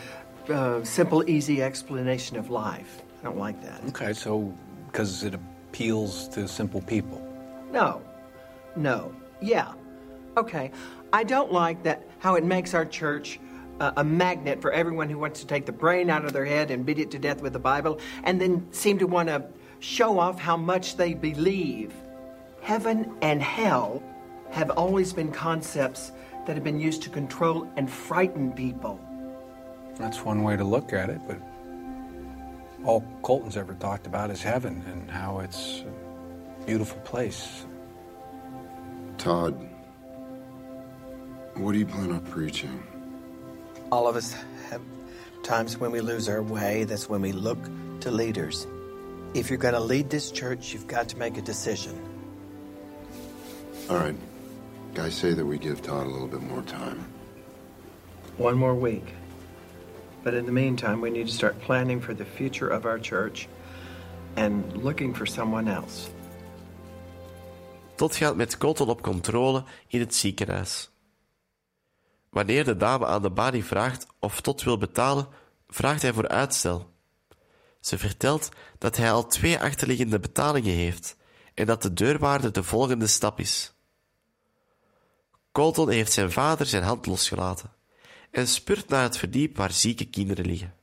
uh, 0.48 0.82
simple, 0.84 1.28
easy 1.28 1.62
explanation 1.62 2.36
of 2.36 2.50
life. 2.50 3.02
I 3.20 3.24
don't 3.24 3.38
like 3.38 3.62
that. 3.62 3.82
Okay, 3.88 4.12
so 4.12 4.52
because 4.86 5.24
it 5.24 5.34
appeals 5.34 6.28
to 6.28 6.46
simple 6.46 6.80
people. 6.82 7.20
No. 7.72 8.02
No. 8.76 9.14
Yeah. 9.40 9.72
Okay. 10.36 10.70
I 11.12 11.24
don't 11.24 11.52
like 11.52 11.82
that 11.84 12.02
how 12.18 12.34
it 12.34 12.44
makes 12.44 12.74
our 12.74 12.84
church 12.84 13.38
uh, 13.80 13.92
a 13.96 14.04
magnet 14.04 14.60
for 14.60 14.72
everyone 14.72 15.08
who 15.08 15.18
wants 15.18 15.40
to 15.40 15.46
take 15.46 15.66
the 15.66 15.72
brain 15.72 16.10
out 16.10 16.24
of 16.24 16.32
their 16.32 16.44
head 16.44 16.70
and 16.70 16.86
beat 16.86 16.98
it 16.98 17.10
to 17.12 17.18
death 17.18 17.42
with 17.42 17.52
the 17.52 17.58
Bible 17.58 17.98
and 18.22 18.40
then 18.40 18.66
seem 18.72 18.98
to 18.98 19.06
want 19.06 19.28
to 19.28 19.44
show 19.80 20.18
off 20.18 20.38
how 20.38 20.56
much 20.56 20.96
they 20.96 21.14
believe. 21.14 21.92
Heaven 22.62 23.14
and 23.20 23.42
hell 23.42 24.02
have 24.50 24.70
always 24.70 25.12
been 25.12 25.30
concepts 25.30 26.12
that 26.46 26.54
have 26.54 26.64
been 26.64 26.80
used 26.80 27.02
to 27.02 27.10
control 27.10 27.68
and 27.76 27.90
frighten 27.90 28.52
people. 28.52 29.00
That's 29.96 30.24
one 30.24 30.42
way 30.42 30.56
to 30.56 30.64
look 30.64 30.92
at 30.92 31.10
it, 31.10 31.20
but 31.26 31.38
all 32.84 33.04
Colton's 33.22 33.56
ever 33.56 33.74
talked 33.74 34.06
about 34.06 34.30
is 34.30 34.42
heaven 34.42 34.82
and 34.90 35.10
how 35.10 35.40
it's 35.40 35.82
a 36.60 36.64
beautiful 36.66 37.00
place. 37.00 37.64
Todd, 39.18 39.54
what 41.54 41.72
do 41.72 41.78
you 41.78 41.86
plan 41.86 42.10
on 42.10 42.20
preaching? 42.20 42.82
All 43.94 44.08
of 44.08 44.16
us 44.16 44.34
have 44.70 44.80
times 45.44 45.78
when 45.78 45.92
we 45.92 46.00
lose 46.00 46.28
our 46.28 46.42
way. 46.42 46.82
That's 46.82 47.08
when 47.08 47.22
we 47.22 47.30
look 47.30 47.58
to 48.00 48.10
leaders. 48.10 48.66
If 49.34 49.50
you're 49.50 49.62
going 49.66 49.74
to 49.74 49.86
lead 49.94 50.10
this 50.10 50.32
church, 50.32 50.72
you've 50.72 50.88
got 50.88 51.08
to 51.10 51.16
make 51.16 51.38
a 51.38 51.42
decision. 51.42 51.94
All 53.88 53.96
right. 53.96 54.16
Guys 54.94 55.14
say 55.14 55.32
that 55.32 55.46
we 55.46 55.58
give 55.58 55.80
Todd 55.80 56.06
a 56.06 56.10
little 56.10 56.26
bit 56.26 56.42
more 56.42 56.62
time. 56.62 57.06
One 58.36 58.56
more 58.56 58.74
week. 58.74 59.14
But 60.24 60.34
in 60.34 60.44
the 60.46 60.52
meantime, 60.52 61.00
we 61.00 61.10
need 61.10 61.28
to 61.28 61.32
start 61.32 61.60
planning 61.60 62.00
for 62.00 62.14
the 62.14 62.24
future 62.24 62.66
of 62.66 62.86
our 62.86 62.98
church 62.98 63.46
and 64.34 64.76
looking 64.82 65.14
for 65.14 65.24
someone 65.24 65.68
else. 65.68 66.10
Tot 67.94 68.16
gaat 68.16 68.36
met 68.36 68.58
Colton 68.58 68.88
op 68.88 69.02
controle 69.02 69.62
in 69.86 70.00
het 70.00 70.14
ziekenhuis. 70.14 70.93
Wanneer 72.34 72.64
de 72.64 72.76
dame 72.76 73.06
aan 73.06 73.22
de 73.22 73.30
balie 73.30 73.64
vraagt 73.64 74.06
of 74.18 74.40
Tot 74.40 74.62
wil 74.62 74.78
betalen, 74.78 75.28
vraagt 75.68 76.02
hij 76.02 76.12
voor 76.12 76.28
uitstel. 76.28 76.90
Ze 77.80 77.98
vertelt 77.98 78.48
dat 78.78 78.96
hij 78.96 79.12
al 79.12 79.26
twee 79.26 79.58
achterliggende 79.58 80.20
betalingen 80.20 80.74
heeft 80.74 81.16
en 81.54 81.66
dat 81.66 81.82
de 81.82 81.92
deurwaarde 81.92 82.50
de 82.50 82.62
volgende 82.62 83.06
stap 83.06 83.40
is. 83.40 83.74
Colton 85.52 85.90
heeft 85.90 86.12
zijn 86.12 86.32
vader 86.32 86.66
zijn 86.66 86.82
hand 86.82 87.06
losgelaten 87.06 87.72
en 88.30 88.48
spurt 88.48 88.88
naar 88.88 89.02
het 89.02 89.16
verdiep 89.16 89.56
waar 89.56 89.72
zieke 89.72 90.04
kinderen 90.04 90.46
liggen. 90.46 90.74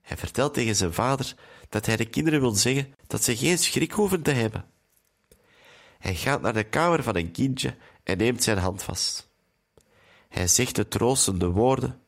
Hij 0.00 0.16
vertelt 0.16 0.54
tegen 0.54 0.76
zijn 0.76 0.94
vader 0.94 1.34
dat 1.68 1.86
hij 1.86 1.96
de 1.96 2.08
kinderen 2.08 2.40
wil 2.40 2.54
zeggen 2.54 2.94
dat 3.06 3.24
ze 3.24 3.36
geen 3.36 3.58
schrik 3.58 3.92
hoeven 3.92 4.22
te 4.22 4.30
hebben. 4.30 4.64
Hij 5.98 6.14
gaat 6.14 6.40
naar 6.40 6.54
de 6.54 6.64
kamer 6.64 7.02
van 7.02 7.16
een 7.16 7.30
kindje 7.30 7.76
en 8.04 8.16
neemt 8.16 8.42
zijn 8.42 8.58
hand 8.58 8.82
vast. 8.82 9.29
Hij 10.30 10.46
zegt 10.46 10.76
de 10.76 10.88
troostende 10.88 11.50
woorden: 11.50 12.00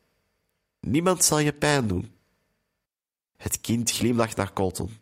Niemand 0.81 1.25
zal 1.25 1.39
je 1.39 1.53
pijn 1.53 1.89
doen. 1.89 2.13
Het 3.37 3.61
kind 3.61 3.91
glimlacht 3.91 4.37
naar 4.37 4.53
Colton. 4.53 4.97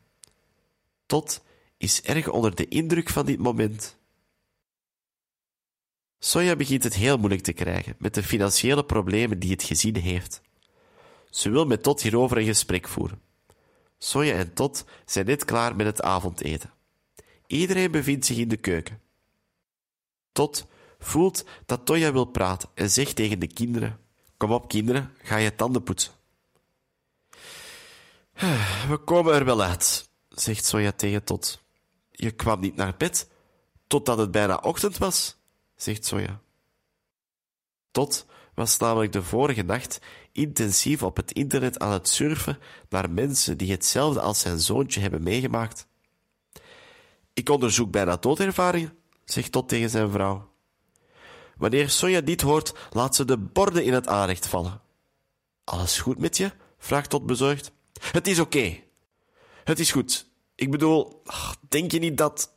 Tot 1.06 1.42
is 1.76 2.02
erg 2.02 2.28
onder 2.28 2.54
de 2.54 2.68
indruk 2.68 3.08
van 3.08 3.26
dit 3.26 3.38
moment. 3.38 3.96
Sonja 6.18 6.56
begint 6.56 6.84
het 6.84 6.94
heel 6.94 7.16
moeilijk 7.16 7.42
te 7.42 7.52
krijgen 7.52 7.94
met 7.98 8.14
de 8.14 8.22
financiële 8.22 8.84
problemen 8.84 9.38
die 9.38 9.50
het 9.50 9.62
gezin 9.62 9.96
heeft. 9.96 10.40
Ze 11.30 11.50
wil 11.50 11.66
met 11.66 11.82
Tot 11.82 12.02
hierover 12.02 12.38
een 12.38 12.44
gesprek 12.44 12.88
voeren. 12.88 13.20
Sonja 13.98 14.32
en 14.32 14.52
Tot 14.54 14.84
zijn 15.04 15.26
net 15.26 15.44
klaar 15.44 15.76
met 15.76 15.86
het 15.86 16.02
avondeten. 16.02 16.70
Iedereen 17.46 17.90
bevindt 17.90 18.26
zich 18.26 18.36
in 18.36 18.48
de 18.48 18.56
keuken. 18.56 19.00
Tot 20.32 20.66
voelt 21.00 21.44
dat 21.66 21.86
Toya 21.86 22.12
wil 22.12 22.24
praten 22.24 22.68
en 22.74 22.90
zegt 22.90 23.16
tegen 23.16 23.38
de 23.38 23.46
kinderen: 23.46 23.98
Kom 24.36 24.52
op, 24.52 24.68
kinderen, 24.68 25.12
ga 25.22 25.36
je 25.36 25.54
tanden 25.54 25.82
poetsen. 25.82 26.12
We 28.88 29.00
komen 29.04 29.34
er 29.34 29.44
wel 29.44 29.62
uit, 29.62 30.10
zegt 30.28 30.64
Sonja 30.64 30.92
tegen 30.92 31.24
Tot. 31.24 31.62
Je 32.10 32.30
kwam 32.30 32.60
niet 32.60 32.76
naar 32.76 32.94
bed 32.96 33.28
totdat 33.86 34.18
het 34.18 34.30
bijna 34.30 34.56
ochtend 34.56 34.98
was, 34.98 35.36
zegt 35.76 36.04
Sonja. 36.04 36.40
Tot 37.90 38.26
was 38.54 38.78
namelijk 38.78 39.12
de 39.12 39.22
vorige 39.22 39.62
nacht 39.62 40.00
intensief 40.32 41.02
op 41.02 41.16
het 41.16 41.32
internet 41.32 41.78
aan 41.78 41.92
het 41.92 42.08
surfen 42.08 42.58
naar 42.88 43.10
mensen 43.10 43.58
die 43.58 43.70
hetzelfde 43.70 44.20
als 44.20 44.40
zijn 44.40 44.58
zoontje 44.58 45.00
hebben 45.00 45.22
meegemaakt. 45.22 45.86
Ik 47.32 47.48
onderzoek 47.48 47.90
bijna 47.90 48.16
doodervaringen, 48.16 48.98
zegt 49.24 49.52
Tot 49.52 49.68
tegen 49.68 49.90
zijn 49.90 50.10
vrouw. 50.10 50.49
Wanneer 51.60 51.90
Sonja 51.90 52.20
dit 52.20 52.40
hoort, 52.40 52.72
laat 52.90 53.16
ze 53.16 53.24
de 53.24 53.38
borden 53.38 53.84
in 53.84 53.92
het 53.92 54.06
aanrecht 54.06 54.46
vallen. 54.46 54.80
Alles 55.64 55.98
goed 55.98 56.18
met 56.18 56.36
je? 56.36 56.52
vraagt 56.78 57.10
Tot 57.10 57.26
bezorgd. 57.26 57.72
Het 58.00 58.26
is 58.26 58.38
oké. 58.38 58.80
Het 59.64 59.78
is 59.78 59.92
goed. 59.92 60.26
Ik 60.54 60.70
bedoel, 60.70 61.22
denk 61.68 61.92
je 61.92 61.98
niet 61.98 62.16
dat... 62.16 62.52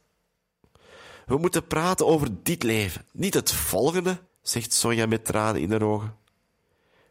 We 1.25 1.37
moeten 1.37 1.67
praten 1.67 2.05
over 2.05 2.43
dit 2.43 2.63
leven, 2.63 3.05
niet 3.11 3.33
het 3.33 3.51
volgende, 3.51 4.21
zegt 4.41 4.73
Sonja 4.73 5.05
met 5.05 5.25
tranen 5.25 5.61
in 5.61 5.71
haar 5.71 5.81
ogen. 5.81 6.17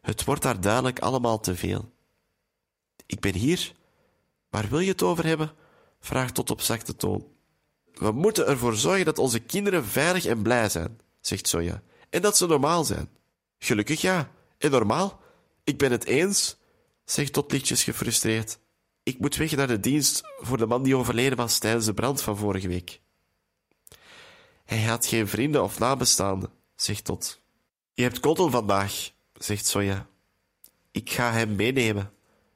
Het 0.01 0.25
wordt 0.25 0.43
daar 0.43 0.61
duidelijk 0.61 0.99
allemaal 0.99 1.41
te 1.41 1.57
veel. 1.57 1.91
Ik 3.07 3.21
ben 3.21 3.35
hier. 3.35 3.73
Waar 4.51 4.69
wil 4.69 4.79
je 4.79 4.91
het 4.91 5.03
over 5.03 5.27
hebben? 5.27 5.53
vraagt 6.01 6.35
Tot 6.35 6.51
op 6.51 6.61
zachte 6.61 6.97
toon. 6.97 7.27
We 7.93 8.13
moeten 8.13 8.47
ervoor 8.47 8.75
zorgen 8.75 9.05
dat 9.05 9.19
onze 9.19 9.41
kinderen 9.41 9.85
veilig 9.85 10.25
en 10.25 10.43
blij 10.43 10.69
zijn, 10.69 11.01
zegt 11.23 11.49
Sonja. 11.49 11.83
En 12.11 12.23
dat 12.23 12.37
ze 12.37 12.47
normaal 12.47 12.85
zijn. 12.85 13.11
Gelukkig 13.59 14.01
ja. 14.01 14.31
En 14.59 14.71
normaal? 14.71 15.21
Ik 15.65 15.79
ben 15.79 15.91
het 15.91 16.05
eens, 16.05 16.57
zegt 17.05 17.33
Tot 17.33 17.53
lichtjes 17.53 17.85
gefrustreerd. 17.85 18.59
Ik 19.03 19.19
moet 19.19 19.37
weg 19.37 19.57
naar 19.57 19.67
de 19.67 19.81
dienst 19.81 20.23
voor 20.39 20.59
de 20.59 20.67
man 20.67 20.83
die 20.83 20.97
overleden 20.97 21.37
was 21.37 21.59
tijdens 21.59 21.85
de 21.85 21.95
brand 21.95 22.23
van 22.23 22.37
vorige 22.37 22.69
week. 22.69 23.01
Hij 24.65 24.83
had 24.83 25.07
geen 25.07 25.29
vrienden 25.29 25.63
of 25.63 25.79
nabestaanden, 25.79 26.51
zegt 26.77 27.05
Tot. 27.05 27.41
Je 27.95 28.03
hebt 28.03 28.21
Kotel 28.21 28.51
vandaag, 28.51 29.11
zegt 29.35 29.67
Sonja. 29.67 30.07
Ik 30.91 31.11
ga 31.11 31.33
hem 31.33 31.57
meenemen, 31.57 32.13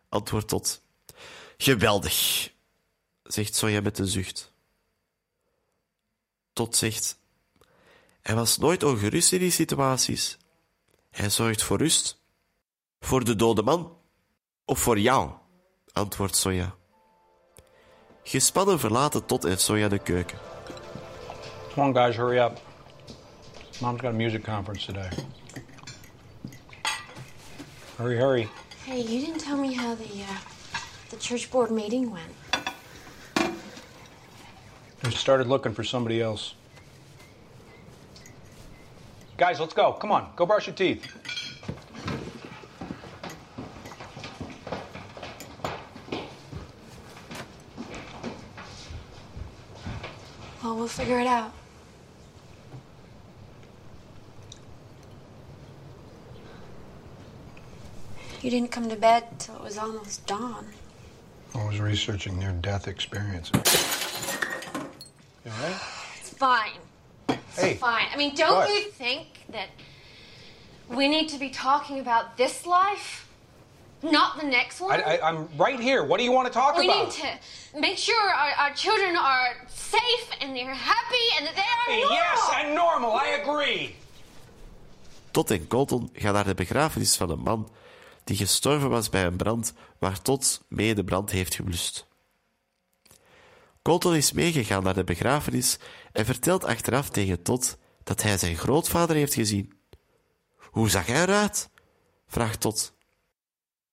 antwoordt 0.08 0.48
Tot. 0.48 0.82
Geweldig, 1.56 2.50
zegt 3.22 3.54
Sonja 3.54 3.80
met 3.80 3.98
een 3.98 4.06
zucht. 4.06 4.52
Tot 6.52 6.76
zegt: 6.76 7.18
Hij 8.26 8.34
was 8.34 8.58
nooit 8.58 8.82
ongerust 8.82 9.32
in 9.32 9.38
die 9.38 9.50
situaties. 9.50 10.38
Hij 11.10 11.30
zorgt 11.30 11.62
voor 11.62 11.78
rust. 11.78 12.20
Voor 13.00 13.24
de 13.24 13.36
dode 13.36 13.62
man? 13.62 13.96
Of 14.64 14.78
voor 14.78 14.98
jou? 14.98 15.30
antwoordt 15.92 16.36
Sonja. 16.36 16.74
Gespannen 18.22 18.78
verlaten 18.78 19.26
Tot 19.26 19.44
en 19.44 19.58
Sonja 19.58 19.88
de 19.88 19.98
keuken. 19.98 20.38
Come 21.74 21.86
on, 21.86 21.94
guys, 21.94 22.16
hurry 22.16 22.38
up. 22.38 22.60
Mom's 23.80 24.00
got 24.00 24.10
a 24.10 24.16
music 24.16 24.42
conference 24.42 24.86
today. 24.86 25.08
Hurry, 27.96 28.16
hurry. 28.16 28.48
Hey, 28.84 29.00
you 29.00 29.24
didn't 29.24 29.44
tell 29.44 29.56
me 29.56 29.74
how 29.74 29.96
the 29.96 30.22
uh, 30.22 30.38
the 31.08 31.16
church 31.16 31.50
board 31.50 31.70
meeting 31.70 32.10
went. 32.10 32.34
They 35.00 35.10
started 35.10 35.46
looking 35.46 35.74
for 35.74 35.84
somebody 35.84 36.20
else. 36.20 36.54
Guys, 39.36 39.60
let's 39.60 39.74
go. 39.74 39.92
Come 39.92 40.12
on, 40.12 40.30
go 40.34 40.46
brush 40.46 40.66
your 40.66 40.74
teeth. 40.74 41.06
Well, 50.62 50.74
we'll 50.74 50.88
figure 50.88 51.20
it 51.20 51.26
out. 51.26 51.52
You 58.40 58.50
didn't 58.50 58.70
come 58.70 58.88
to 58.88 58.96
bed 58.96 59.38
till 59.38 59.56
it 59.56 59.62
was 59.62 59.76
almost 59.76 60.26
dawn. 60.26 60.66
I 61.54 61.66
was 61.66 61.78
researching 61.78 62.38
near 62.38 62.52
death 62.52 62.88
experiences. 62.88 63.52
You 65.44 65.50
all 65.50 65.62
right? 65.62 65.80
It's 66.20 66.30
fine. 66.30 66.85
It's 67.56 67.64
Hey. 67.64 67.74
fine. 67.76 68.06
I 68.12 68.16
mean, 68.16 68.34
don't 68.34 68.54
What? 68.54 68.68
you 68.68 68.90
think 68.98 69.26
that 69.52 69.68
we 70.88 71.08
need 71.08 71.28
to 71.30 71.38
be 71.38 71.48
talking 71.50 71.98
about 72.00 72.36
this 72.36 72.64
life, 72.66 73.26
not 74.02 74.38
the 74.40 74.46
next 74.46 74.80
one? 74.80 75.00
I, 75.00 75.16
I, 75.16 75.28
I'm 75.28 75.48
right 75.58 75.80
here. 75.80 76.04
What 76.04 76.18
do 76.18 76.24
you 76.24 76.32
want 76.32 76.46
to 76.52 76.58
talk 76.60 76.76
we 76.76 76.84
about? 76.88 77.06
need 77.06 77.12
to 77.22 77.80
make 77.80 77.98
sure 77.98 78.30
our, 78.34 78.52
our 78.68 78.74
children 78.74 79.16
are 79.16 79.48
safe 79.68 80.28
and 80.40 80.54
they're 80.54 80.74
happy 80.74 81.26
and 81.36 81.46
that 81.46 81.54
they 81.54 81.68
are 81.80 81.98
normal. 82.00 82.16
Yes, 82.16 82.50
and 82.58 82.74
normal. 82.74 83.10
I 83.14 83.28
agree. 83.42 83.96
Tot 85.30 85.50
en 85.50 85.66
Colton 85.68 86.10
gaan 86.14 86.32
naar 86.34 86.44
de 86.44 86.54
begrafenis 86.54 87.16
van 87.16 87.30
een 87.30 87.38
man 87.40 87.68
die 88.24 88.36
gestorven 88.36 88.90
was 88.90 89.08
bij 89.10 89.24
een 89.24 89.36
brand 89.36 89.72
waar 89.98 90.22
Tot 90.22 90.60
mee 90.68 90.94
de 90.94 91.04
brand 91.04 91.30
heeft 91.30 91.54
geblust. 91.54 92.06
Colton 93.82 94.14
is 94.14 94.32
meegegaan 94.32 94.82
naar 94.82 94.94
de 94.94 95.04
begrafenis 95.04 95.78
en 96.16 96.24
vertelt 96.24 96.64
achteraf 96.64 97.10
tegen 97.10 97.42
Tot 97.42 97.76
dat 98.02 98.22
hij 98.22 98.38
zijn 98.38 98.56
grootvader 98.56 99.16
heeft 99.16 99.34
gezien. 99.34 99.72
Hoe 100.56 100.90
zag 100.90 101.06
hij 101.06 101.22
eruit? 101.22 101.70
vraagt 102.26 102.60
Tot. 102.60 102.94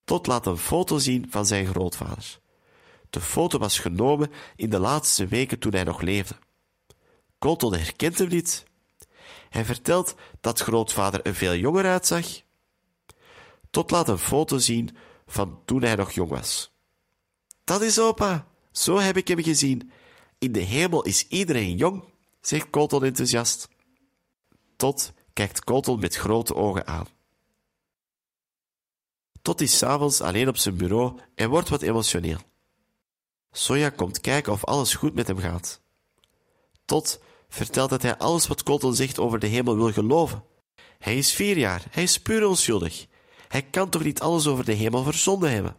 Tot 0.04 0.28
laat 0.28 0.46
een 0.46 0.58
foto 0.58 0.98
zien 0.98 1.26
van 1.30 1.46
zijn 1.46 1.66
grootvader. 1.66 2.40
De 3.10 3.22
foto 3.22 3.58
was 3.58 3.80
genomen 3.80 4.32
in 4.56 4.70
de 4.70 4.80
laatste 4.80 5.28
weken 5.28 5.60
toen 5.60 5.72
hij 5.72 5.84
nog 5.84 6.02
leefde. 6.02 6.36
Colton 7.40 7.74
herkent 7.74 8.18
hem 8.18 8.28
niet. 8.28 8.64
Hij 9.50 9.66
vertelt 9.66 10.16
dat 10.42 10.60
grootvader 10.60 11.22
er 11.22 11.36
veel 11.36 11.56
jonger 11.56 11.86
uitzag. 11.86 12.26
Tot 13.70 13.92
laat 13.92 14.10
een 14.10 14.18
foto 14.18 14.58
zien 14.58 14.98
van 15.26 15.62
toen 15.66 15.82
hij 15.82 15.96
nog 15.96 16.12
jong 16.12 16.30
was. 16.30 16.72
Dat 17.64 17.82
is 17.82 18.00
opa, 18.00 18.48
zo 18.72 18.98
heb 18.98 19.18
ik 19.18 19.28
hem 19.28 19.44
gezien. 19.44 19.92
In 20.38 20.52
de 20.52 20.60
hemel 20.60 21.04
is 21.04 21.28
iedereen 21.28 21.76
jong, 21.76 22.04
zegt 22.48 22.70
Colton 22.70 23.04
enthousiast. 23.04 23.70
Tot 24.76 25.14
kijkt 25.34 25.64
Colton 25.64 26.00
met 26.00 26.16
grote 26.16 26.56
ogen 26.56 26.88
aan. 26.88 27.08
Tot 29.42 29.62
is 29.62 29.78
s'avonds 29.78 30.22
alleen 30.22 30.48
op 30.48 30.58
zijn 30.58 30.78
bureau 30.78 31.20
en 31.36 31.50
wordt 31.50 31.70
wat 31.70 31.82
emotioneel. 31.82 32.40
Sonja 33.52 33.90
komt 33.90 34.22
kijken 34.22 34.52
of 34.52 34.66
alles 34.66 34.96
goed 34.96 35.14
met 35.14 35.28
hem 35.28 35.38
gaat. 35.38 35.82
Tot 36.86 37.20
vertelt 37.50 37.90
dat 37.90 38.02
hij 38.02 38.18
alles 38.18 38.48
wat 38.48 38.64
Colton 38.64 38.96
zegt 38.96 39.20
over 39.20 39.40
de 39.40 39.48
hemel 39.48 39.76
wil 39.76 39.92
geloven. 39.92 40.44
Hij 41.00 41.18
is 41.18 41.34
vier 41.34 41.58
jaar, 41.58 41.86
hij 41.90 42.04
is 42.04 42.22
puur 42.22 42.48
onschuldig. 42.48 43.06
Hij 43.48 43.62
kan 43.62 43.90
toch 43.90 44.04
niet 44.04 44.20
alles 44.20 44.48
over 44.48 44.66
de 44.66 44.74
hemel 44.74 45.04
verzonnen 45.04 45.52
hebben? 45.52 45.76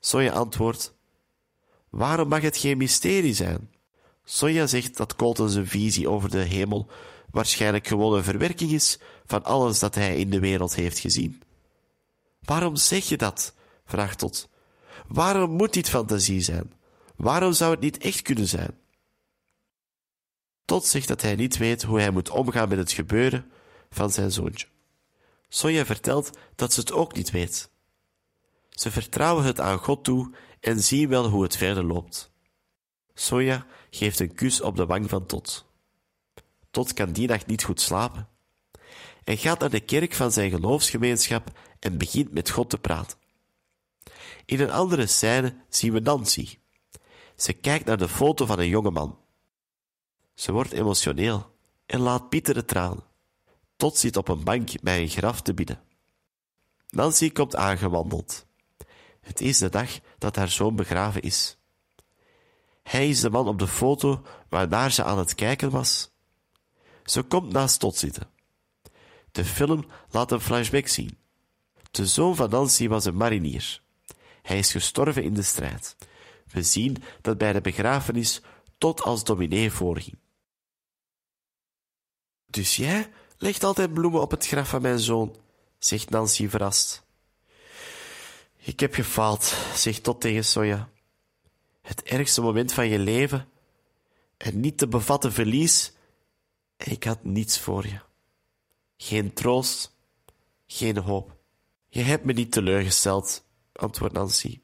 Sonja 0.00 0.32
antwoordt: 0.32 0.94
Waarom 1.90 2.28
mag 2.28 2.40
het 2.42 2.56
geen 2.56 2.76
mysterie 2.76 3.34
zijn? 3.34 3.70
Sonja 4.30 4.66
zegt 4.66 4.96
dat 4.96 5.16
Colton 5.16 5.66
visie 5.66 6.08
over 6.08 6.30
de 6.30 6.38
hemel 6.38 6.90
waarschijnlijk 7.30 7.86
gewoon 7.86 8.14
een 8.14 8.24
verwerking 8.24 8.70
is 8.70 8.98
van 9.26 9.44
alles 9.44 9.78
dat 9.78 9.94
hij 9.94 10.16
in 10.16 10.30
de 10.30 10.40
wereld 10.40 10.74
heeft 10.74 10.98
gezien. 10.98 11.42
Waarom 12.40 12.76
zeg 12.76 13.04
je 13.04 13.16
dat? 13.16 13.54
vraagt 13.84 14.18
Tot. 14.18 14.48
Waarom 15.06 15.50
moet 15.50 15.72
dit 15.72 15.88
fantasie 15.88 16.40
zijn? 16.40 16.72
Waarom 17.16 17.52
zou 17.52 17.70
het 17.70 17.80
niet 17.80 17.98
echt 17.98 18.22
kunnen 18.22 18.48
zijn? 18.48 18.78
Tot 20.64 20.84
zegt 20.86 21.08
dat 21.08 21.22
hij 21.22 21.34
niet 21.34 21.56
weet 21.56 21.82
hoe 21.82 22.00
hij 22.00 22.10
moet 22.10 22.30
omgaan 22.30 22.68
met 22.68 22.78
het 22.78 22.92
gebeuren 22.92 23.50
van 23.90 24.10
zijn 24.10 24.32
zoontje. 24.32 24.66
Sonja 25.48 25.84
vertelt 25.84 26.30
dat 26.54 26.72
ze 26.72 26.80
het 26.80 26.92
ook 26.92 27.14
niet 27.14 27.30
weet. 27.30 27.70
Ze 28.70 28.90
vertrouwen 28.90 29.44
het 29.44 29.60
aan 29.60 29.78
God 29.78 30.04
toe 30.04 30.34
en 30.60 30.82
zien 30.82 31.08
wel 31.08 31.28
hoe 31.28 31.42
het 31.42 31.56
verder 31.56 31.84
loopt. 31.84 32.30
Sonja 33.18 33.66
geeft 33.90 34.20
een 34.20 34.34
kus 34.34 34.60
op 34.60 34.76
de 34.76 34.86
wang 34.86 35.08
van 35.08 35.26
Tot. 35.26 35.66
Tot 36.70 36.92
kan 36.92 37.12
die 37.12 37.28
nacht 37.28 37.46
niet 37.46 37.64
goed 37.64 37.80
slapen. 37.80 38.28
Hij 39.24 39.36
gaat 39.36 39.60
naar 39.60 39.70
de 39.70 39.80
kerk 39.80 40.14
van 40.14 40.32
zijn 40.32 40.50
geloofsgemeenschap 40.50 41.58
en 41.78 41.98
begint 41.98 42.32
met 42.32 42.50
God 42.50 42.70
te 42.70 42.78
praten. 42.78 43.18
In 44.44 44.60
een 44.60 44.70
andere 44.70 45.06
scène 45.06 45.56
zien 45.68 45.92
we 45.92 46.00
Nancy. 46.00 46.58
Ze 47.36 47.52
kijkt 47.52 47.84
naar 47.84 47.98
de 47.98 48.08
foto 48.08 48.46
van 48.46 48.58
een 48.58 48.68
jonge 48.68 48.90
man. 48.90 49.18
Ze 50.34 50.52
wordt 50.52 50.72
emotioneel 50.72 51.54
en 51.86 52.00
laat 52.00 52.30
bittere 52.30 52.64
tranen. 52.64 53.04
Tot 53.76 53.96
zit 53.96 54.16
op 54.16 54.28
een 54.28 54.44
bank 54.44 54.70
bij 54.82 55.00
een 55.00 55.08
graf 55.08 55.40
te 55.40 55.54
bidden. 55.54 55.82
Nancy 56.88 57.32
komt 57.32 57.56
aangewandeld. 57.56 58.46
Het 59.20 59.40
is 59.40 59.58
de 59.58 59.68
dag 59.68 59.98
dat 60.18 60.36
haar 60.36 60.50
zoon 60.50 60.76
begraven 60.76 61.22
is. 61.22 61.57
Hij 62.88 63.08
is 63.08 63.20
de 63.20 63.30
man 63.30 63.48
op 63.48 63.58
de 63.58 63.66
foto 63.66 64.22
waarnaar 64.48 64.92
ze 64.92 65.04
aan 65.04 65.18
het 65.18 65.34
kijken 65.34 65.70
was. 65.70 66.10
Ze 67.04 67.22
komt 67.22 67.52
naast 67.52 67.80
Tot 67.80 67.96
zitten. 67.96 68.30
De 69.32 69.44
film 69.44 69.86
laat 70.10 70.32
een 70.32 70.40
flashback 70.40 70.86
zien. 70.86 71.18
De 71.90 72.06
zoon 72.06 72.36
van 72.36 72.50
Nancy 72.50 72.88
was 72.88 73.04
een 73.04 73.16
marinier. 73.16 73.82
Hij 74.42 74.58
is 74.58 74.72
gestorven 74.72 75.22
in 75.22 75.34
de 75.34 75.42
strijd. 75.42 75.96
We 76.52 76.62
zien 76.62 77.02
dat 77.20 77.38
bij 77.38 77.52
de 77.52 77.60
begrafenis 77.60 78.40
Tot 78.78 79.02
als 79.02 79.24
dominee 79.24 79.70
voorging. 79.70 80.18
Dus 82.46 82.76
jij 82.76 83.10
legt 83.38 83.64
altijd 83.64 83.94
bloemen 83.94 84.20
op 84.20 84.30
het 84.30 84.46
graf 84.46 84.68
van 84.68 84.82
mijn 84.82 84.98
zoon, 84.98 85.36
zegt 85.78 86.10
Nancy 86.10 86.48
verrast. 86.48 87.06
Ik 88.56 88.80
heb 88.80 88.94
gefaald, 88.94 89.54
zegt 89.74 90.02
Tot 90.02 90.20
tegen 90.20 90.44
Soja. 90.44 90.88
Het 91.88 92.02
ergste 92.02 92.40
moment 92.40 92.72
van 92.72 92.88
je 92.88 92.98
leven 92.98 93.48
en 94.36 94.60
niet 94.60 94.78
te 94.78 94.88
bevatten 94.88 95.32
verlies 95.32 95.92
en 96.76 96.92
ik 96.92 97.04
had 97.04 97.24
niets 97.24 97.58
voor 97.58 97.86
je. 97.86 98.00
Geen 98.96 99.32
troost, 99.32 99.96
geen 100.66 100.96
hoop. 100.96 101.36
Je 101.88 102.00
hebt 102.00 102.24
me 102.24 102.32
niet 102.32 102.52
teleurgesteld, 102.52 103.44
antwoordt 103.72 104.14
Nancy. 104.14 104.60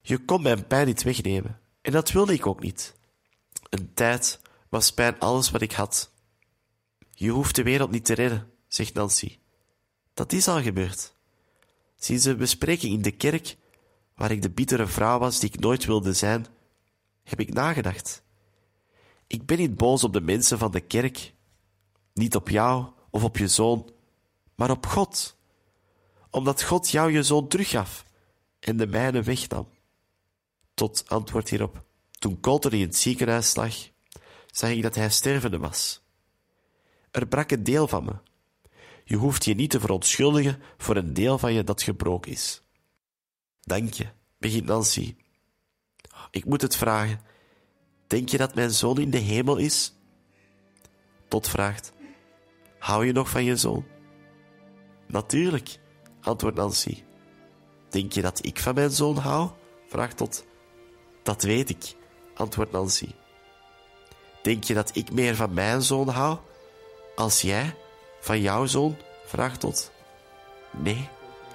Je 0.00 0.24
kon 0.24 0.42
mijn 0.42 0.66
pijn 0.66 0.86
niet 0.86 1.02
wegnemen 1.02 1.60
en 1.80 1.92
dat 1.92 2.10
wilde 2.10 2.32
ik 2.32 2.46
ook 2.46 2.60
niet. 2.60 2.94
Een 3.70 3.94
tijd 3.94 4.40
was 4.68 4.92
pijn 4.92 5.18
alles 5.18 5.50
wat 5.50 5.62
ik 5.62 5.72
had. 5.72 6.12
Je 7.10 7.30
hoeft 7.30 7.54
de 7.54 7.62
wereld 7.62 7.90
niet 7.90 8.04
te 8.04 8.14
redden, 8.14 8.52
zegt 8.68 8.94
Nancy. 8.94 9.38
Dat 10.14 10.32
is 10.32 10.48
al 10.48 10.62
gebeurd. 10.62 11.14
Sinds 11.96 12.24
de 12.24 12.36
bespreking 12.36 12.92
in 12.92 13.02
de 13.02 13.10
kerk, 13.10 13.56
waar 14.18 14.30
ik 14.30 14.42
de 14.42 14.50
bittere 14.50 14.86
vrouw 14.86 15.18
was 15.18 15.40
die 15.40 15.48
ik 15.48 15.60
nooit 15.60 15.84
wilde 15.84 16.12
zijn, 16.12 16.46
heb 17.22 17.40
ik 17.40 17.52
nagedacht. 17.52 18.22
Ik 19.26 19.46
ben 19.46 19.58
niet 19.58 19.76
boos 19.76 20.04
op 20.04 20.12
de 20.12 20.20
mensen 20.20 20.58
van 20.58 20.70
de 20.70 20.80
kerk, 20.80 21.34
niet 22.14 22.36
op 22.36 22.48
jou 22.48 22.86
of 23.10 23.24
op 23.24 23.36
je 23.36 23.48
zoon, 23.48 23.90
maar 24.54 24.70
op 24.70 24.86
God, 24.86 25.36
omdat 26.30 26.62
God 26.62 26.90
jou 26.90 27.12
je 27.12 27.22
zoon 27.22 27.48
teruggaf 27.48 28.04
en 28.60 28.76
de 28.76 28.86
mijne 28.86 29.22
wegnam. 29.22 29.68
Tot 30.74 31.04
antwoord 31.08 31.48
hierop. 31.48 31.84
Toen 32.10 32.40
Colter 32.40 32.74
in 32.74 32.80
het 32.80 32.96
ziekenhuis 32.96 33.54
lag, 33.54 33.74
zag 34.46 34.70
ik 34.70 34.82
dat 34.82 34.94
hij 34.94 35.10
stervende 35.10 35.58
was. 35.58 36.02
Er 37.10 37.26
brak 37.26 37.50
een 37.50 37.64
deel 37.64 37.88
van 37.88 38.04
me. 38.04 38.14
Je 39.04 39.16
hoeft 39.16 39.44
je 39.44 39.54
niet 39.54 39.70
te 39.70 39.80
verontschuldigen 39.80 40.62
voor 40.76 40.96
een 40.96 41.14
deel 41.14 41.38
van 41.38 41.52
je 41.52 41.64
dat 41.64 41.82
gebroken 41.82 42.32
is. 42.32 42.62
Dank 43.68 43.92
je, 43.92 44.06
begint 44.38 44.66
Nancy. 44.66 45.16
Ik 46.30 46.44
moet 46.44 46.62
het 46.62 46.76
vragen. 46.76 47.20
Denk 48.06 48.28
je 48.28 48.38
dat 48.38 48.54
mijn 48.54 48.70
zoon 48.70 48.98
in 48.98 49.10
de 49.10 49.18
hemel 49.18 49.56
is? 49.56 49.94
Tot 51.28 51.48
vraagt: 51.48 51.92
Hou 52.78 53.06
je 53.06 53.12
nog 53.12 53.30
van 53.30 53.44
je 53.44 53.56
zoon? 53.56 53.84
Natuurlijk, 55.06 55.78
antwoordt 56.20 56.56
Nancy. 56.56 57.02
Denk 57.88 58.12
je 58.12 58.22
dat 58.22 58.44
ik 58.44 58.58
van 58.58 58.74
mijn 58.74 58.90
zoon 58.90 59.16
hou? 59.16 59.50
vraagt 59.86 60.16
Tot. 60.16 60.44
Dat 61.22 61.42
weet 61.42 61.70
ik, 61.70 61.96
antwoordt 62.34 62.72
Nancy. 62.72 63.08
Denk 64.42 64.64
je 64.64 64.74
dat 64.74 64.96
ik 64.96 65.12
meer 65.12 65.36
van 65.36 65.54
mijn 65.54 65.82
zoon 65.82 66.08
hou? 66.08 66.38
Als 67.16 67.40
jij 67.40 67.74
van 68.20 68.40
jouw 68.40 68.66
zoon? 68.66 68.96
vraagt 69.24 69.60
Tot. 69.60 69.90
Nee, 70.70 71.08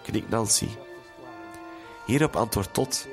knikt 0.03 0.29
Nancy. 0.29 0.67
Hierop 2.05 2.35
antwoordt 2.35 2.73
Tot. 2.73 3.07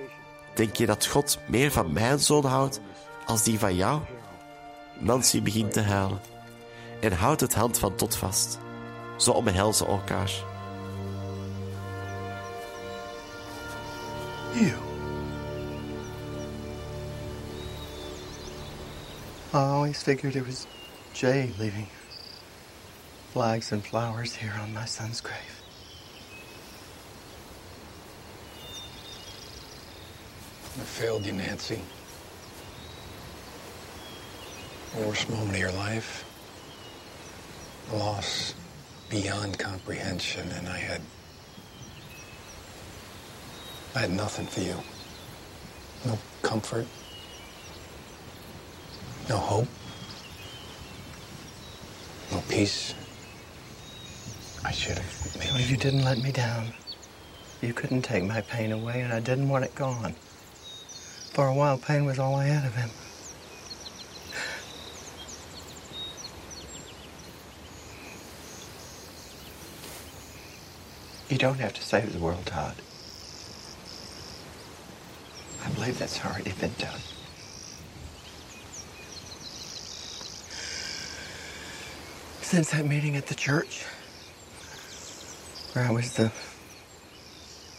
Denk 0.55 0.77
je 0.77 0.87
dat 0.87 1.07
God 1.07 1.39
meer 1.49 1.73
van 1.73 1.93
mijn 1.93 2.19
zoon 2.19 2.45
houdt 2.45 2.81
als 3.27 3.43
die 3.43 3.59
van 3.59 3.75
jou? 3.75 4.01
Nancy 4.99 5.43
begint 5.43 5.73
te 5.73 5.81
huilen 5.81 6.21
en 7.01 7.13
houdt 7.13 7.41
het 7.41 7.55
hand 7.55 7.79
van 7.79 7.95
Tot 7.95 8.17
vast. 8.17 8.59
Ze 9.17 9.33
omhelzen 9.33 9.87
elkaar. 9.87 10.31
You. 14.53 14.73
I 19.53 19.57
always 19.57 20.03
figured 20.03 20.37
it 20.37 20.47
was 20.47 20.67
Jay 21.13 21.53
leaving 21.59 21.87
flags 23.33 23.73
and 23.73 23.83
flowers 23.83 24.37
here 24.37 24.53
on 24.63 24.73
my 24.73 24.87
son's 24.87 25.21
grave. 25.21 25.60
I 30.79 30.83
failed 30.83 31.27
you, 31.27 31.33
Nancy. 31.33 31.81
The 34.95 35.07
worst 35.07 35.29
moment 35.29 35.51
of 35.51 35.59
your 35.59 35.73
life. 35.73 36.25
Loss 37.93 38.55
beyond 39.09 39.59
comprehension, 39.59 40.49
and 40.53 40.69
I 40.69 40.79
had. 40.79 41.01
I 43.97 44.01
had 44.01 44.11
nothing 44.13 44.47
for 44.47 44.61
you. 44.61 44.77
No 46.07 46.17
comfort. 46.43 46.87
No 49.29 49.37
hope. 49.39 49.69
No 52.31 52.41
peace. 52.49 52.95
I 54.65 54.71
should 54.71 54.99
have 54.99 55.37
No, 55.53 55.59
you 55.59 55.77
didn't 55.77 56.05
let 56.05 56.19
me 56.19 56.31
down. 56.31 56.73
You 57.61 57.75
couldn't 57.75 58.03
take 58.03 58.23
my 58.25 58.41
pain 58.43 58.71
away, 58.71 59.01
and 59.01 59.13
I 59.13 59.19
didn't 59.19 59.49
want 59.49 59.65
it 59.65 59.75
gone. 59.75 60.15
For 61.31 61.47
a 61.47 61.55
while, 61.55 61.79
pain 61.79 62.05
was 62.05 62.19
all 62.19 62.35
I 62.35 62.47
had 62.47 62.67
of 62.67 62.75
him. 62.75 62.91
You 71.29 71.39
don't 71.39 71.61
have 71.61 71.73
to 71.75 71.83
save 71.83 72.13
the 72.13 72.19
world, 72.19 72.45
Todd. 72.47 72.75
I 75.65 75.69
believe 75.71 75.99
that's 75.99 76.25
already 76.25 76.51
been 76.53 76.73
done. 76.79 77.01
Since 82.43 82.73
that 82.73 82.85
meeting 82.85 83.15
at 83.15 83.29
the 83.29 83.37
church, 83.37 83.85
where 85.73 85.85
I 85.85 85.93
was 85.93 86.15
the 86.15 86.33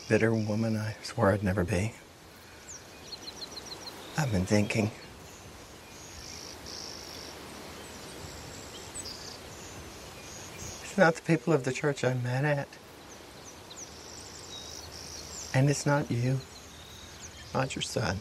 bitter 0.07 0.33
woman 0.33 0.77
I 0.77 0.95
swore 1.03 1.33
I'd 1.33 1.43
never 1.43 1.65
be, 1.65 1.93
I've 4.21 4.31
been 4.31 4.45
thinking. 4.45 4.91
It's 10.83 10.95
not 10.95 11.15
the 11.15 11.23
people 11.23 11.53
of 11.53 11.63
the 11.63 11.73
church 11.73 12.03
I'm 12.03 12.21
mad 12.21 12.45
at. 12.45 12.67
And 15.55 15.71
it's 15.71 15.87
not 15.87 16.11
you, 16.11 16.39
not 17.55 17.75
your 17.75 17.81
son. 17.81 18.19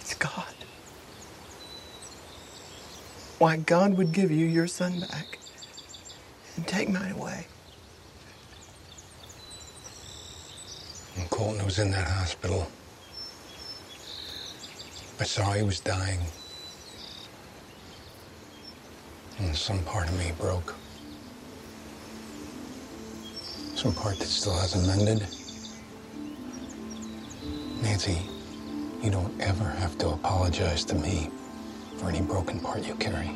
It's 0.00 0.14
God. 0.14 0.54
Why 3.38 3.58
God 3.58 3.96
would 3.96 4.10
give 4.10 4.32
you 4.32 4.44
your 4.44 4.66
son 4.66 4.98
back 4.98 5.38
and 6.56 6.66
take 6.66 6.88
mine 6.88 7.12
away. 7.12 7.46
Colton 11.38 11.64
was 11.64 11.78
in 11.78 11.92
that 11.92 12.08
hospital, 12.08 12.66
I 15.20 15.22
saw 15.22 15.52
he 15.52 15.62
was 15.62 15.78
dying. 15.78 16.18
And 19.38 19.54
some 19.54 19.78
part 19.84 20.08
of 20.08 20.18
me 20.18 20.32
broke. 20.36 20.74
Some 23.76 23.94
part 23.94 24.18
that 24.18 24.24
still 24.24 24.58
hasn't 24.58 24.88
mended. 24.88 25.28
Nancy, 27.82 28.20
you 29.00 29.12
don't 29.12 29.40
ever 29.40 29.70
have 29.78 29.96
to 29.98 30.08
apologize 30.08 30.84
to 30.86 30.96
me 30.96 31.30
for 31.98 32.08
any 32.08 32.20
broken 32.20 32.58
part 32.58 32.82
you 32.82 32.96
carry. 32.96 33.30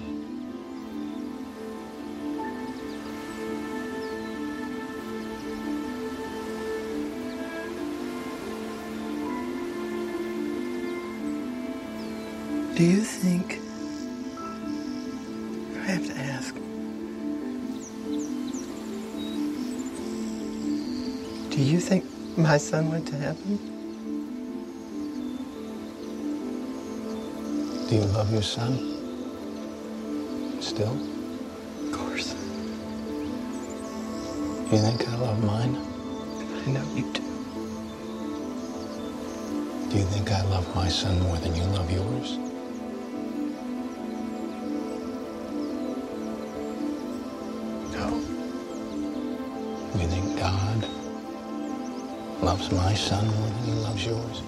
Do 12.82 12.88
you 12.88 13.02
think. 13.04 13.60
I 15.76 15.84
have 15.92 16.04
to 16.04 16.18
ask. 16.18 16.52
Do 21.52 21.62
you 21.62 21.78
think 21.78 22.04
my 22.36 22.56
son 22.56 22.90
went 22.90 23.06
to 23.06 23.14
heaven? 23.14 23.58
Do 27.88 27.94
you 27.94 28.02
love 28.16 28.32
your 28.32 28.42
son? 28.42 28.74
Still? 30.60 30.98
Of 31.86 31.92
course. 31.92 32.34
You 34.72 34.78
think 34.78 35.08
I 35.08 35.16
love 35.18 35.44
mine? 35.44 35.76
I 36.66 36.70
know 36.72 36.84
you 36.96 37.04
do. 37.12 37.22
Do 39.88 39.98
you 39.98 40.04
think 40.06 40.32
I 40.32 40.42
love 40.46 40.74
my 40.74 40.88
son 40.88 41.20
more 41.20 41.36
than 41.36 41.54
you 41.54 41.62
love 41.62 41.88
yours? 41.88 42.51
My 52.72 52.94
son 52.94 53.26
than 53.26 53.52
he 53.64 53.72
loves 53.72 54.04
yours? 54.04 54.42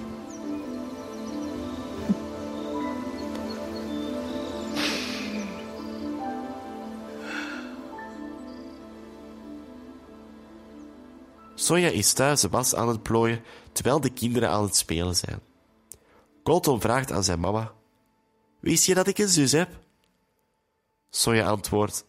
Is 11.94 12.12
thuis 12.12 12.40
de 12.40 12.48
was 12.48 12.74
aan 12.74 12.88
het 12.88 13.02
plooien 13.02 13.42
terwijl 13.72 14.00
de 14.00 14.12
kinderen 14.12 14.50
aan 14.50 14.62
het 14.62 14.76
spelen 14.76 15.16
zijn. 15.16 15.40
Colton 16.42 16.80
vraagt 16.80 17.12
aan 17.12 17.24
zijn 17.24 17.40
mama: 17.40 17.72
Wist 18.60 18.84
je 18.84 18.94
dat 18.94 19.06
ik 19.06 19.18
een 19.18 19.28
zus 19.28 19.52
heb? 19.52 19.68
Sonja 21.10 21.46
antwoordt: 21.46 22.04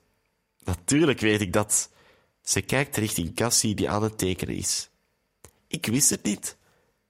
Natuurlijk 0.64 1.20
weet 1.20 1.42
ik 1.42 1.54
dat. 1.54 1.90
Ze 2.42 2.62
kijkt 2.62 2.98
richting 2.98 3.36
Cassie 3.36 3.76
die 3.76 3.90
aan 3.90 4.04
het 4.04 4.18
tekenen 4.18 4.56
is. 4.56 4.90
Ik 5.76 5.86
wist 5.86 6.10
het 6.10 6.24
niet, 6.24 6.58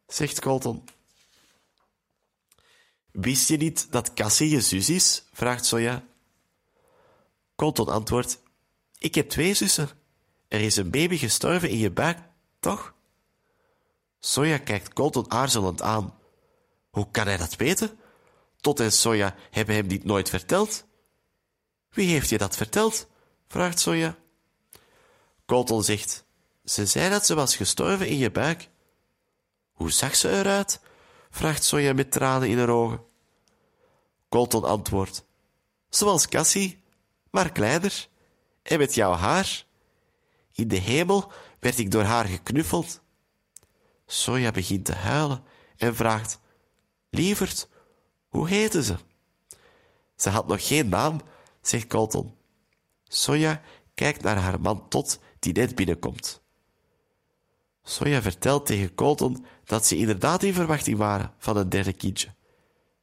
zegt 0.07 0.41
Colton. 0.41 0.83
Wist 3.11 3.47
je 3.47 3.57
niet 3.57 3.91
dat 3.91 4.13
Cassie 4.13 4.49
je 4.49 4.61
zus 4.61 4.89
is? 4.89 5.23
vraagt 5.33 5.65
Sonja. 5.65 6.03
Colton 7.55 7.87
antwoordt: 7.87 8.41
Ik 8.97 9.15
heb 9.15 9.29
twee 9.29 9.53
zussen. 9.53 9.89
Er 10.47 10.61
is 10.61 10.75
een 10.75 10.89
baby 10.89 11.17
gestorven 11.17 11.69
in 11.69 11.77
je 11.77 11.91
buik, 11.91 12.19
toch? 12.59 12.93
Soja 14.19 14.57
kijkt 14.57 14.93
Colton 14.93 15.31
aarzelend 15.31 15.81
aan. 15.81 16.19
Hoe 16.89 17.07
kan 17.11 17.27
hij 17.27 17.37
dat 17.37 17.55
weten? 17.55 17.99
Tot 18.61 18.79
en 18.79 18.91
Soja 18.91 19.35
hebben 19.51 19.75
hem 19.75 19.87
dit 19.87 20.03
nooit 20.03 20.29
verteld. 20.29 20.85
Wie 21.89 22.09
heeft 22.09 22.29
je 22.29 22.37
dat 22.37 22.55
verteld? 22.55 23.07
vraagt 23.47 23.79
Soja. 23.79 24.17
Colton 25.45 25.83
zegt: 25.83 26.24
Ze 26.65 26.85
zei 26.85 27.09
dat 27.09 27.25
ze 27.25 27.35
was 27.35 27.55
gestorven 27.55 28.07
in 28.07 28.17
je 28.17 28.31
buik. 28.31 28.69
Hoe 29.71 29.91
zag 29.91 30.15
ze 30.15 30.29
eruit? 30.29 30.79
vraagt 31.29 31.63
Soja 31.63 31.93
met 31.93 32.11
tranen 32.11 32.49
in 32.49 32.57
haar 32.57 32.69
ogen. 32.69 33.03
Colton 34.29 34.63
antwoordt: 34.63 35.25
Zoals 35.89 36.27
Cassie, 36.27 36.83
maar 37.29 37.51
kleiner 37.51 38.07
en 38.63 38.77
met 38.77 38.95
jouw 38.95 39.13
haar. 39.13 39.65
In 40.51 40.67
de 40.67 40.77
hemel 40.77 41.31
werd 41.59 41.77
ik 41.77 41.91
door 41.91 42.03
haar 42.03 42.25
geknuffeld. 42.25 43.01
Soja 44.05 44.51
begint 44.51 44.85
te 44.85 44.93
huilen 44.93 45.43
en 45.77 45.95
vraagt: 45.95 46.39
Lieverd, 47.09 47.69
hoe 48.27 48.47
heette 48.47 48.83
ze? 48.83 48.95
Ze 50.15 50.29
had 50.29 50.47
nog 50.47 50.67
geen 50.67 50.89
naam, 50.89 51.21
zegt 51.61 51.87
Colton. 51.87 52.35
Soja 53.03 53.61
kijkt 53.93 54.21
naar 54.21 54.37
haar 54.37 54.61
man 54.61 54.87
Tot, 54.89 55.19
die 55.39 55.53
net 55.53 55.75
binnenkomt. 55.75 56.43
Soja 57.87 58.21
vertelt 58.21 58.65
tegen 58.65 58.95
Colton 58.95 59.45
dat 59.63 59.85
ze 59.85 59.97
inderdaad 59.97 60.43
in 60.43 60.53
verwachting 60.53 60.97
waren 60.97 61.33
van 61.37 61.57
een 61.57 61.69
derde 61.69 61.93
kindje. 61.93 62.33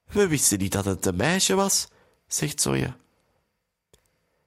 We 0.07 0.27
wisten 0.29 0.59
niet 0.59 0.73
dat 0.73 0.85
het 0.85 1.07
een 1.07 1.17
meisje 1.17 1.55
was, 1.55 1.89
zegt 2.27 2.61
Soja. 2.61 2.97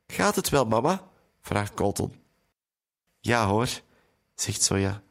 Gaat 0.07 0.35
het 0.35 0.49
wel, 0.49 0.65
mama? 0.65 1.07
vraagt 1.41 1.73
Colton. 1.73 2.15
Ja 3.19 3.47
hoor, 3.47 3.81
zegt 4.35 4.61
Soja. 4.61 5.01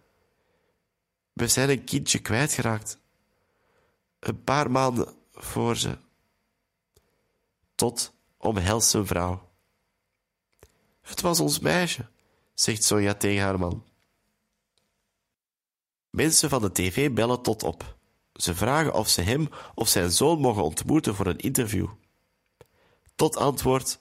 We 1.32 1.48
zijn 1.48 1.70
een 1.70 1.84
kindje 1.84 2.18
kwijtgeraakt. 2.18 2.98
Een 4.18 4.44
paar 4.44 4.70
maanden 4.70 5.14
voor 5.32 5.76
ze. 5.76 5.98
Tot 7.74 8.12
omhelst 8.36 8.88
zijn 8.88 9.06
vrouw. 9.06 9.50
Het 11.00 11.20
was 11.20 11.40
ons 11.40 11.58
meisje, 11.58 12.08
zegt 12.54 12.84
Soja 12.84 13.14
tegen 13.14 13.44
haar 13.44 13.58
man. 13.58 13.84
Mensen 16.14 16.48
van 16.48 16.62
de 16.62 16.72
tv 16.72 17.10
bellen 17.10 17.42
Tot 17.42 17.62
op. 17.62 17.96
Ze 18.34 18.54
vragen 18.54 18.94
of 18.94 19.08
ze 19.08 19.20
hem 19.22 19.48
of 19.74 19.88
zijn 19.88 20.10
zoon 20.10 20.40
mogen 20.40 20.62
ontmoeten 20.62 21.14
voor 21.14 21.26
een 21.26 21.38
interview. 21.38 21.86
Tot 23.14 23.36
antwoord: 23.36 23.98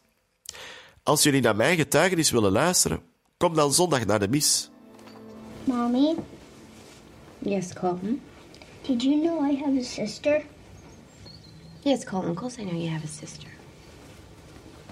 Als 1.03 1.23
jullie 1.23 1.41
naar 1.41 1.55
mijn 1.55 1.77
getuigenis 1.77 2.31
willen 2.31 2.51
luisteren, 2.51 3.01
kom 3.37 3.53
dan 3.53 3.73
zondag 3.73 4.05
naar 4.05 4.19
de 4.19 4.27
mis. 4.27 4.69
Mommy, 5.63 6.15
Yes, 7.39 7.73
Colton. 7.73 8.21
did 8.81 9.01
you 9.01 9.21
know 9.21 9.51
I 9.51 9.57
have 9.57 9.79
a 9.79 9.83
sister? 9.83 10.45
Yes, 11.79 12.03
Colton. 12.03 12.29
Of 12.29 12.35
course 12.35 12.61
I 12.61 12.65
know 12.65 12.81
you 12.81 12.89
have 12.91 13.03
a 13.05 13.25
sister. 13.25 13.49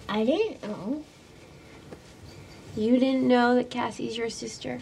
I 0.09 0.25
didn't 0.25 0.59
know. 0.61 1.03
You 2.73 2.99
didn't 2.99 3.27
know 3.27 3.55
that 3.57 3.67
Cassie's 3.69 4.15
your 4.15 4.31
sister? 4.31 4.79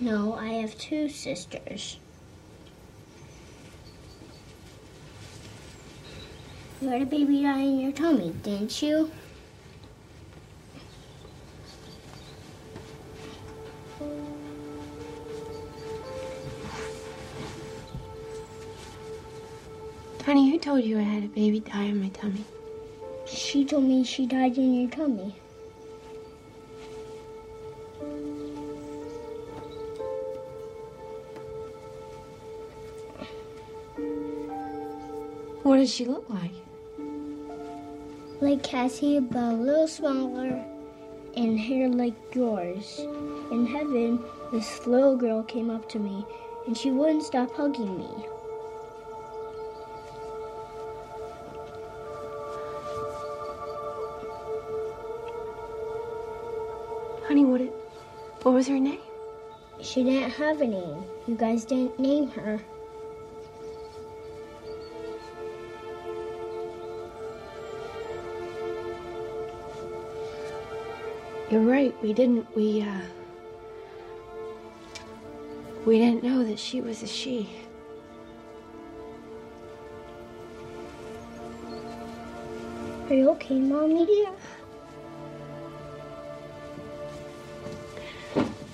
No, 0.00 0.34
I 0.34 0.50
have 0.60 0.78
two 0.78 1.08
sisters. 1.08 1.98
You 6.80 6.88
had 6.88 7.02
a 7.02 7.06
baby 7.06 7.42
die 7.42 7.62
in 7.62 7.80
your 7.80 7.90
tummy, 7.90 8.32
didn't 8.44 8.80
you? 8.80 9.10
Honey, 20.24 20.50
who 20.50 20.58
told 20.58 20.84
you 20.84 20.98
I 20.98 21.02
had 21.02 21.24
a 21.24 21.28
baby 21.28 21.58
die 21.58 21.84
in 21.84 22.00
my 22.00 22.10
tummy? 22.10 22.44
She 23.26 23.64
told 23.64 23.84
me 23.84 24.04
she 24.04 24.26
died 24.26 24.56
in 24.58 24.74
your 24.74 24.90
tummy. 24.90 25.34
What 35.68 35.76
does 35.76 35.92
she 35.92 36.06
look 36.06 36.24
like? 36.30 36.54
Like 38.40 38.62
Cassie, 38.62 39.20
but 39.20 39.52
a 39.52 39.52
little 39.52 39.86
smaller 39.86 40.64
and 41.36 41.60
hair 41.60 41.90
like 41.90 42.14
yours. 42.34 43.00
In 43.50 43.66
heaven, 43.66 44.18
this 44.50 44.86
little 44.86 45.14
girl 45.14 45.42
came 45.42 45.68
up 45.68 45.86
to 45.90 45.98
me 45.98 46.24
and 46.66 46.74
she 46.74 46.90
wouldn't 46.90 47.22
stop 47.22 47.54
hugging 47.54 47.98
me. 47.98 48.08
Honey, 57.26 57.44
what 57.44 57.60
it, 57.60 57.74
what 58.40 58.54
was 58.54 58.68
her 58.68 58.80
name? 58.80 59.02
She 59.82 60.02
didn't 60.02 60.30
have 60.30 60.62
a 60.62 60.66
name. 60.66 61.04
You 61.26 61.34
guys 61.34 61.66
didn't 61.66 61.98
name 62.00 62.30
her. 62.30 62.58
You're 71.50 71.62
right. 71.62 71.94
We 72.02 72.12
didn't. 72.12 72.46
We, 72.54 72.82
uh. 72.82 73.00
We 75.86 75.98
didn't 75.98 76.22
know 76.22 76.44
that 76.44 76.58
she 76.58 76.82
was 76.82 77.02
a 77.02 77.06
she. 77.06 77.48
Are 83.08 83.14
you 83.14 83.30
okay, 83.30 83.58
Mommy? 83.58 84.06
Yeah. 84.06 84.32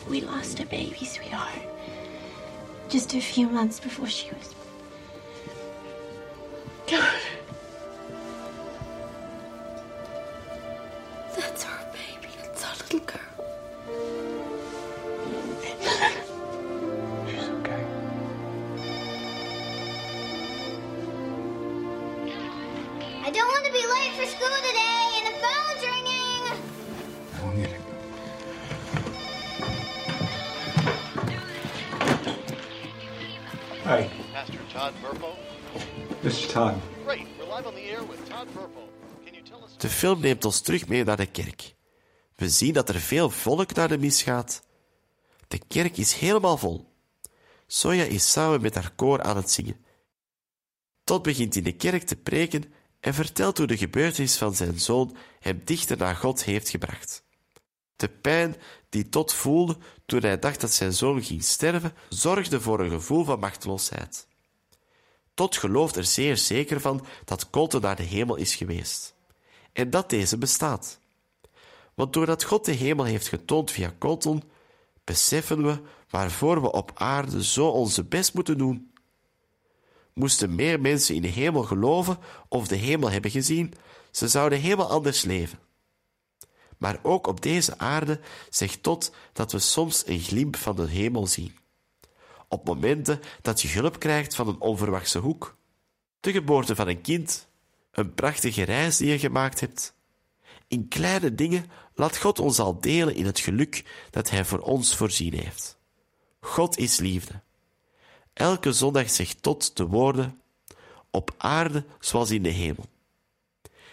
We 0.08 0.22
lost 0.22 0.58
a 0.58 0.66
baby, 0.66 1.04
sweetheart. 1.04 1.62
Just 2.88 3.14
a 3.14 3.20
few 3.20 3.48
months 3.48 3.78
before 3.78 4.08
she 4.08 4.30
was. 4.30 4.48
God. 4.48 4.63
Film 40.04 40.20
neemt 40.20 40.44
ons 40.44 40.60
terug 40.60 40.88
mee 40.88 41.04
naar 41.04 41.16
de 41.16 41.26
kerk. 41.26 41.74
We 42.36 42.48
zien 42.48 42.72
dat 42.72 42.88
er 42.88 43.00
veel 43.00 43.30
volk 43.30 43.74
naar 43.74 43.88
de 43.88 43.98
mis 43.98 44.22
gaat. 44.22 44.62
De 45.48 45.60
kerk 45.68 45.96
is 45.96 46.12
helemaal 46.12 46.56
vol. 46.56 46.92
Soja 47.66 48.04
is 48.04 48.32
samen 48.32 48.60
met 48.60 48.74
haar 48.74 48.92
koor 48.96 49.22
aan 49.22 49.36
het 49.36 49.50
zingen. 49.50 49.84
Tot 51.04 51.22
begint 51.22 51.56
in 51.56 51.62
de 51.62 51.72
kerk 51.72 52.02
te 52.02 52.16
preken 52.16 52.64
en 53.00 53.14
vertelt 53.14 53.58
hoe 53.58 53.66
de 53.66 53.76
gebeurtenis 53.76 54.36
van 54.36 54.54
zijn 54.54 54.80
zoon 54.80 55.16
hem 55.40 55.62
dichter 55.64 55.96
naar 55.96 56.16
God 56.16 56.44
heeft 56.44 56.68
gebracht. 56.68 57.24
De 57.96 58.08
pijn 58.08 58.56
die 58.88 59.08
Tot 59.08 59.32
voelde 59.32 59.76
toen 60.06 60.20
hij 60.20 60.38
dacht 60.38 60.60
dat 60.60 60.72
zijn 60.72 60.92
zoon 60.92 61.22
ging 61.22 61.44
sterven, 61.44 61.94
zorgde 62.08 62.60
voor 62.60 62.80
een 62.80 62.90
gevoel 62.90 63.24
van 63.24 63.38
machteloosheid. 63.38 64.26
Tot 65.34 65.56
gelooft 65.56 65.96
er 65.96 66.04
zeer 66.04 66.36
zeker 66.36 66.80
van 66.80 67.06
dat 67.24 67.50
Colton 67.50 67.80
naar 67.80 67.96
de 67.96 68.02
hemel 68.02 68.36
is 68.36 68.54
geweest. 68.54 69.13
En 69.74 69.90
dat 69.90 70.10
deze 70.10 70.38
bestaat. 70.38 70.98
Want 71.94 72.12
doordat 72.12 72.44
God 72.44 72.64
de 72.64 72.72
hemel 72.72 73.04
heeft 73.04 73.28
getoond 73.28 73.70
via 73.70 73.94
Colton, 73.98 74.42
beseffen 75.04 75.62
we 75.62 75.78
waarvoor 76.10 76.62
we 76.62 76.72
op 76.72 76.90
aarde 76.94 77.44
zo 77.44 77.68
onze 77.68 78.04
best 78.04 78.34
moeten 78.34 78.58
doen. 78.58 78.92
Moesten 80.12 80.54
meer 80.54 80.80
mensen 80.80 81.14
in 81.14 81.22
de 81.22 81.28
hemel 81.28 81.62
geloven 81.62 82.18
of 82.48 82.68
de 82.68 82.76
hemel 82.76 83.10
hebben 83.10 83.30
gezien, 83.30 83.74
ze 84.10 84.28
zouden 84.28 84.60
helemaal 84.60 84.90
anders 84.90 85.22
leven. 85.22 85.58
Maar 86.78 86.98
ook 87.02 87.26
op 87.26 87.42
deze 87.42 87.78
aarde 87.78 88.20
zegt 88.50 88.82
Tot 88.82 89.12
dat 89.32 89.52
we 89.52 89.58
soms 89.58 90.06
een 90.06 90.20
glimp 90.20 90.56
van 90.56 90.76
de 90.76 90.88
hemel 90.88 91.26
zien. 91.26 91.56
Op 92.48 92.64
momenten 92.66 93.20
dat 93.42 93.60
je 93.60 93.68
hulp 93.68 93.98
krijgt 93.98 94.34
van 94.34 94.48
een 94.48 94.60
onverwachte 94.60 95.18
hoek, 95.18 95.56
de 96.20 96.32
geboorte 96.32 96.74
van 96.74 96.88
een 96.88 97.00
kind, 97.00 97.48
een 97.94 98.14
prachtige 98.14 98.62
reis 98.62 98.96
die 98.96 99.08
je 99.08 99.18
gemaakt 99.18 99.60
hebt. 99.60 99.94
In 100.68 100.88
kleine 100.88 101.34
dingen 101.34 101.70
laat 101.94 102.16
God 102.16 102.38
ons 102.38 102.58
al 102.58 102.80
delen 102.80 103.14
in 103.14 103.26
het 103.26 103.40
geluk 103.40 103.84
dat 104.10 104.30
Hij 104.30 104.44
voor 104.44 104.58
ons 104.58 104.96
voorzien 104.96 105.34
heeft. 105.34 105.76
God 106.40 106.78
is 106.78 106.98
liefde. 106.98 107.40
Elke 108.32 108.72
zondag 108.72 109.10
zegt 109.10 109.42
Tot 109.42 109.76
de 109.76 109.86
woorden: 109.86 110.40
op 111.10 111.34
aarde 111.38 111.84
zoals 112.00 112.30
in 112.30 112.42
de 112.42 112.48
hemel. 112.48 112.86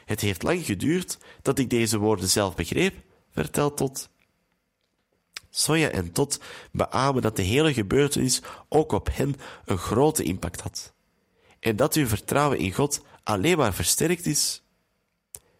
Het 0.05 0.21
heeft 0.21 0.43
lang 0.43 0.65
geduurd 0.65 1.17
dat 1.41 1.59
ik 1.59 1.69
deze 1.69 1.97
woorden 1.97 2.29
zelf 2.29 2.55
begreep, 2.55 2.95
vertelt 3.33 3.77
Tot. 3.77 4.09
Soja 5.49 5.89
en 5.89 6.11
Tot 6.11 6.39
beamen 6.71 7.21
dat 7.21 7.35
de 7.35 7.41
hele 7.41 7.73
gebeurtenis 7.73 8.41
ook 8.69 8.91
op 8.91 9.09
hen 9.11 9.35
een 9.65 9.77
grote 9.77 10.23
impact 10.23 10.61
had. 10.61 10.93
En 11.61 11.75
dat 11.75 11.95
hun 11.95 12.07
vertrouwen 12.07 12.57
in 12.57 12.73
God 12.73 13.01
alleen 13.23 13.57
maar 13.57 13.73
versterkt 13.73 14.25
is. 14.25 14.61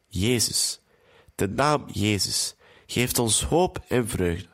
Jezus, 0.08 0.82
de 1.36 1.48
naam 1.48 1.86
Jezus, 1.92 2.56
geeft 2.86 3.20
ons 3.20 3.44
hoop 3.44 3.84
en 3.88 4.08
vreugde. 4.08 4.50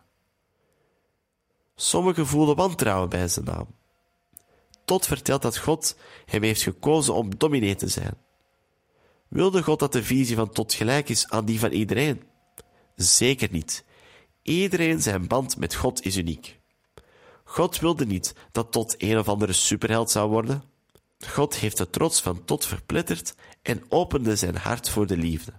Sommigen 1.76 2.28
voelen 2.28 2.56
wantrouwen 2.56 3.10
bij 3.10 3.28
zijn 3.28 3.46
naam. 3.46 3.68
Tot 4.86 5.06
vertelt 5.06 5.42
dat 5.42 5.58
God 5.58 5.98
hem 6.26 6.44
heeft 6.44 6.62
gekozen 6.62 7.14
om 7.14 7.38
dominee 7.38 7.76
te 7.76 7.88
zijn. 7.88 8.18
Wilde 9.28 9.64
God 9.64 9.80
dat 9.80 9.92
de 9.92 10.04
visie 10.04 10.36
van 10.36 10.50
Tot 10.50 10.74
gelijk 10.74 11.10
is 11.10 11.30
aan 11.30 11.46
die 11.46 11.60
van 11.60 11.72
iedereen? 11.72 12.24
Zeker 12.96 13.52
niet. 13.52 13.86
Iedereen 14.42 15.02
zijn 15.02 15.28
band 15.28 15.58
met 15.58 15.76
God 15.76 16.06
is 16.06 16.18
uniek. 16.18 16.60
God 17.44 17.80
wilde 17.80 18.06
niet 18.06 18.36
dat 18.52 18.72
Tot 18.72 18.96
een 18.98 19.18
of 19.18 19.28
andere 19.28 19.54
superheld 19.54 20.12
zou 20.12 20.30
worden. 20.30 20.64
God 21.26 21.56
heeft 21.56 21.78
de 21.78 21.90
trots 21.90 22.22
van 22.22 22.46
Tot 22.46 22.66
verpletterd 22.66 23.36
en 23.62 23.84
opende 23.90 24.36
zijn 24.36 24.56
hart 24.56 24.90
voor 24.90 25.08
de 25.08 25.18
liefde. 25.18 25.54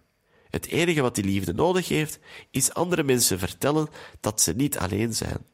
Het 0.50 0.66
enige 0.66 1.00
wat 1.00 1.14
die 1.14 1.24
liefde 1.24 1.54
nodig 1.54 1.88
heeft, 1.88 2.18
is 2.50 2.74
andere 2.74 3.02
mensen 3.02 3.38
vertellen 3.38 3.88
dat 4.20 4.40
ze 4.40 4.52
niet 4.52 4.78
alleen 4.78 5.14
zijn. 5.14 5.46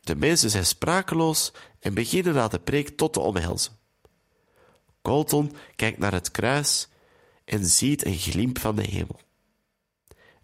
De 0.00 0.16
mensen 0.16 0.50
zijn 0.50 0.66
sprakeloos 0.66 1.52
en 1.80 1.94
beginnen 1.94 2.34
na 2.34 2.48
de 2.48 2.58
preek 2.58 2.96
tot 2.96 3.12
te 3.12 3.20
omhelzen. 3.20 3.78
Colton 5.02 5.56
kijkt 5.76 5.98
naar 5.98 6.12
het 6.12 6.30
kruis 6.30 6.88
en 7.44 7.66
ziet 7.66 8.04
een 8.04 8.18
glimp 8.18 8.58
van 8.58 8.76
de 8.76 8.82
hemel. 8.82 9.20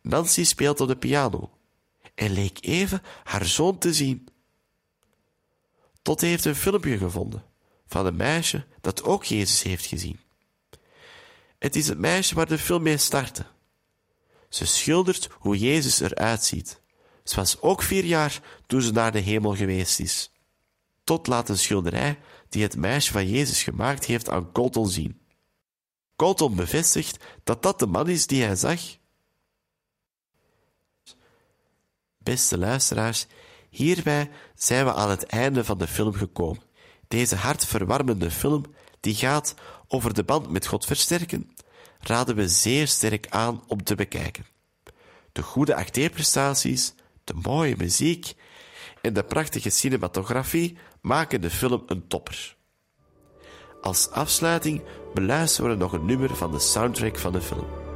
Nancy 0.03 0.45
speelt 0.45 0.81
op 0.81 0.89
de 0.89 0.97
piano 0.97 1.51
en 2.15 2.31
leek 2.31 2.59
even 2.61 3.03
haar 3.25 3.45
zoon 3.45 3.79
te 3.79 3.95
zien. 3.95 4.29
Tot 6.03 6.21
heeft 6.21 6.45
een 6.45 6.55
filmpje 6.55 6.99
gevonden 6.99 7.48
van 7.89 8.07
een 8.07 8.17
meisje 8.17 8.67
dat 8.81 9.03
ook 9.03 9.25
Jezus 9.25 9.63
heeft 9.63 9.87
gezien. 9.87 10.21
Het 11.59 11.77
is 11.77 11.89
het 11.89 11.99
meisje 11.99 12.35
waar 12.35 12.47
de 12.47 12.59
film 12.59 12.83
mee 12.83 12.97
startte. 12.97 13.47
Ze 14.49 14.67
schildert 14.67 15.29
hoe 15.33 15.59
Jezus 15.59 16.01
eruit 16.01 16.45
ziet. 16.45 16.81
Ze 17.25 17.37
was 17.37 17.61
ook 17.61 17.83
vier 17.83 18.05
jaar 18.05 18.41
toen 18.67 18.83
ze 18.83 18.93
naar 18.93 19.13
de 19.13 19.19
hemel 19.19 19.57
geweest 19.57 20.01
is. 20.01 20.33
Tot 21.05 21.27
laat 21.27 21.49
een 21.49 21.59
schilderij 21.59 22.19
die 22.49 22.63
het 22.63 22.77
meisje 22.77 23.13
van 23.13 23.29
Jezus 23.29 23.63
gemaakt 23.63 24.05
heeft 24.05 24.29
aan 24.29 24.53
Colton 24.53 24.89
zien. 24.89 25.21
Colton 26.17 26.57
bevestigt 26.57 27.25
dat 27.45 27.63
dat 27.63 27.79
de 27.79 27.87
man 27.87 28.09
is 28.09 28.27
die 28.27 28.43
hij 28.43 28.57
zag. 28.57 28.81
Beste 32.19 32.59
luisteraars, 32.59 33.27
hierbij 33.71 34.31
zijn 34.55 34.85
we 34.85 34.95
aan 34.95 35.11
het 35.11 35.25
einde 35.25 35.65
van 35.65 35.79
de 35.79 35.87
film 35.87 36.13
gekomen. 36.13 36.68
Deze 37.09 37.37
hartverwarmende 37.37 38.31
film, 38.31 38.65
die 39.01 39.15
gaat 39.15 39.55
over 39.89 40.15
de 40.15 40.25
band 40.25 40.51
met 40.51 40.67
God 40.67 40.85
versterken, 40.85 41.51
raden 42.01 42.37
we 42.37 42.49
zeer 42.49 42.89
sterk 42.89 43.27
aan 43.29 43.63
om 43.67 43.83
te 43.83 43.95
bekijken. 43.95 44.47
De 45.33 45.43
goede 45.43 45.75
acteerprestaties, 45.75 46.95
de 47.25 47.35
mooie 47.35 47.75
muziek 47.77 48.35
en 49.03 49.13
de 49.13 49.23
prachtige 49.23 49.71
cinematografie 49.71 50.79
maken 51.01 51.41
de 51.41 51.51
film 51.51 51.83
een 51.87 52.07
topper. 52.07 52.57
Als 53.81 54.11
afsluiting 54.11 54.83
beluisteren 55.15 55.71
we 55.71 55.77
nog 55.77 55.93
een 55.93 56.07
nummer 56.07 56.37
van 56.37 56.51
de 56.51 56.59
soundtrack 56.59 57.19
van 57.19 57.33
de 57.33 57.41
film. 57.41 57.88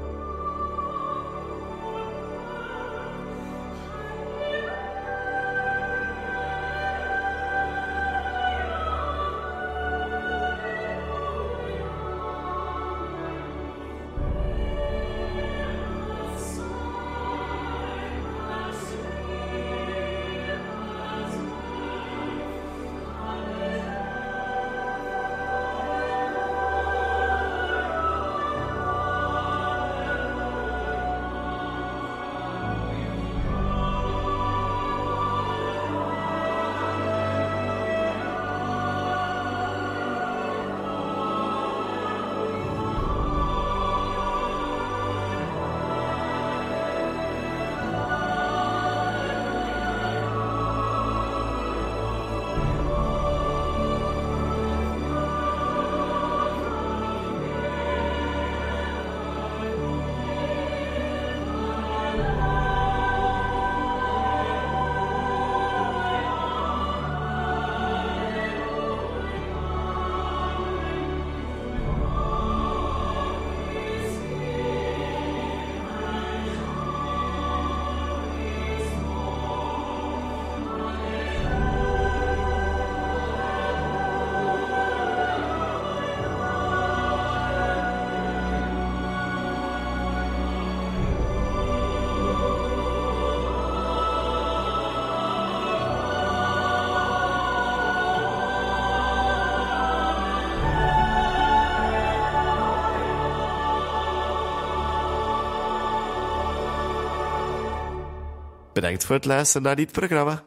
Bedankt 108.93 109.10
voor 109.12 109.20
het 109.20 109.36
luisteren 109.36 109.62
naar 109.62 109.77
dit 109.77 109.93
programma. 109.93 110.44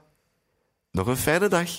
Nog 0.92 1.08
een 1.08 1.18
fijne 1.18 1.48
dag. 1.48 1.70